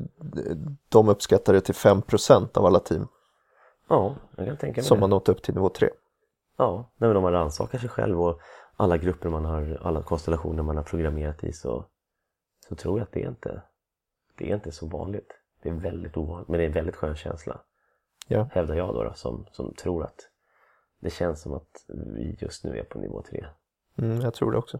de 0.89 1.09
uppskattar 1.09 1.53
det 1.53 1.61
till 1.61 1.75
5% 1.75 2.57
av 2.57 2.65
alla 2.65 2.79
team 2.79 3.07
Ja, 3.87 4.15
jag 4.37 4.47
kan 4.47 4.57
tänka 4.57 4.81
mig 4.81 4.87
som 4.87 4.97
det. 4.97 5.03
har 5.03 5.07
nått 5.07 5.29
upp 5.29 5.41
till 5.41 5.53
nivå 5.53 5.69
3. 5.69 5.89
Ja, 6.57 6.91
nej, 6.97 7.07
men 7.07 7.17
om 7.17 7.23
man 7.23 7.31
rannsakar 7.31 7.79
sig 7.79 7.89
själv 7.89 8.21
och 8.21 8.39
alla 8.75 8.97
grupper 8.97 9.29
man 9.29 9.45
har, 9.45 9.79
alla 9.83 10.03
konstellationer 10.03 10.63
man 10.63 10.77
har 10.77 10.83
programmerat 10.83 11.43
i 11.43 11.53
så, 11.53 11.85
så 12.69 12.75
tror 12.75 12.99
jag 12.99 13.05
att 13.05 13.11
det 13.11 13.23
är 13.23 13.29
inte 13.29 13.61
det 14.35 14.51
är 14.51 14.55
inte 14.55 14.71
så 14.71 14.87
vanligt. 14.87 15.33
Det 15.63 15.69
är 15.69 15.73
väldigt 15.73 16.17
ovanligt, 16.17 16.49
men 16.49 16.57
det 16.57 16.63
är 16.63 16.67
en 16.67 16.73
väldigt 16.73 16.95
skön 16.95 17.15
känsla. 17.15 17.61
Ja. 18.27 18.49
Hävdar 18.51 18.75
jag 18.75 18.93
då, 18.93 19.03
då 19.03 19.13
som, 19.13 19.45
som 19.51 19.73
tror 19.73 20.03
att 20.03 20.29
det 20.99 21.09
känns 21.09 21.41
som 21.41 21.53
att 21.53 21.85
vi 21.87 22.37
just 22.39 22.63
nu 22.63 22.77
är 22.77 22.83
på 22.83 22.99
nivå 22.99 23.23
3. 23.29 23.45
Mm, 23.97 24.21
jag 24.21 24.33
tror 24.33 24.51
det 24.51 24.57
också. 24.57 24.79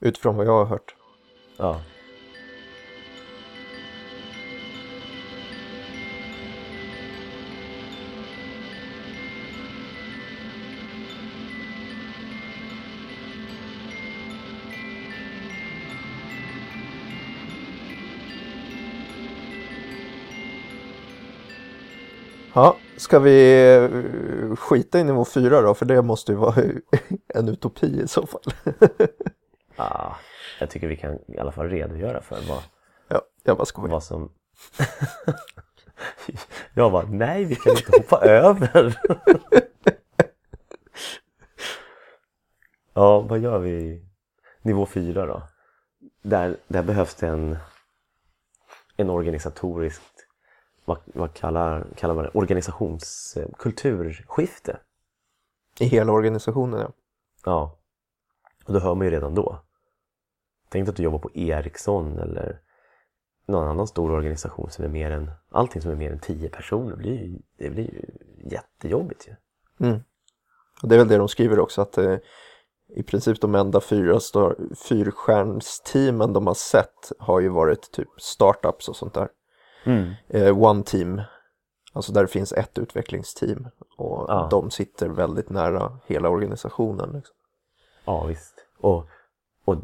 Utifrån 0.00 0.36
vad 0.36 0.46
jag 0.46 0.52
har 0.52 0.64
hört. 0.64 0.94
Ja. 1.56 1.80
Ja, 22.60 22.76
ska 22.96 23.18
vi 23.18 23.68
eh, 23.74 24.56
skita 24.56 25.00
i 25.00 25.04
nivå 25.04 25.24
4 25.24 25.60
då? 25.60 25.74
För 25.74 25.86
det 25.86 26.02
måste 26.02 26.32
ju 26.32 26.38
vara 26.38 26.62
en 27.34 27.48
utopi 27.48 28.00
i 28.02 28.08
så 28.08 28.26
fall. 28.26 28.42
Ah, 29.76 30.14
jag 30.60 30.70
tycker 30.70 30.88
vi 30.88 30.96
kan 30.96 31.18
i 31.28 31.38
alla 31.38 31.52
fall 31.52 31.68
redogöra 31.68 32.20
för 32.20 32.40
vad, 32.48 32.62
ja, 33.08 33.22
jag 33.42 33.56
bara 33.56 33.64
skojar. 33.64 33.90
vad 33.90 34.02
som... 34.02 34.32
jag 36.74 36.92
bara, 36.92 37.06
nej 37.06 37.44
vi 37.44 37.54
kan 37.54 37.76
inte 37.76 37.92
hoppa 37.96 38.26
över. 38.26 39.00
ja, 42.94 43.20
vad 43.20 43.38
gör 43.38 43.58
vi? 43.58 44.04
Nivå 44.62 44.86
4 44.86 45.26
då? 45.26 45.42
Där, 46.22 46.56
där 46.68 46.82
behövs 46.82 47.14
det 47.14 47.26
en, 47.26 47.58
en 48.96 49.10
organisatoriskt, 49.10 50.26
vad, 50.90 50.98
vad 51.14 51.34
kallar, 51.34 51.86
kallar 51.96 52.14
man 52.14 52.24
det, 52.24 52.30
organisationskulturskifte. 52.34 54.80
I 55.80 55.84
hela 55.84 56.12
organisationen 56.12 56.80
ja. 56.80 56.92
Ja. 57.44 57.78
Och 58.66 58.72
då 58.72 58.78
hör 58.78 58.94
man 58.94 59.06
ju 59.06 59.10
redan 59.10 59.34
då. 59.34 59.60
Tänk 60.68 60.88
att 60.88 60.96
du 60.96 61.02
jobbar 61.02 61.18
på 61.18 61.30
Ericsson 61.34 62.18
eller 62.18 62.60
någon 63.46 63.68
annan 63.68 63.86
stor 63.86 64.10
organisation 64.10 64.70
som 64.70 64.84
är 64.84 64.88
mer 64.88 65.10
än, 65.10 65.30
allting 65.50 65.82
som 65.82 65.90
är 65.90 65.96
mer 65.96 66.12
än 66.12 66.18
tio 66.18 66.48
personer 66.48 66.96
blir 66.96 67.24
ju, 67.24 67.38
det 67.56 67.70
blir 67.70 67.94
ju 67.94 68.04
jättejobbigt 68.50 69.28
ju. 69.28 69.34
Mm. 69.86 70.00
Och 70.82 70.88
det 70.88 70.94
är 70.94 70.98
väl 70.98 71.08
det 71.08 71.16
de 71.16 71.28
skriver 71.28 71.60
också 71.60 71.82
att 71.82 71.98
eh, 71.98 72.16
i 72.96 73.02
princip 73.02 73.40
de 73.40 73.54
enda 73.54 73.80
fyra 73.80 74.20
fyrstjärnsteamen 74.88 76.32
de 76.32 76.46
har 76.46 76.54
sett 76.54 77.12
har 77.18 77.40
ju 77.40 77.48
varit 77.48 77.92
typ 77.92 78.08
startups 78.16 78.88
och 78.88 78.96
sånt 78.96 79.14
där. 79.14 79.28
Eh, 80.28 80.58
one 80.62 80.82
team, 80.82 81.22
alltså 81.92 82.12
där 82.12 82.22
det 82.22 82.28
finns 82.28 82.52
ett 82.52 82.78
utvecklingsteam 82.78 83.68
och 83.96 84.24
Ja. 84.28 84.48
de 84.50 84.70
sitter 84.70 85.08
väldigt 85.08 85.50
nära 85.50 85.98
hela 86.06 86.28
organisationen. 86.28 87.10
Liksom. 87.12 87.36
Ja 88.04 88.24
visst. 88.24 88.54
Och, 88.78 89.08
och 89.64 89.76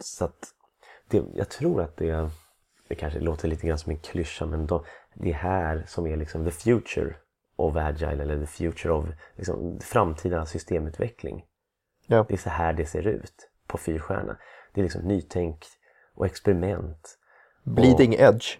så 0.00 0.24
att 0.24 0.52
det, 1.08 1.24
jag 1.34 1.48
tror 1.48 1.82
att 1.82 1.96
det, 1.96 2.30
det 2.88 2.94
kanske 2.94 3.20
låter 3.20 3.48
lite 3.48 3.66
grann 3.66 3.78
som 3.78 3.92
en 3.92 3.98
klyscha 3.98 4.46
men 4.46 4.66
då, 4.66 4.84
det 5.14 5.30
är 5.30 5.34
här 5.34 5.84
som 5.88 6.06
är 6.06 6.16
liksom 6.16 6.44
the 6.44 6.50
future 6.50 7.14
of 7.56 7.76
agile 7.76 8.22
eller 8.22 8.40
the 8.40 8.46
future 8.46 8.94
of 8.94 9.04
liksom, 9.36 9.80
framtida 9.80 10.46
systemutveckling. 10.46 11.44
Ja. 12.06 12.24
Det 12.28 12.34
är 12.34 12.38
så 12.38 12.50
här 12.50 12.72
det 12.72 12.86
ser 12.86 13.06
ut 13.06 13.48
på 13.66 13.78
fyrstjärna. 13.78 14.36
Det 14.72 14.80
är 14.80 14.82
liksom 14.82 15.02
nytänk 15.02 15.64
och 16.14 16.26
experiment. 16.26 17.18
Bleeding 17.62 18.14
edge. 18.14 18.58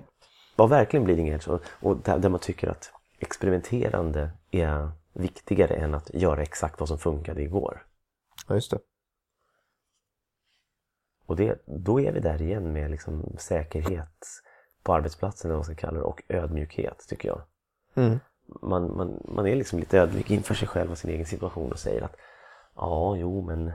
Ja, 0.56 0.66
verkligen 0.66 1.04
bleeding 1.04 1.28
edge. 1.28 1.48
Och, 1.48 1.62
och 1.80 1.96
där, 1.96 2.18
där 2.18 2.28
man 2.28 2.40
tycker 2.40 2.68
att 2.68 2.92
experimenterande 3.18 4.30
är 4.50 4.90
viktigare 5.12 5.74
än 5.74 5.94
att 5.94 6.14
göra 6.14 6.42
exakt 6.42 6.80
vad 6.80 6.88
som 6.88 6.98
funkade 6.98 7.42
igår. 7.42 7.86
Ja, 8.48 8.54
just 8.54 8.70
det. 8.70 8.78
Och 11.26 11.36
det, 11.36 11.62
då 11.66 12.00
är 12.00 12.12
vi 12.12 12.20
där 12.20 12.42
igen 12.42 12.72
med 12.72 12.90
liksom 12.90 13.36
säkerhet 13.38 14.26
på 14.82 14.94
arbetsplatsen, 14.94 15.48
eller 15.48 15.56
vad 15.56 15.66
man 15.66 15.76
ska 15.76 15.86
kalla 15.86 15.98
det, 15.98 16.04
och 16.04 16.22
ödmjukhet 16.28 17.06
tycker 17.08 17.28
jag. 17.28 17.42
Mm. 17.94 18.18
Man, 18.62 18.96
man, 18.96 19.22
man 19.24 19.46
är 19.46 19.56
liksom 19.56 19.78
lite 19.78 19.98
ödmjuk 19.98 20.30
inför 20.30 20.54
sig 20.54 20.68
själv 20.68 20.90
och 20.90 20.98
sin 20.98 21.10
egen 21.10 21.26
situation 21.26 21.72
och 21.72 21.78
säger 21.78 22.02
att 22.02 22.16
ja, 22.74 23.16
jo, 23.16 23.42
men 23.42 23.72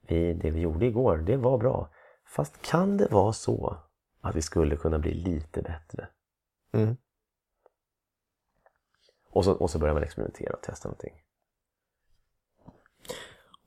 vi, 0.00 0.32
det 0.32 0.50
vi 0.50 0.60
gjorde 0.60 0.86
igår, 0.86 1.16
det 1.16 1.36
var 1.36 1.58
bra. 1.58 1.88
Fast 2.26 2.62
kan 2.62 2.96
det 2.96 3.08
vara 3.10 3.32
så 3.32 3.76
att 4.28 4.36
vi 4.36 4.42
skulle 4.42 4.76
kunna 4.76 4.98
bli 4.98 5.14
lite 5.14 5.62
bättre? 5.62 6.08
Mm. 6.72 6.96
Och 9.30 9.44
så, 9.44 9.52
och 9.52 9.70
så 9.70 9.78
börjar 9.78 9.94
man 9.94 10.02
experimentera 10.02 10.52
och 10.52 10.62
testa 10.62 10.88
någonting. 10.88 11.22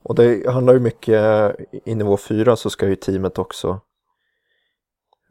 Och 0.03 0.16
det 0.16 0.49
handlar 0.49 0.74
ju 0.74 0.80
mycket, 0.80 1.55
i 1.72 1.95
nivå 1.95 2.18
4 2.18 2.55
så 2.55 2.70
ska 2.70 2.88
ju 2.88 2.95
teamet 2.95 3.38
också 3.38 3.82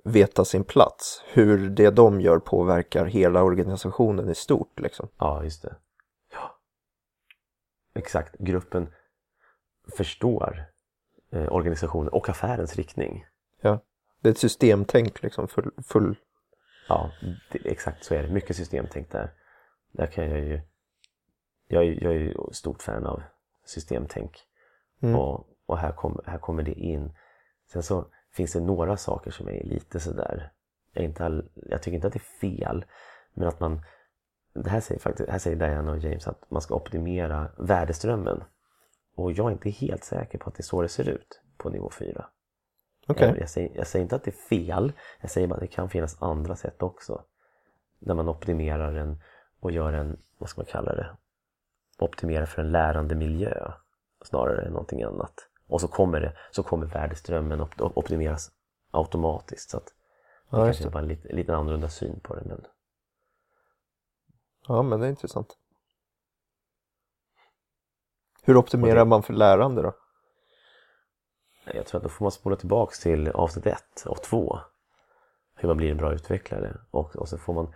veta 0.05 0.45
sin 0.45 0.65
plats. 0.65 1.23
Hur 1.33 1.71
det 1.71 1.91
de 1.91 2.21
gör 2.21 2.39
påverkar 2.39 3.05
hela 3.05 3.43
organisationen 3.43 4.31
i 4.31 4.35
stort 4.35 4.81
liksom. 4.81 5.09
Ja, 5.19 5.45
just 5.45 5.63
det. 5.63 5.77
Ja. 6.33 6.59
Exakt, 7.95 8.39
gruppen 8.39 8.95
förstår 9.97 10.65
eh, 11.33 11.53
organisationen 11.53 12.09
och 12.09 12.29
affärens 12.29 12.77
riktning. 12.77 13.27
Det 14.21 14.29
är 14.29 14.33
ett 14.33 14.39
systemtänk 14.39 15.23
liksom, 15.23 15.49
full, 15.49 15.71
full 15.87 16.17
Ja, 16.91 17.11
det, 17.53 17.59
exakt 17.65 18.05
så 18.05 18.15
är 18.15 18.23
det. 18.23 18.29
Mycket 18.29 18.57
systemtänk 18.57 19.11
där. 19.11 19.31
Där 19.93 20.07
kan 20.07 20.31
jag 20.31 20.39
ju... 20.39 20.61
Jag 21.69 21.85
är, 21.85 22.05
jag 22.05 22.15
är 22.15 22.19
ju 22.19 22.35
stort 22.53 22.83
fan 22.83 23.07
av 23.07 23.23
systemtänk. 23.65 24.39
Mm. 25.01 25.17
Och, 25.17 25.49
och 25.67 25.79
här, 25.79 25.93
kom, 25.93 26.21
här 26.27 26.39
kommer 26.39 26.63
det 26.63 26.73
in. 26.73 27.13
Sen 27.73 27.83
så 27.83 28.07
finns 28.33 28.53
det 28.53 28.61
några 28.61 28.97
saker 28.97 29.31
som 29.31 29.49
är 29.49 29.65
lite 29.65 30.01
sådär... 30.01 30.53
Jag, 30.93 31.05
är 31.05 31.09
inte 31.09 31.25
all, 31.25 31.49
jag 31.55 31.83
tycker 31.83 31.95
inte 31.95 32.07
att 32.07 32.13
det 32.13 32.19
är 32.19 32.57
fel. 32.57 32.85
Men 33.35 33.49
att 33.49 33.61
man... 33.61 33.83
Det 34.53 34.71
här 34.71 34.81
säger, 34.81 35.01
faktiskt, 35.01 35.31
här 35.31 35.39
säger 35.39 35.57
Diana 35.57 35.93
och 35.93 35.99
James 35.99 36.29
att 36.29 36.51
man 36.51 36.63
ska 36.63 36.75
optimera 36.75 37.51
värdeströmmen. 37.59 38.45
Och 39.15 39.33
jag 39.33 39.47
är 39.47 39.53
inte 39.53 39.71
helt 39.71 40.05
säker 40.05 40.39
på 40.39 40.49
att 40.49 40.55
det 40.55 40.61
är 40.61 40.65
så 40.65 40.83
det 40.83 40.89
ser 40.89 41.09
ut 41.09 41.41
på 41.57 41.71
nivå 41.71 41.91
4. 41.91 42.27
Okej. 43.07 43.29
Jag, 43.29 43.39
jag, 43.41 43.49
säger, 43.51 43.77
jag 43.77 43.87
säger 43.87 44.03
inte 44.03 44.17
att 44.17 44.25
det 44.25 44.31
är 44.31 44.49
fel, 44.49 44.93
jag 45.21 45.31
säger 45.31 45.47
bara 45.49 45.55
att 45.55 45.61
det 45.61 45.67
kan 45.67 45.91
finnas 45.91 46.23
andra 46.23 46.57
sätt 46.57 46.83
också. 46.83 47.25
Där 47.99 48.15
man 48.15 48.29
optimerar 48.29 48.95
en 48.95 49.23
och 49.61 49.71
gör 49.71 49.93
en, 49.93 50.19
vad 50.39 50.49
ska 50.49 50.61
man 50.61 50.67
kalla 50.67 50.95
det, 50.95 51.17
optimerar 51.99 52.47
för 52.47 52.63
en 52.63 52.71
lärande 52.71 53.15
miljö 53.15 53.73
snarare 54.25 54.67
än 54.67 54.73
någonting 54.73 55.03
annat. 55.03 55.35
Och 55.67 55.81
så 55.81 55.89
kommer, 55.89 56.21
det, 56.21 56.37
så 56.51 56.63
kommer 56.63 56.87
värdeströmmen 56.87 57.61
op, 57.61 57.81
op, 57.81 57.97
optimeras 57.99 58.51
automatiskt. 58.91 59.71
Så 59.71 59.77
att 59.77 59.87
det 59.87 60.57
Ja, 60.57 60.65
kanske 60.65 60.85
är 60.85 60.91
bara 60.91 60.99
en 61.03 61.09
lite, 61.09 61.29
lite 61.33 61.57
annorlunda 61.57 61.89
syn 61.89 62.21
på 62.21 62.35
det. 62.35 62.43
Men 62.45 62.67
Ja, 64.69 64.83
men 64.83 65.01
det 65.01 65.07
är 65.07 65.11
intressant. 65.11 65.57
Hur 68.43 68.57
optimerar 68.57 68.95
det- 68.99 69.05
man 69.05 69.23
för 69.23 69.33
lärande 69.33 69.83
då? 69.83 69.95
Jag 71.75 71.87
tror 71.87 71.99
att 71.99 72.03
då 72.03 72.09
får 72.09 72.25
man 72.25 72.33
spola 72.33 72.57
tillbaks 72.57 73.01
till 73.01 73.29
avsnitt 73.29 73.67
ett 73.67 74.07
och 74.07 74.23
två. 74.23 74.59
Hur 75.55 75.69
man 75.69 75.77
blir 75.77 75.91
en 75.91 75.97
bra 75.97 76.15
utvecklare. 76.15 76.77
Och, 76.91 77.17
och 77.17 77.29
så 77.29 77.39
får 77.39 77.55
man 77.55 77.75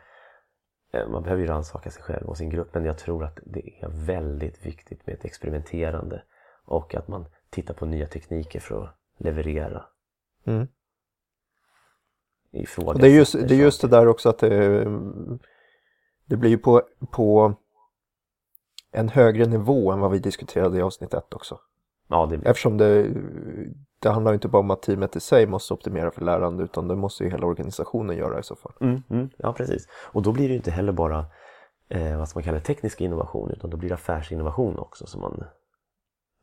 eh, 0.93 1.09
man 1.09 1.23
behöver 1.23 1.43
ju 1.43 1.49
rannsaka 1.49 1.91
sig 1.91 2.03
själv 2.03 2.29
och 2.29 2.37
sin 2.37 2.51
grupp 2.51 2.75
men 2.75 2.85
jag 2.85 2.99
tror 2.99 3.25
att 3.25 3.39
det 3.45 3.83
är 3.83 3.89
väldigt 3.89 4.67
viktigt 4.67 5.07
med 5.07 5.15
ett 5.15 5.25
experimenterande 5.25 6.23
och 6.65 6.95
att 6.95 7.09
man 7.09 7.27
tittar 7.51 7.75
på 7.75 7.87
nya 7.87 8.07
tekniker 8.07 8.61
för 8.61 8.85
att 8.85 8.97
leverera. 9.19 9.85
Mm. 10.45 10.69
Och 12.87 12.99
det, 12.99 13.07
är 13.07 13.11
just, 13.11 13.33
det 13.33 13.55
är 13.55 13.59
just 13.59 13.81
det 13.81 13.89
där 13.89 14.09
också 14.09 14.29
att 14.29 14.39
det, 14.39 14.85
det 16.25 16.37
blir 16.37 16.51
ju 16.51 16.59
på, 16.59 16.83
på 17.11 17.55
en 18.93 19.09
högre 19.09 19.47
nivå 19.47 19.93
än 19.93 20.01
vad 20.01 20.11
vi 20.11 20.19
diskuterade 20.19 20.79
i 20.79 20.83
avsnitt 20.83 21.15
ett 21.15 21.35
också. 21.35 21.61
Ja, 22.09 22.27
det 22.27 22.39
blir 22.39 22.51
Eftersom 22.51 22.77
det, 22.77 23.15
det 23.99 24.11
handlar 24.11 24.35
inte 24.35 24.49
bara 24.49 24.61
om 24.61 24.71
att 24.71 24.83
teamet 24.83 25.17
i 25.17 25.21
sig 25.21 25.47
måste 25.47 25.75
optimera 25.75 26.11
för 26.11 26.25
lärande 26.25 26.65
utan 26.65 26.89
det 26.89 26.97
måste 26.97 27.25
ju 27.25 27.31
hela 27.31 27.47
organisationen 27.47 28.17
göra 28.17 28.41
i 28.41 28.43
så 28.43 28.57
fall. 28.57 28.73
Mm, 28.81 29.03
mm, 29.11 29.31
ja, 29.37 29.53
precis. 29.53 29.89
Och 30.13 30.23
då 30.23 30.33
blir 30.33 30.45
det 30.45 30.51
ju 30.51 30.57
inte 30.57 30.71
heller 30.71 30.93
bara 30.93 31.27
eh, 31.89 32.19
vad 32.19 32.29
man 32.35 32.43
kalla 32.43 32.59
det, 32.59 32.65
teknisk 32.65 33.01
innovation 33.01 33.51
utan 33.51 33.71
då 33.71 33.77
blir 33.77 33.89
det 33.89 33.95
affärsinnovation 33.95 34.79
också 34.79 35.07
som, 35.07 35.21
man, 35.21 35.45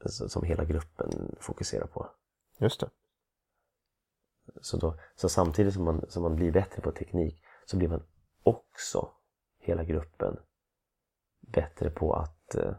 som 0.06 0.44
hela 0.44 0.66
gruppen 0.66 1.36
fokuserar 1.40 1.88
på. 1.88 2.08
Just 2.58 2.80
det. 2.80 2.90
Så, 4.62 4.78
då, 4.78 4.96
så 5.16 5.30
samtidigt 5.30 5.74
som 5.74 5.84
man, 5.84 6.06
som 6.10 6.24
man 6.24 6.36
blir 6.36 6.52
bättre 6.52 6.82
på 6.82 6.92
teknik 6.92 7.44
så 7.66 7.78
blir 7.78 7.90
man 7.90 8.04
också, 8.44 9.10
hela 9.60 9.84
gruppen, 9.84 10.38
bättre 11.40 11.90
på 11.90 12.14
att 12.14 12.56
eh, 12.56 12.74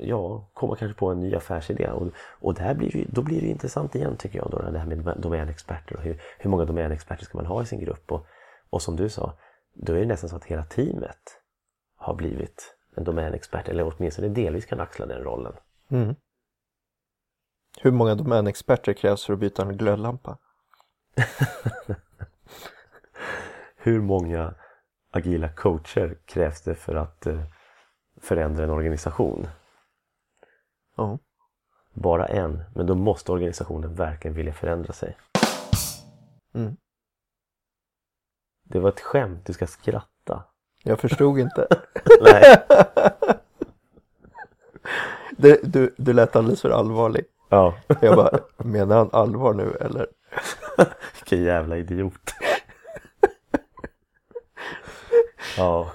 ja, 0.00 0.50
komma 0.54 0.76
kanske 0.76 0.98
på 0.98 1.10
en 1.10 1.20
ny 1.20 1.34
affärsidé. 1.34 1.90
Och, 1.90 2.08
och 2.16 2.54
där 2.54 2.74
blir 2.74 2.90
det, 2.92 3.04
då 3.08 3.22
blir 3.22 3.40
det 3.40 3.46
intressant 3.46 3.94
igen 3.94 4.16
tycker 4.16 4.38
jag, 4.38 4.50
då, 4.50 4.58
det 4.58 4.78
här 4.78 4.86
med 4.86 5.14
domänexperter 5.18 5.96
och 5.96 6.02
hur, 6.02 6.22
hur 6.38 6.50
många 6.50 6.64
domänexperter 6.64 7.24
ska 7.24 7.38
man 7.38 7.46
ha 7.46 7.62
i 7.62 7.66
sin 7.66 7.80
grupp. 7.80 8.12
Och, 8.12 8.26
och 8.70 8.82
som 8.82 8.96
du 8.96 9.08
sa, 9.08 9.38
då 9.74 9.92
är 9.92 10.00
det 10.00 10.06
nästan 10.06 10.30
så 10.30 10.36
att 10.36 10.44
hela 10.44 10.64
teamet 10.64 11.40
har 11.96 12.14
blivit 12.14 12.76
en 12.96 13.04
domänexpert 13.04 13.68
eller 13.68 13.92
åtminstone 13.94 14.28
delvis 14.28 14.66
kan 14.66 14.80
axla 14.80 15.06
den 15.06 15.22
rollen. 15.22 15.52
Mm. 15.90 16.14
Hur 17.80 17.90
många 17.90 18.14
domänexperter 18.14 18.92
krävs 18.92 19.24
för 19.24 19.32
att 19.32 19.38
byta 19.38 19.62
en 19.62 19.76
glödlampa? 19.76 20.38
Hur 23.76 24.00
många 24.00 24.54
agila 25.10 25.48
coacher 25.48 26.18
krävs 26.24 26.62
det 26.62 26.74
för 26.74 26.94
att 26.94 27.26
eh, 27.26 27.42
förändra 28.20 28.64
en 28.64 28.70
organisation? 28.70 29.46
Ja. 31.00 31.18
Bara 31.92 32.26
en, 32.26 32.62
men 32.74 32.86
då 32.86 32.94
måste 32.94 33.32
organisationen 33.32 33.94
verkligen 33.94 34.34
vilja 34.34 34.52
förändra 34.52 34.92
sig. 34.92 35.16
Mm. 36.54 36.76
Det 38.62 38.78
var 38.78 38.88
ett 38.88 39.00
skämt, 39.00 39.46
du 39.46 39.52
ska 39.52 39.66
skratta. 39.66 40.44
Jag 40.82 41.00
förstod 41.00 41.38
inte. 41.38 41.66
Nej. 42.22 42.62
Det, 45.36 45.60
du, 45.62 45.94
du 45.96 46.12
lät 46.12 46.36
alldeles 46.36 46.62
för 46.62 46.70
allvarlig. 46.70 47.24
Ja, 47.48 47.74
Jag 48.00 48.16
bara, 48.16 48.38
menar 48.56 48.96
han 48.96 49.10
allvar 49.12 49.54
nu 49.54 49.76
eller? 49.80 50.06
vilken 51.14 51.42
jävla 51.42 51.76
idiot. 51.76 52.34
Ja. 55.56 55.92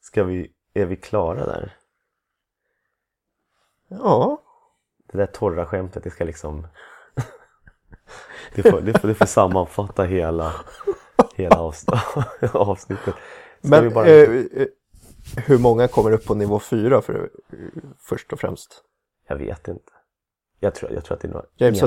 Ska 0.00 0.24
vi, 0.24 0.52
är 0.74 0.86
vi 0.86 0.96
klara 0.96 1.46
där? 1.46 1.76
Ja, 3.98 4.42
Det 5.12 5.18
där 5.18 5.26
torra 5.26 5.66
skämtet, 5.66 6.04
det 6.04 6.10
ska 6.10 6.24
liksom 6.24 6.66
Det 8.54 8.62
får, 8.62 8.80
det 8.80 9.00
får, 9.00 9.08
det 9.08 9.14
får 9.14 9.26
sammanfatta 9.26 10.02
hela, 10.04 10.52
hela 11.34 11.60
avs, 11.60 11.84
avsnittet. 12.52 13.14
Ska 13.58 13.68
men 13.68 13.92
bara... 13.94 14.06
eh, 14.06 14.30
eh, 14.52 14.66
hur 15.46 15.58
många 15.58 15.88
kommer 15.88 16.12
upp 16.12 16.24
på 16.26 16.34
nivå 16.34 16.58
fyra 16.60 17.02
för, 17.02 17.30
först 17.98 18.32
och 18.32 18.40
främst? 18.40 18.84
Jag 19.28 19.36
vet 19.36 19.68
inte. 19.68 19.92
Jag 20.60 20.74
tror, 20.74 20.92
jag 20.92 21.04
tror 21.04 21.14
att 21.16 21.20
det 21.22 21.28
är 21.28 21.32
några 21.32 21.46
James 21.56 21.78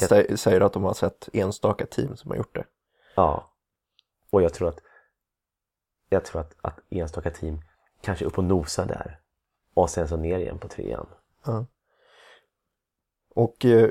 enstaka- 0.00 0.08
sä- 0.30 0.36
säger 0.36 0.60
att 0.60 0.72
de 0.72 0.84
har 0.84 0.94
sett 0.94 1.28
enstaka 1.32 1.86
team 1.86 2.16
som 2.16 2.30
har 2.30 2.36
gjort 2.38 2.54
det. 2.54 2.64
Ja. 3.14 3.50
Och 4.30 4.42
jag 4.42 4.54
tror 4.54 4.68
att 4.68 4.78
jag 6.08 6.24
tror 6.24 6.40
att, 6.40 6.54
att 6.60 6.78
enstaka 6.90 7.30
team 7.30 7.60
kanske 8.02 8.24
upp 8.24 8.38
och 8.38 8.44
nosar 8.44 8.86
där. 8.86 9.20
Och 9.74 9.90
sen 9.90 10.08
så 10.08 10.16
ner 10.16 10.38
igen 10.38 10.58
på 10.58 10.68
trean. 10.68 11.06
Ja. 11.44 11.66
Och 13.34 13.64
eh, 13.64 13.90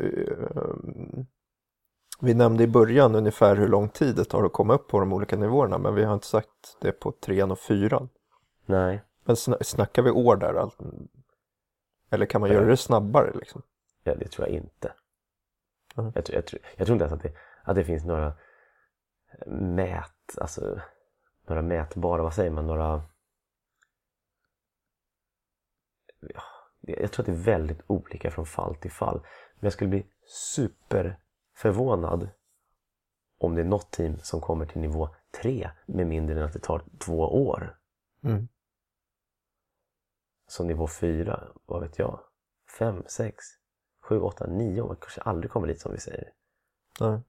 vi 2.21 2.33
nämnde 2.33 2.63
i 2.63 2.67
början 2.67 3.15
ungefär 3.15 3.55
hur 3.55 3.67
lång 3.67 3.89
tid 3.89 4.15
det 4.15 4.25
tar 4.25 4.43
att 4.43 4.53
komma 4.53 4.73
upp 4.73 4.87
på 4.87 4.99
de 4.99 5.13
olika 5.13 5.35
nivåerna 5.35 5.77
men 5.77 5.95
vi 5.95 6.03
har 6.03 6.13
inte 6.13 6.27
sagt 6.27 6.77
det 6.81 6.91
på 6.91 7.11
trean 7.11 7.51
och 7.51 7.59
fyran. 7.59 8.09
Nej, 8.65 9.03
Men 9.23 9.35
sna- 9.35 9.63
snackar 9.63 10.01
vi 10.01 10.11
år 10.11 10.35
där? 10.35 10.53
Allt? 10.53 10.77
Eller 12.09 12.25
kan 12.25 12.41
man 12.41 12.49
göra 12.51 12.65
det 12.65 12.77
snabbare 12.77 13.31
liksom? 13.33 13.61
ja, 14.03 14.15
det 14.15 14.27
tror 14.27 14.47
jag 14.47 14.55
inte. 14.55 14.93
Mhm. 15.95 16.11
Jag, 16.15 16.25
tror, 16.25 16.35
jag, 16.35 16.45
tror, 16.45 16.61
jag 16.77 16.85
tror 16.87 16.95
inte 16.95 17.05
ens 17.05 17.13
att 17.13 17.23
det, 17.23 17.33
att 17.63 17.75
det 17.75 17.83
finns 17.83 18.05
några 18.05 18.33
mät, 19.47 20.37
alltså 20.37 20.81
några 21.47 21.61
mätbara, 21.61 22.23
vad 22.23 22.33
säger 22.33 22.51
man, 22.51 22.67
några 22.67 23.03
ja, 26.19 26.41
jag 26.81 27.11
tror 27.11 27.23
att 27.23 27.25
det 27.25 27.31
är 27.31 27.57
väldigt 27.57 27.81
olika 27.87 28.31
från 28.31 28.45
fall 28.45 28.75
till 28.75 28.91
fall. 28.91 29.19
Men 29.55 29.65
jag 29.65 29.73
skulle 29.73 29.89
bli 29.89 30.05
superförvånad 30.25 32.29
om 33.37 33.55
det 33.55 33.61
är 33.61 33.65
något 33.65 33.91
team 33.91 34.19
som 34.19 34.41
kommer 34.41 34.65
till 34.65 34.81
nivå 34.81 35.09
3 35.41 35.69
med 35.85 36.07
mindre 36.07 36.39
än 36.39 36.45
att 36.45 36.53
det 36.53 36.59
tar 36.59 36.83
två 36.99 37.47
år. 37.47 37.77
Mm. 38.23 38.47
Så 40.47 40.63
nivå 40.63 40.87
4, 40.87 41.47
vad 41.65 41.81
vet 41.81 41.99
jag, 41.99 42.19
5, 42.79 43.03
6, 43.07 43.45
7, 44.01 44.19
8, 44.19 44.47
9, 44.47 44.83
man 44.83 44.95
kanske 44.95 45.21
aldrig 45.21 45.51
kommer 45.51 45.67
dit 45.67 45.81
som 45.81 45.91
vi 45.91 45.99
säger. 45.99 46.31
Nej. 46.99 47.21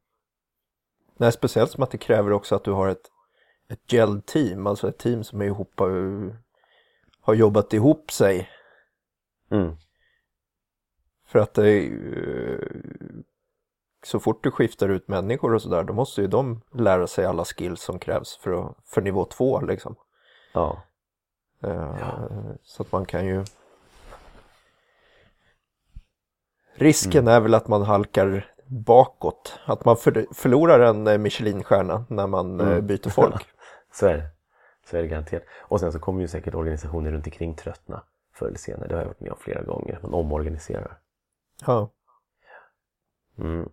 Nej, 1.17 1.33
speciellt 1.33 1.71
som 1.71 1.83
att 1.83 1.91
det 1.91 1.99
kräver 1.99 2.33
också 2.33 2.55
att 2.55 2.65
du 2.65 2.71
har 2.71 2.89
ett, 2.89 3.11
ett 3.69 3.93
gel-team, 3.93 4.67
alltså 4.67 4.89
ett 4.89 4.99
team 4.99 5.25
som 5.25 5.41
är 5.41 5.45
ihop, 5.45 5.81
har 7.21 7.35
jobbat 7.35 7.73
ihop 7.73 8.11
sig. 8.11 8.49
Mm. 9.51 9.77
För 11.27 11.39
att 11.39 11.55
det 11.55 11.69
är, 11.71 11.81
ju- 11.83 13.23
så 14.03 14.21
fort 14.21 14.43
du 14.45 14.51
skiftar 14.51 14.89
ut 14.89 15.09
människor 15.09 15.55
och 15.55 15.63
sådär, 15.63 15.85
då 15.85 15.93
måste 15.93 16.21
ju 16.21 16.27
de 16.27 16.61
lära 16.75 17.07
sig 17.07 17.25
alla 17.27 17.45
skills 17.45 17.83
som 17.83 17.99
krävs 17.99 18.37
för, 18.37 18.53
att, 18.53 18.77
för 18.85 19.03
nivå 19.03 19.25
två 19.25 19.61
liksom. 19.61 19.97
Ja, 20.53 20.83
Eh, 21.63 22.51
Så 22.63 22.83
att 22.83 22.93
man 22.93 23.05
kan 23.07 23.27
ju... 23.27 23.45
Risken 26.75 27.29
är 27.29 27.41
väl 27.41 27.55
att 27.55 27.69
man 27.69 27.83
halkar 27.83 28.53
bakåt. 28.67 29.59
Att 29.65 29.85
man 29.85 29.97
för, 29.97 30.27
förlorar 30.35 30.81
en 30.81 31.07
eh, 31.07 31.19
Michelinstjärna 31.19 32.05
när 32.09 32.27
man 32.27 32.61
eh, 32.61 32.67
Mm. 32.69 32.87
byter 32.87 33.09
folk. 33.11 33.47
så 33.93 34.07
är 34.07 34.17
det. 34.17 34.27
Så 34.91 34.97
är 34.97 35.03
det 35.03 35.09
garanterat. 35.09 35.43
Och 35.59 35.81
sen 35.81 35.93
så 35.93 35.99
kommer 35.99 36.21
ju 36.21 36.29
säkert 36.29 36.55
organisationer 36.55 37.11
runt 37.13 37.27
omkring 37.27 37.55
tröttna 37.55 38.03
förr 38.33 38.47
eller 38.47 38.59
senare. 38.59 38.89
Det 38.89 38.95
har 38.95 39.01
jag 39.01 39.09
varit 39.09 39.21
med 39.21 39.33
om 39.33 39.39
flera 39.39 39.63
gånger. 39.63 39.99
Man 40.03 40.15
omorganiserar. 40.15 40.99
Ja. 41.67 41.91
Mm. 43.39 43.69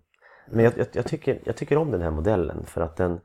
Men 0.47 0.63
jag, 0.65 0.77
jag, 0.77 0.87
jag, 0.91 1.05
tycker, 1.05 1.41
jag 1.45 1.57
tycker 1.57 1.77
om 1.77 1.91
den 1.91 2.01
här 2.01 2.11
modellen 2.11 2.65
för 2.65 2.81
att 2.81 2.95
den, 2.95 3.19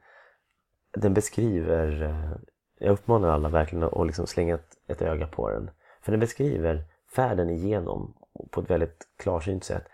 den 0.91 1.15
beskriver, 1.15 2.03
eh, 2.03 2.33
jag 2.79 2.93
uppmanar 2.93 3.29
alla 3.29 3.49
verkligen 3.49 3.85
att 3.85 4.07
liksom 4.07 4.27
slänga 4.27 4.55
ett, 4.55 4.77
ett 4.87 5.03
öga 5.03 5.27
på 5.27 5.51
den. 5.51 5.71
För 6.01 6.13
den 6.13 6.21
beskriver 6.21 6.85
färden 7.15 7.51
igenom 7.51 8.15
på 8.51 8.61
ett 8.61 8.71
väldigt 8.71 9.09
klarsynt 9.17 9.65
sätt. 9.65 9.85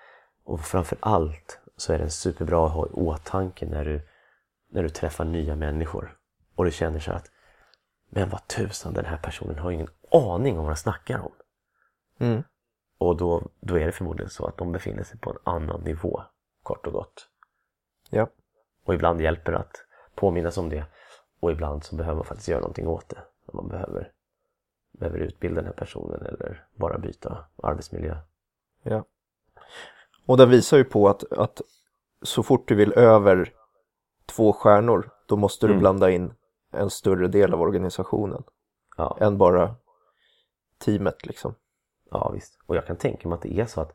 Och 0.44 0.60
framför 0.60 0.98
allt 1.00 1.60
så 1.76 1.92
är 1.92 1.98
den 1.98 2.10
superbra 2.10 2.66
att 2.66 2.72
ha 2.72 2.86
i 2.86 2.90
åtanke 2.90 3.66
när 3.66 3.84
du, 3.84 4.00
när 4.70 4.82
du 4.82 4.88
träffar 4.88 5.24
nya 5.24 5.56
människor. 5.56 6.16
Och 6.54 6.64
du 6.64 6.70
känner 6.70 7.00
så 7.00 7.12
att 7.12 7.30
men 8.10 8.28
vad 8.28 8.46
tusan, 8.46 8.94
den 8.94 9.04
här 9.04 9.16
personen 9.16 9.58
har 9.58 9.70
ingen 9.70 9.88
aning 10.10 10.52
om 10.52 10.58
vad 10.58 10.66
han 10.66 10.76
snackar 10.76 11.18
om. 11.18 11.32
Mm. 12.18 12.42
Och 12.98 13.16
då, 13.16 13.42
då 13.60 13.78
är 13.78 13.86
det 13.86 13.92
förmodligen 13.92 14.30
så 14.30 14.46
att 14.46 14.56
de 14.56 14.72
befinner 14.72 15.02
sig 15.02 15.18
på 15.18 15.30
en 15.30 15.38
annan 15.44 15.80
nivå, 15.80 16.22
kort 16.62 16.86
och 16.86 16.92
gott. 16.92 17.28
Ja. 18.10 18.28
Och 18.84 18.94
ibland 18.94 19.20
hjälper 19.20 19.52
det 19.52 19.58
att 19.58 19.76
påminnas 20.14 20.58
om 20.58 20.68
det. 20.68 20.84
Och 21.40 21.50
ibland 21.50 21.84
så 21.84 21.96
behöver 21.96 22.16
man 22.16 22.24
faktiskt 22.24 22.48
göra 22.48 22.60
någonting 22.60 22.88
åt 22.88 23.08
det. 23.08 23.18
Man 23.52 23.68
behöver, 23.68 24.12
behöver 24.92 25.18
utbilda 25.18 25.56
den 25.60 25.66
här 25.66 25.72
personen 25.72 26.26
eller 26.26 26.66
bara 26.74 26.98
byta 26.98 27.44
arbetsmiljö. 27.62 28.16
ja. 28.82 29.04
Och 30.26 30.36
den 30.36 30.50
visar 30.50 30.76
ju 30.76 30.84
på 30.84 31.08
att, 31.08 31.32
att 31.32 31.60
så 32.22 32.42
fort 32.42 32.68
du 32.68 32.74
vill 32.74 32.92
över 32.92 33.52
två 34.26 34.52
stjärnor, 34.52 35.10
då 35.26 35.36
måste 35.36 35.66
du 35.66 35.72
Mm. 35.72 35.80
blanda 35.80 36.10
in 36.10 36.34
en 36.72 36.90
större 36.90 37.28
del 37.28 37.54
av 37.54 37.60
organisationen. 37.60 38.42
Ja, 38.96 39.16
Än 39.20 39.38
bara 39.38 39.74
teamet 40.78 41.26
liksom. 41.26 41.54
ja, 42.10 42.30
visst. 42.34 42.58
Och 42.66 42.76
jag 42.76 42.86
kan 42.86 42.96
tänka 42.96 43.28
mig 43.28 43.36
att 43.36 43.42
det 43.42 43.60
är 43.60 43.66
så 43.66 43.80
att 43.80 43.92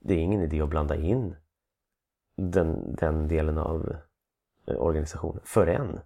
det 0.00 0.14
är 0.14 0.18
ingen 0.18 0.40
idé 0.42 0.60
att 0.60 0.68
blanda 0.68 0.96
in 0.96 1.36
den, 2.36 2.94
den 2.96 3.28
delen 3.28 3.58
av 3.58 3.96
eh, 4.66 4.76
organisationen 4.76 5.42
förrän 5.44 6.00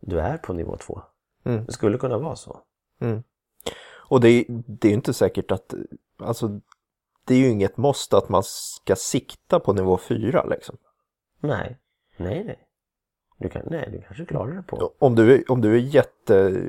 du 0.00 0.20
är 0.20 0.38
på 0.38 0.52
nivå 0.52 0.76
två. 0.76 1.02
Mm. 1.44 1.64
Det 1.64 1.72
skulle 1.72 1.98
kunna 1.98 2.18
vara 2.18 2.36
så. 2.36 2.60
Mm. 3.00 3.22
Och 3.82 4.20
det, 4.20 4.28
är- 4.28 4.44
det 4.66 4.88
är 4.88 4.90
ju 4.90 4.96
inte 4.96 5.12
säkert 5.14 5.50
att, 5.50 5.74
alltså 6.18 6.60
det 7.24 7.34
är 7.34 7.38
ju 7.38 7.48
inget 7.48 7.76
måste 7.76 8.16
att 8.16 8.28
man 8.28 8.42
ska 8.44 8.96
sikta 8.96 9.60
på 9.60 9.72
nivå 9.72 9.98
4 9.98 10.44
liksom. 10.46 10.76
Nej, 11.40 11.78
nej, 12.16 12.44
nej. 12.44 12.66
Du, 13.38 13.48
kan, 13.48 13.62
nej, 13.70 13.88
du 13.92 14.00
kanske 14.02 14.24
klarar 14.24 14.54
det 14.54 14.62
på... 14.62 14.92
Om 14.98 15.14
du, 15.14 15.44
om 15.48 15.60
du 15.60 15.74
är 15.74 15.78
jätte... 15.80 16.62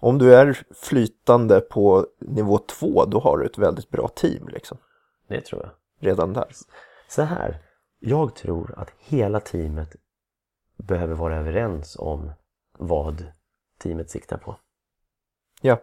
Om 0.00 0.18
du 0.18 0.34
är 0.34 0.62
flytande 0.74 1.60
på 1.60 2.06
nivå 2.20 2.58
2 2.58 3.04
då 3.04 3.20
har 3.20 3.38
du 3.38 3.46
ett 3.46 3.58
väldigt 3.58 3.90
bra 3.90 4.08
team 4.08 4.48
liksom. 4.48 4.78
Det 5.28 5.40
tror 5.40 5.62
jag. 5.62 5.70
Redan 6.08 6.32
där. 6.32 6.52
Så 7.08 7.22
här, 7.22 7.62
jag 7.98 8.34
tror 8.34 8.74
att 8.78 8.90
hela 8.98 9.40
teamet 9.40 9.96
behöver 10.76 11.14
vara 11.14 11.36
överens 11.36 11.96
om 11.98 12.32
vad 12.72 13.32
teamet 13.78 14.10
siktar 14.10 14.38
på. 14.38 14.56
Ja. 15.60 15.82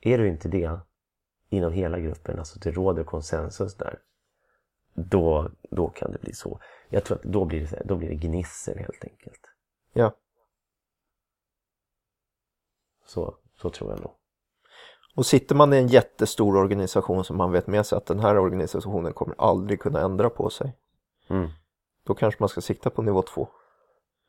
Är 0.00 0.18
du 0.18 0.28
inte 0.28 0.48
det 0.48 0.80
inom 1.48 1.72
hela 1.72 1.98
gruppen, 1.98 2.38
alltså 2.38 2.58
det 2.58 2.70
råder 2.70 3.04
konsensus 3.04 3.74
där, 3.76 3.98
då, 4.94 5.50
då 5.70 5.88
kan 5.88 6.12
det 6.12 6.18
bli 6.18 6.32
så. 6.32 6.60
Jag 6.88 7.04
tror 7.04 7.18
att 7.18 7.22
då 7.22 7.44
blir 7.44 7.66
det, 7.66 7.82
då 7.84 7.96
blir 7.96 8.08
det 8.08 8.14
gnissel 8.14 8.78
helt 8.78 9.04
enkelt. 9.04 9.40
Ja. 9.92 10.16
Så, 13.12 13.34
så 13.62 13.70
tror 13.70 13.90
jag 13.90 14.00
nog. 14.00 14.10
Och 15.16 15.26
sitter 15.26 15.54
man 15.54 15.72
i 15.72 15.76
en 15.76 15.86
jättestor 15.86 16.56
organisation 16.56 17.24
som 17.24 17.36
man 17.36 17.52
vet 17.52 17.66
med 17.66 17.86
sig 17.86 17.96
att 17.96 18.06
den 18.06 18.20
här 18.20 18.38
organisationen 18.38 19.12
kommer 19.12 19.34
aldrig 19.38 19.80
kunna 19.80 20.00
ändra 20.00 20.30
på 20.30 20.50
sig. 20.50 20.76
Mm. 21.28 21.48
Då 22.06 22.14
kanske 22.14 22.42
man 22.42 22.48
ska 22.48 22.60
sikta 22.60 22.90
på 22.90 23.02
nivå 23.02 23.22
2. 23.22 23.48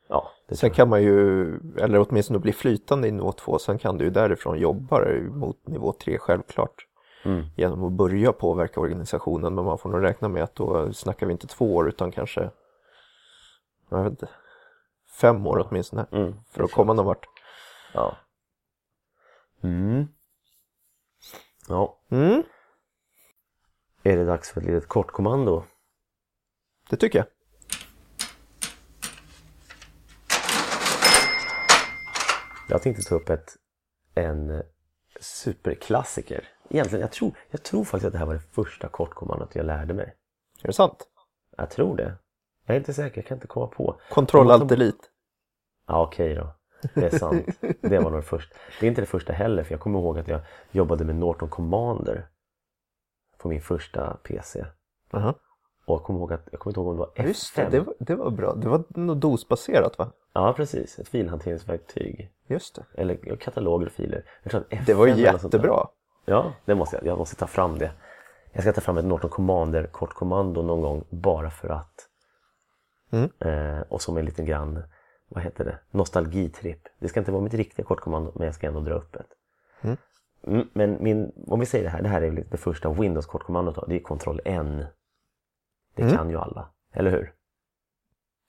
Ja, 0.08 0.30
det 0.48 0.56
Sen 0.56 0.70
kan 0.70 0.88
man 0.88 1.02
ju, 1.02 1.44
eller 1.78 2.06
åtminstone 2.08 2.38
bli 2.38 2.52
flytande 2.52 3.08
i 3.08 3.12
nivå 3.12 3.32
2, 3.32 3.58
sen 3.58 3.78
kan 3.78 3.98
du 3.98 4.04
ju 4.04 4.10
därifrån 4.10 4.58
jobba 4.58 5.00
mot 5.30 5.66
nivå 5.66 5.92
3 5.92 6.18
självklart. 6.18 6.86
Mm. 7.24 7.44
Genom 7.56 7.84
att 7.84 7.92
börja 7.92 8.32
påverka 8.32 8.80
organisationen, 8.80 9.54
men 9.54 9.64
man 9.64 9.78
får 9.78 9.90
nog 9.90 10.02
räkna 10.02 10.28
med 10.28 10.42
att 10.42 10.54
då 10.54 10.92
snackar 10.92 11.26
vi 11.26 11.32
inte 11.32 11.46
två 11.46 11.74
år 11.74 11.88
utan 11.88 12.12
kanske, 12.12 12.50
jag 13.88 14.02
vet 14.02 14.10
inte, 14.10 14.28
fem 15.20 15.46
år 15.46 15.66
åtminstone. 15.68 16.06
Mm. 16.10 16.34
För 16.50 16.64
att 16.64 16.72
komma 16.72 16.92
någon 16.92 17.06
vart. 17.06 17.26
Ja. 17.92 18.16
Mm. 19.64 20.08
Ja, 21.68 22.00
Mm, 22.10 22.42
är 24.02 24.16
det 24.16 24.24
dags 24.24 24.50
för 24.52 24.60
ett 24.60 24.66
litet 24.66 24.88
kortkommando? 24.88 25.64
det 26.90 26.96
tycker 26.96 27.18
jag. 27.18 27.26
Jag 32.68 32.82
tänkte 32.82 33.02
ta 33.02 33.14
upp 33.14 33.28
ett, 33.30 33.56
en 34.14 34.62
superklassiker. 35.20 36.48
Egentligen, 36.70 37.00
jag 37.00 37.12
tror, 37.12 37.38
jag 37.50 37.62
tror 37.62 37.84
faktiskt 37.84 38.06
att 38.06 38.12
det 38.12 38.18
här 38.18 38.26
var 38.26 38.34
det 38.34 38.40
första 38.52 38.88
kortkommandot 38.88 39.54
jag 39.54 39.66
lärde 39.66 39.94
mig. 39.94 40.14
Är 40.62 40.66
det 40.66 40.72
sant? 40.72 41.08
Jag 41.56 41.70
tror 41.70 41.96
det. 41.96 42.14
Jag 42.66 42.74
är 42.74 42.78
inte 42.78 42.94
säker, 42.94 43.20
jag 43.20 43.26
kan 43.26 43.36
inte 43.36 43.46
komma 43.46 43.66
på. 43.66 44.00
Control 44.10 44.50
Alt 44.50 44.68
Delete. 44.68 44.98
Ja, 45.86 46.02
okej 46.06 46.34
då. 46.34 46.53
Det 46.94 47.06
är 47.06 47.18
sant. 47.18 47.58
Det 47.80 47.98
var 47.98 48.10
nog 48.10 48.24
först. 48.24 48.54
Det 48.80 48.86
är 48.86 48.88
inte 48.88 49.02
det 49.02 49.06
första 49.06 49.32
heller, 49.32 49.64
för 49.64 49.72
jag 49.72 49.80
kommer 49.80 49.98
ihåg 49.98 50.18
att 50.18 50.28
jag 50.28 50.40
jobbade 50.70 51.04
med 51.04 51.16
Norton 51.16 51.48
Commander 51.48 52.26
på 53.38 53.48
min 53.48 53.60
första 53.60 54.16
PC. 54.22 54.64
Aha. 55.12 55.34
Och 55.86 55.94
jag 55.94 56.02
kommer 56.02 56.20
ihåg 56.20 56.32
att, 56.32 56.48
jag 56.50 56.60
kommer 56.60 56.70
inte 56.70 56.80
ihåg 56.80 56.88
om 56.88 56.96
det 56.96 57.00
var 57.00 57.24
F5. 57.24 57.28
Just 57.28 57.56
det, 57.56 57.68
det 57.70 57.80
var, 57.80 57.94
det 57.98 58.14
var 58.14 58.30
bra. 58.30 58.54
Det 58.54 58.68
var 58.68 58.84
något 58.88 59.20
DOS-baserat 59.20 59.98
va? 59.98 60.12
Ja, 60.32 60.52
precis. 60.56 60.98
Ett 60.98 61.08
filhanteringsverktyg. 61.08 62.30
Just 62.46 62.74
det. 62.74 62.84
Eller 62.94 63.36
kataloger 63.36 63.86
och 63.86 63.92
filer. 63.92 64.24
Jag 64.42 64.50
tror 64.50 64.60
att 64.60 64.68
F5 64.68 64.86
Det 64.86 64.94
var 64.94 65.06
jättebra. 65.06 65.88
Ja, 66.24 66.52
det 66.64 66.74
måste 66.74 66.96
jag. 66.96 67.06
Jag 67.06 67.18
måste 67.18 67.36
ta 67.36 67.46
fram 67.46 67.78
det. 67.78 67.92
Jag 68.52 68.62
ska 68.62 68.72
ta 68.72 68.80
fram 68.80 68.98
ett 68.98 69.04
Norton 69.04 69.30
Commander 69.30 69.86
kortkommando 69.86 70.62
någon 70.62 70.82
gång 70.82 71.04
bara 71.10 71.50
för 71.50 71.68
att. 71.68 72.08
Mm. 73.10 73.30
Eh, 73.38 73.80
och 73.88 74.02
som 74.02 74.16
en 74.16 74.24
liten 74.24 74.44
grann, 74.44 74.82
vad 75.34 75.44
heter 75.44 75.64
det, 75.64 75.78
nostalgitripp. 75.90 76.88
Det 76.98 77.08
ska 77.08 77.20
inte 77.20 77.32
vara 77.32 77.42
mitt 77.42 77.54
riktiga 77.54 77.84
kortkommando 77.86 78.32
men 78.34 78.46
jag 78.46 78.54
ska 78.54 78.66
ändå 78.66 78.80
dra 78.80 78.94
upp 78.94 79.16
ett. 79.16 79.28
Mm. 79.80 79.96
Mm, 80.46 80.68
men 80.72 81.02
min, 81.02 81.32
om 81.46 81.60
vi 81.60 81.66
säger 81.66 81.84
det 81.84 81.90
här, 81.90 82.02
det 82.02 82.08
här 82.08 82.22
är 82.22 82.30
det 82.50 82.56
första 82.56 82.88
Windows-kortkommandot 82.88 83.78
det 83.88 83.94
är 83.94 83.98
Ctrl 84.16 84.38
N. 84.44 84.84
Det 85.94 86.02
Mm. 86.02 86.16
kan 86.16 86.30
ju 86.30 86.36
alla, 86.38 86.70
eller 86.92 87.10
hur? 87.10 87.32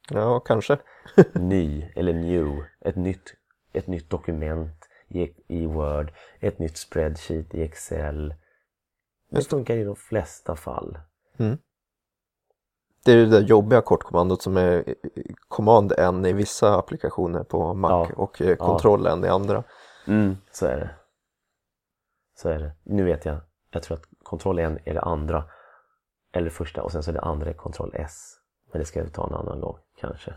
Ja, 0.09 0.39
kanske. 0.39 0.77
Ny 1.33 1.91
eller 1.95 2.13
new, 2.13 2.63
ett 2.81 2.95
nytt, 2.95 3.33
ett 3.73 3.87
nytt 3.87 4.09
dokument 4.09 4.89
i, 5.07 5.33
i 5.47 5.65
Word, 5.65 6.11
ett 6.39 6.59
nytt 6.59 6.77
spreadsheet 6.77 7.53
i 7.55 7.61
Excel. 7.63 8.33
Det 9.29 9.49
funkar 9.49 9.75
i 9.77 9.83
de 9.83 9.95
flesta 9.95 10.55
fall. 10.55 10.97
Det 13.05 13.11
är 13.11 13.17
det 13.17 13.25
där 13.25 13.41
jobbiga 13.41 13.81
kortkommandot 13.81 14.41
som 14.41 14.57
är 14.57 14.95
Command 15.47 15.93
N 15.97 16.25
i 16.25 16.33
vissa 16.33 16.75
applikationer 16.77 17.43
på 17.43 17.73
Mac 17.73 17.89
Ja. 17.89 18.09
och 18.15 18.41
eh, 18.41 18.55
Control 18.55 19.07
N 19.07 19.25
i 19.25 19.27
andra. 19.27 19.63
Mm, 20.07 20.37
så 20.51 20.65
är 20.65 20.77
det. 20.77 20.89
Så 22.37 22.49
är 22.49 22.59
det. 22.59 22.71
Nu 22.83 23.03
vet 23.03 23.25
jag. 23.25 23.37
Jag 23.71 23.83
tror 23.83 23.97
att 23.97 24.05
Ctrl 24.25 24.59
N 24.59 24.79
är 24.85 24.93
det 24.93 25.01
andra. 25.01 25.43
Eller 26.33 26.49
första 26.49 26.83
och 26.83 26.91
sen 26.91 27.03
så 27.03 27.11
är 27.11 27.13
det 27.13 27.21
andra 27.21 27.53
Ctrl 27.53 27.89
S. 27.93 28.33
Men 28.71 28.79
det 28.79 28.85
ska 28.85 29.03
vi 29.03 29.09
ta 29.09 29.27
en 29.27 29.33
annan 29.33 29.59
gång 29.61 29.77
kanske. 29.99 30.33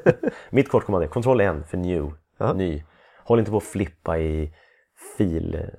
Mitt 0.50 0.68
kortkommando 0.68 1.06
är 1.06 1.10
Ctrl 1.22 1.40
N 1.40 1.64
för 1.66 1.76
new. 1.76 2.12
Ja. 2.36 2.52
Ny. 2.52 2.84
Håll 3.24 3.38
inte 3.38 3.50
på 3.50 3.56
att 3.56 3.62
flippa 3.64 4.18
i 4.18 4.54
fil 5.16 5.70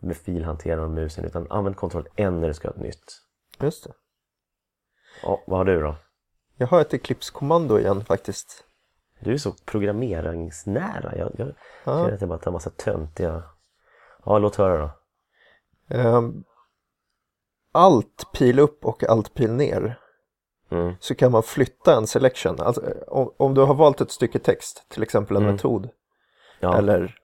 med 0.00 0.16
filhanteraren 0.16 0.84
och 0.84 0.90
musen 0.90 1.24
utan 1.24 1.46
använd 1.50 1.76
Ctrl 1.76 2.06
N 2.16 2.40
när 2.40 2.48
du 2.48 2.54
ska 2.54 2.68
ha 2.68 2.74
ett 2.74 2.80
nytt. 2.80 3.04
Just 3.60 3.84
det. 3.84 3.92
Ja, 5.22 5.40
vad 5.46 5.58
har 5.58 5.64
du 5.64 5.80
då? 5.80 5.96
Jag 6.56 6.66
har 6.66 6.80
ett 6.80 6.94
Eclipse-kommando 6.94 7.78
igen 7.78 8.04
faktiskt. 8.04 8.64
Du 9.20 9.32
är 9.32 9.38
så 9.38 9.52
programmeringsnära. 9.64 11.16
Jag, 11.16 11.30
jag 11.38 11.48
Ja. 11.84 12.04
känner 12.04 12.12
att 12.12 12.20
jag 12.20 12.28
bara 12.28 12.38
tar 12.38 12.50
en 12.50 12.52
massa 12.52 12.70
töntiga... 12.70 13.42
Ja, 14.24 14.38
låt 14.38 14.56
höra 14.56 14.78
då. 14.78 14.90
Ehm, 15.96 16.44
allt 17.72 18.26
pil 18.32 18.58
upp 18.58 18.84
och 18.84 19.04
allt 19.04 19.34
pil 19.34 19.52
ner 19.52 20.00
Mm. 20.70 20.94
så 21.00 21.14
kan 21.14 21.32
man 21.32 21.42
flytta 21.42 21.96
en 21.96 22.06
selection. 22.06 22.60
Alltså, 22.60 22.94
om, 23.06 23.32
om 23.36 23.54
du 23.54 23.60
har 23.60 23.74
valt 23.74 24.00
ett 24.00 24.10
stycke 24.10 24.38
text, 24.38 24.84
till 24.88 25.02
exempel 25.02 25.36
en 25.36 25.42
Mm. 25.42 25.54
metod 25.54 25.88
Ja, 26.60 26.78
eller 26.78 27.18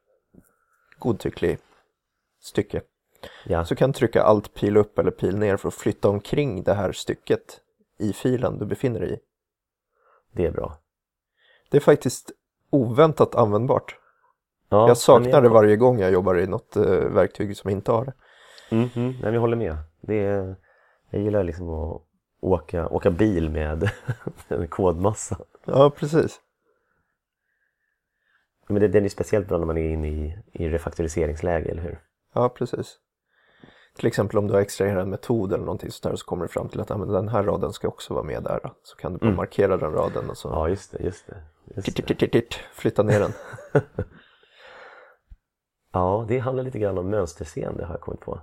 godtycklig 0.99 1.59
stycke, 2.41 2.81
ja. 3.45 3.65
så 3.65 3.77
kan 3.77 3.93
du 3.93 3.99
trycka 3.99 4.23
allt 4.23 4.55
pil 4.55 4.77
upp 4.77 4.99
eller 4.99 5.11
pil 5.11 5.39
ner 5.39 5.57
för 5.57 5.69
att 5.69 5.75
flytta 5.75 6.09
omkring 6.09 6.63
det 6.63 6.75
här 6.75 6.93
stycket 6.93 7.61
i 8.01 8.13
filen 8.13 8.59
du 8.59 8.67
befinner 8.67 9.01
dig 9.01 9.13
i. 9.15 9.19
det 10.33 10.47
är 10.47 10.51
bra. 10.51 10.79
Det 11.71 11.77
är 11.77 11.81
faktiskt 11.81 12.33
oväntat 12.71 13.35
användbart. 13.35 13.97
Ja, 14.69 14.89
jag 14.89 14.97
saknar 14.97 15.33
men 15.33 15.43
det 15.43 15.49
varje 15.49 15.77
gång 15.77 15.99
jag 15.99 16.13
jobbar 16.13 16.39
i 16.39 16.47
något 16.47 16.77
eh, 16.77 16.85
verktyg 16.91 17.57
som 17.57 17.71
inte 17.71 17.93
har 17.93 18.05
det. 18.05 18.13
Mm, 18.71 18.89
mm, 18.95 19.15
nej, 19.23 19.33
jag 19.33 19.41
håller 19.41 19.57
med. 19.57 19.77
Det 20.01 20.19
är, 20.19 20.57
jag 21.11 21.23
gillar 21.23 21.45
liksom 21.45 21.69
att 21.69 22.03
åka, 22.41 22.89
åka 22.89 23.11
bil 23.11 23.51
med 23.51 23.91
en 24.49 24.69
kodmassa. 24.69 25.39
Ja, 25.65 25.91
precis. 25.91 26.41
Men 28.67 28.81
det, 28.81 28.89
den 28.89 29.05
är 29.05 29.09
speciellt 29.09 29.49
bra 29.49 29.59
när 29.59 29.67
man 29.67 29.79
är 29.79 29.89
inne 29.89 30.09
i, 30.09 30.39
i 30.53 30.69
refaktoriseringsläge, 30.69 31.71
eller 31.71 31.83
hur? 31.83 32.01
Ja, 32.33 32.49
precis. 32.49 32.99
Till 34.01 34.07
exempel 34.07 34.39
om 34.39 34.47
du 34.47 34.53
har 34.55 34.61
extraherat 34.61 35.03
en 35.03 35.11
metod 35.11 35.53
eller 35.53 35.65
någonting 35.65 35.91
sånt 35.91 36.13
där 36.13 36.17
så 36.17 36.27
kommer 36.27 36.43
du 36.43 36.49
fram 36.49 36.69
till 36.69 36.81
att 36.81 36.91
ah, 36.91 36.97
men 36.97 37.09
den 37.09 37.29
här 37.29 37.43
raden 37.43 37.73
ska 37.73 37.89
också 37.89 38.15
vara 38.15 38.25
med 38.25 38.43
där. 38.43 38.73
Så 38.83 38.97
kan 38.97 39.13
du 39.13 39.19
bara 39.19 39.27
Mm. 39.27 39.37
markera 39.37 39.77
den 39.77 39.93
raden 39.93 40.31
och 40.31 40.37
så 40.37 40.49
Ja, 40.49 40.69
just 40.69 40.93
det. 40.93 41.03
Just 41.03 41.27
det, 41.27 41.43
just 41.77 41.87
det. 41.87 41.93
titt, 41.93 42.19
titt, 42.19 42.33
titt, 42.33 42.55
flytta 42.55 43.03
ner 43.03 43.21
den. 43.21 43.33
Ja, 45.93 46.25
det 46.29 46.39
handlar 46.39 46.65
lite 46.65 46.79
grann 46.79 46.99
om 46.99 47.11
mönsterseende 47.11 47.85
har 47.85 47.95
jag 47.95 48.01
kommit 48.01 48.21
på. 48.21 48.41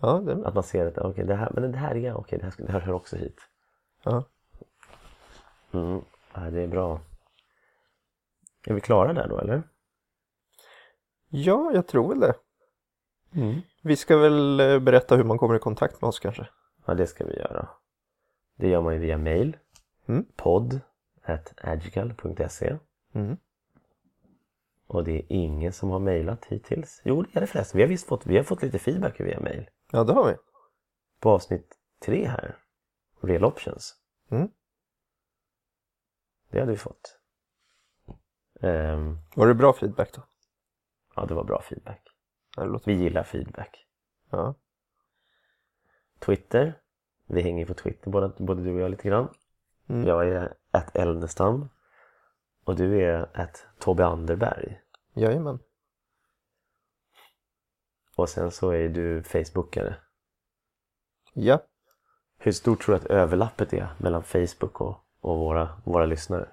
Ja, 0.00 0.12
det, 0.26 0.46
Att 0.48 0.54
man 0.54 0.62
ser 0.62 0.86
att 0.86 0.98
okay, 0.98 1.24
det, 1.24 1.34
här, 1.34 1.50
men 1.54 1.72
det 1.72 1.78
här 1.78 1.96
är 1.96 2.14
okej, 2.14 2.38
det, 2.38 2.44
här, 2.44 2.54
det 2.58 2.72
här 2.72 2.80
hör 2.80 2.92
också 2.92 3.16
hit. 3.16 3.40
ja. 4.02 4.24
Mm, 5.72 6.00
det 6.52 6.62
är 6.62 6.66
bra. 6.66 7.00
Är 8.66 8.74
vi 8.74 8.80
klara 8.80 9.12
där 9.12 9.28
då, 9.28 9.38
eller? 9.38 9.62
ja, 11.28 11.70
jag 11.74 11.86
tror 11.86 12.08
väl 12.08 12.20
det. 12.20 12.34
Mm. 13.34 13.60
Vi 13.86 13.96
ska 13.96 14.16
väl 14.16 14.60
eh, 14.60 14.78
berätta 14.78 15.16
hur 15.16 15.24
man 15.24 15.38
kommer 15.38 15.54
i 15.56 15.58
kontakt 15.58 16.00
med 16.02 16.08
oss 16.08 16.18
kanske. 16.18 16.48
Ja, 16.86 16.94
det 16.94 17.06
ska 17.06 17.24
vi 17.26 17.36
göra. 17.36 17.68
Det 18.56 18.68
gör 18.68 18.82
man 18.82 18.94
ju 18.94 19.00
via 19.00 19.18
mail. 19.18 19.56
Mm. 20.06 20.24
podd 20.36 20.80
Mm. 23.14 23.36
och 24.86 25.04
det 25.04 25.12
är 25.12 25.26
ingen 25.28 25.72
som 25.72 25.90
har 25.90 25.98
mejlat 25.98 26.44
hittills. 26.44 27.02
Jo, 27.04 27.22
det 27.22 27.36
är 27.36 27.40
det 27.40 27.46
förresten. 27.46 27.78
Vi 27.78 27.82
har 27.82 27.88
visst 27.88 28.06
fått, 28.06 28.26
vi 28.26 28.36
har 28.36 28.44
fått 28.44 28.62
lite 28.62 28.78
feedback 28.78 29.20
via 29.20 29.40
mail. 29.40 29.70
Ja, 29.92 30.04
det 30.04 30.12
har 30.12 30.26
vi. 30.30 30.36
på 31.20 31.30
avsnitt 31.30 31.74
tre 32.04 32.26
här. 32.26 32.56
Real 33.20 33.44
options. 33.44 33.94
Mm. 34.30 34.48
Det 36.50 36.60
hade 36.60 36.72
vi 36.72 36.78
fått. 36.78 37.18
Ehm, 38.60 39.18
Var 39.36 39.46
det 39.46 39.54
bra 39.54 39.72
feedback 39.72 40.12
då? 40.14 40.22
ja, 41.16 41.26
det 41.26 41.34
var 41.34 41.44
bra 41.44 41.62
feedback. 41.62 42.15
Vi 42.84 42.92
gillar 42.92 43.22
feedback. 43.22 43.86
ja. 44.30 44.54
Twitter. 46.18 46.80
Vi 47.26 47.42
hänger 47.42 47.66
på 47.66 47.74
Twitter 47.74 48.10
både, 48.10 48.32
både 48.38 48.62
du 48.62 48.74
och 48.74 48.80
jag 48.80 48.90
lite 48.90 49.08
grann. 49.08 49.28
Mm. 49.88 50.06
Jag 50.06 50.28
är 50.28 50.54
ett 50.72 50.96
Elnestam. 50.96 51.68
Och 52.64 52.76
du 52.76 53.02
är 53.02 53.40
ett 53.40 53.66
Tobbe 53.78 54.06
Anderberg. 54.06 54.80
Jajamän. 55.14 55.58
Och 58.16 58.28
sen 58.28 58.50
så 58.50 58.70
är 58.70 58.88
du 58.88 59.22
Facebookare. 59.22 59.96
Ja. 61.32 61.62
Hur 62.38 62.52
stort 62.52 62.82
tror 62.82 62.94
du 62.94 63.00
att 63.00 63.06
överlappet 63.06 63.72
är 63.72 63.94
mellan 63.98 64.22
Facebook 64.22 64.80
och, 64.80 64.96
och 65.20 65.38
våra, 65.38 65.80
våra 65.84 66.06
lyssnare? 66.06 66.48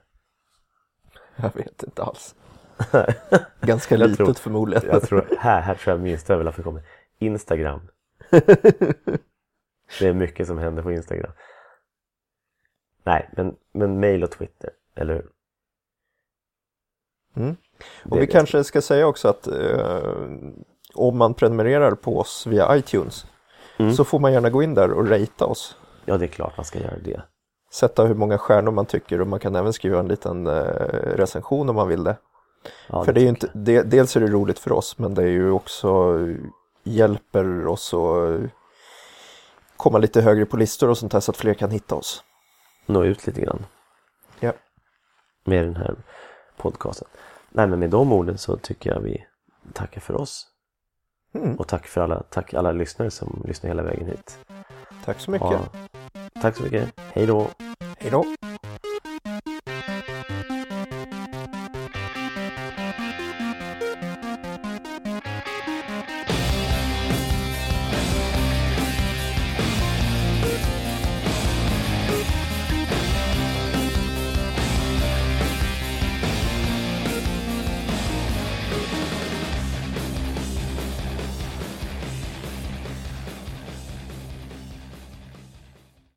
Jag 1.35 1.55
vet 1.55 1.83
inte 1.83 2.03
alls. 2.03 2.35
Ganska 3.61 3.97
litet 3.97 4.17
tror- 4.17 4.33
förmodligen. 4.33 4.83
Jag 4.91 5.01
tror, 5.03 5.27
här, 5.39 5.61
här 5.61 5.75
tror 5.75 5.91
jag 5.95 6.01
minsta 6.03 6.33
överlappet 6.33 6.63
kommer. 6.63 6.81
Instagram. 7.19 7.81
Det 9.99 10.07
är 10.07 10.13
mycket 10.13 10.47
som 10.47 10.57
händer 10.57 10.83
på 10.83 10.91
Instagram. 10.91 11.31
Nej, 13.03 13.29
men, 13.37 13.55
men 13.73 13.99
mail 13.99 14.23
och 14.23 14.31
Twitter, 14.31 14.69
eller 14.95 15.13
hur? 15.13 15.29
Mm. 17.35 17.55
Och 18.05 18.21
vi 18.21 18.27
kanske 18.27 18.63
ska 18.63 18.81
säga 18.81 19.07
också 19.07 19.27
att 19.27 19.47
eh, 19.47 20.13
om 20.93 21.17
man 21.17 21.33
prenumererar 21.33 21.91
på 21.91 22.19
oss 22.19 22.47
via 22.47 22.77
iTunes 22.77 23.25
Mm. 23.77 23.93
så 23.93 24.03
får 24.03 24.19
man 24.19 24.33
gärna 24.33 24.49
gå 24.49 24.63
in 24.63 24.73
där 24.73 24.91
och 24.91 25.09
ratea 25.09 25.47
oss. 25.47 25.77
Ja, 26.05 26.17
det 26.17 26.25
är 26.25 26.27
klart 26.27 26.57
man 26.57 26.65
ska 26.65 26.79
göra 26.79 26.97
det. 27.03 27.21
Sätta 27.71 28.05
hur 28.05 28.15
många 28.15 28.37
stjärnor 28.37 28.71
man 28.71 28.85
tycker 28.85 29.21
och 29.21 29.27
man 29.27 29.39
kan 29.39 29.55
även 29.55 29.73
skriva 29.73 29.99
en 29.99 30.07
liten 30.07 30.47
eh, 30.47 30.53
recension 31.15 31.69
om 31.69 31.75
man 31.75 31.87
vill 31.87 32.03
det. 32.03 32.17
Ja, 32.87 33.05
för 33.05 33.13
det 33.13 33.21
är 33.21 33.27
inte, 33.27 33.49
det, 33.53 33.81
dels 33.83 34.15
är 34.15 34.19
det 34.19 34.27
roligt 34.27 34.59
för 34.59 34.71
oss 34.71 34.97
men 34.97 35.13
det 35.13 35.23
är 35.23 35.27
ju 35.27 35.51
också 35.51 36.19
hjälper 36.83 37.67
oss 37.67 37.93
att 37.93 38.41
komma 39.77 39.97
lite 39.97 40.21
högre 40.21 40.45
på 40.45 40.57
listor 40.57 40.89
och 40.89 40.97
sånt 40.97 41.11
där 41.11 41.19
så 41.19 41.31
att 41.31 41.37
fler 41.37 41.53
kan 41.53 41.71
hitta 41.71 41.95
oss. 41.95 42.23
Nå 42.85 43.03
ut 43.03 43.27
lite 43.27 43.41
grann 43.41 43.65
Ja. 44.39 44.53
med 45.43 45.65
den 45.65 45.75
här 45.75 45.95
podcasten. 46.57 47.07
Nej, 47.49 47.67
men 47.67 47.79
med 47.79 47.89
de 47.89 48.11
orden 48.11 48.37
så 48.37 48.57
tycker 48.57 48.89
jag 48.93 48.99
vi 48.99 49.25
tackar 49.73 50.01
för 50.01 50.15
oss. 50.15 50.47
Mm. 51.35 51.55
Och 51.55 51.67
tack 51.67 51.87
för 51.87 52.01
alla, 52.01 52.23
tack 52.29 52.53
alla 52.53 52.71
lyssnare 52.71 53.11
som 53.11 53.43
lyssnar 53.47 53.67
hela 53.67 53.83
vägen 53.83 54.05
hit. 54.07 54.39
Tack 55.05 55.19
så 55.19 55.31
mycket. 55.31 55.51
Ja, 55.51 55.65
tack 56.41 56.55
så 56.57 56.63
mycket. 56.63 56.93
Hej 56.97 57.25
då! 57.25 57.47
Hej 57.99 58.11
då! 58.11 58.25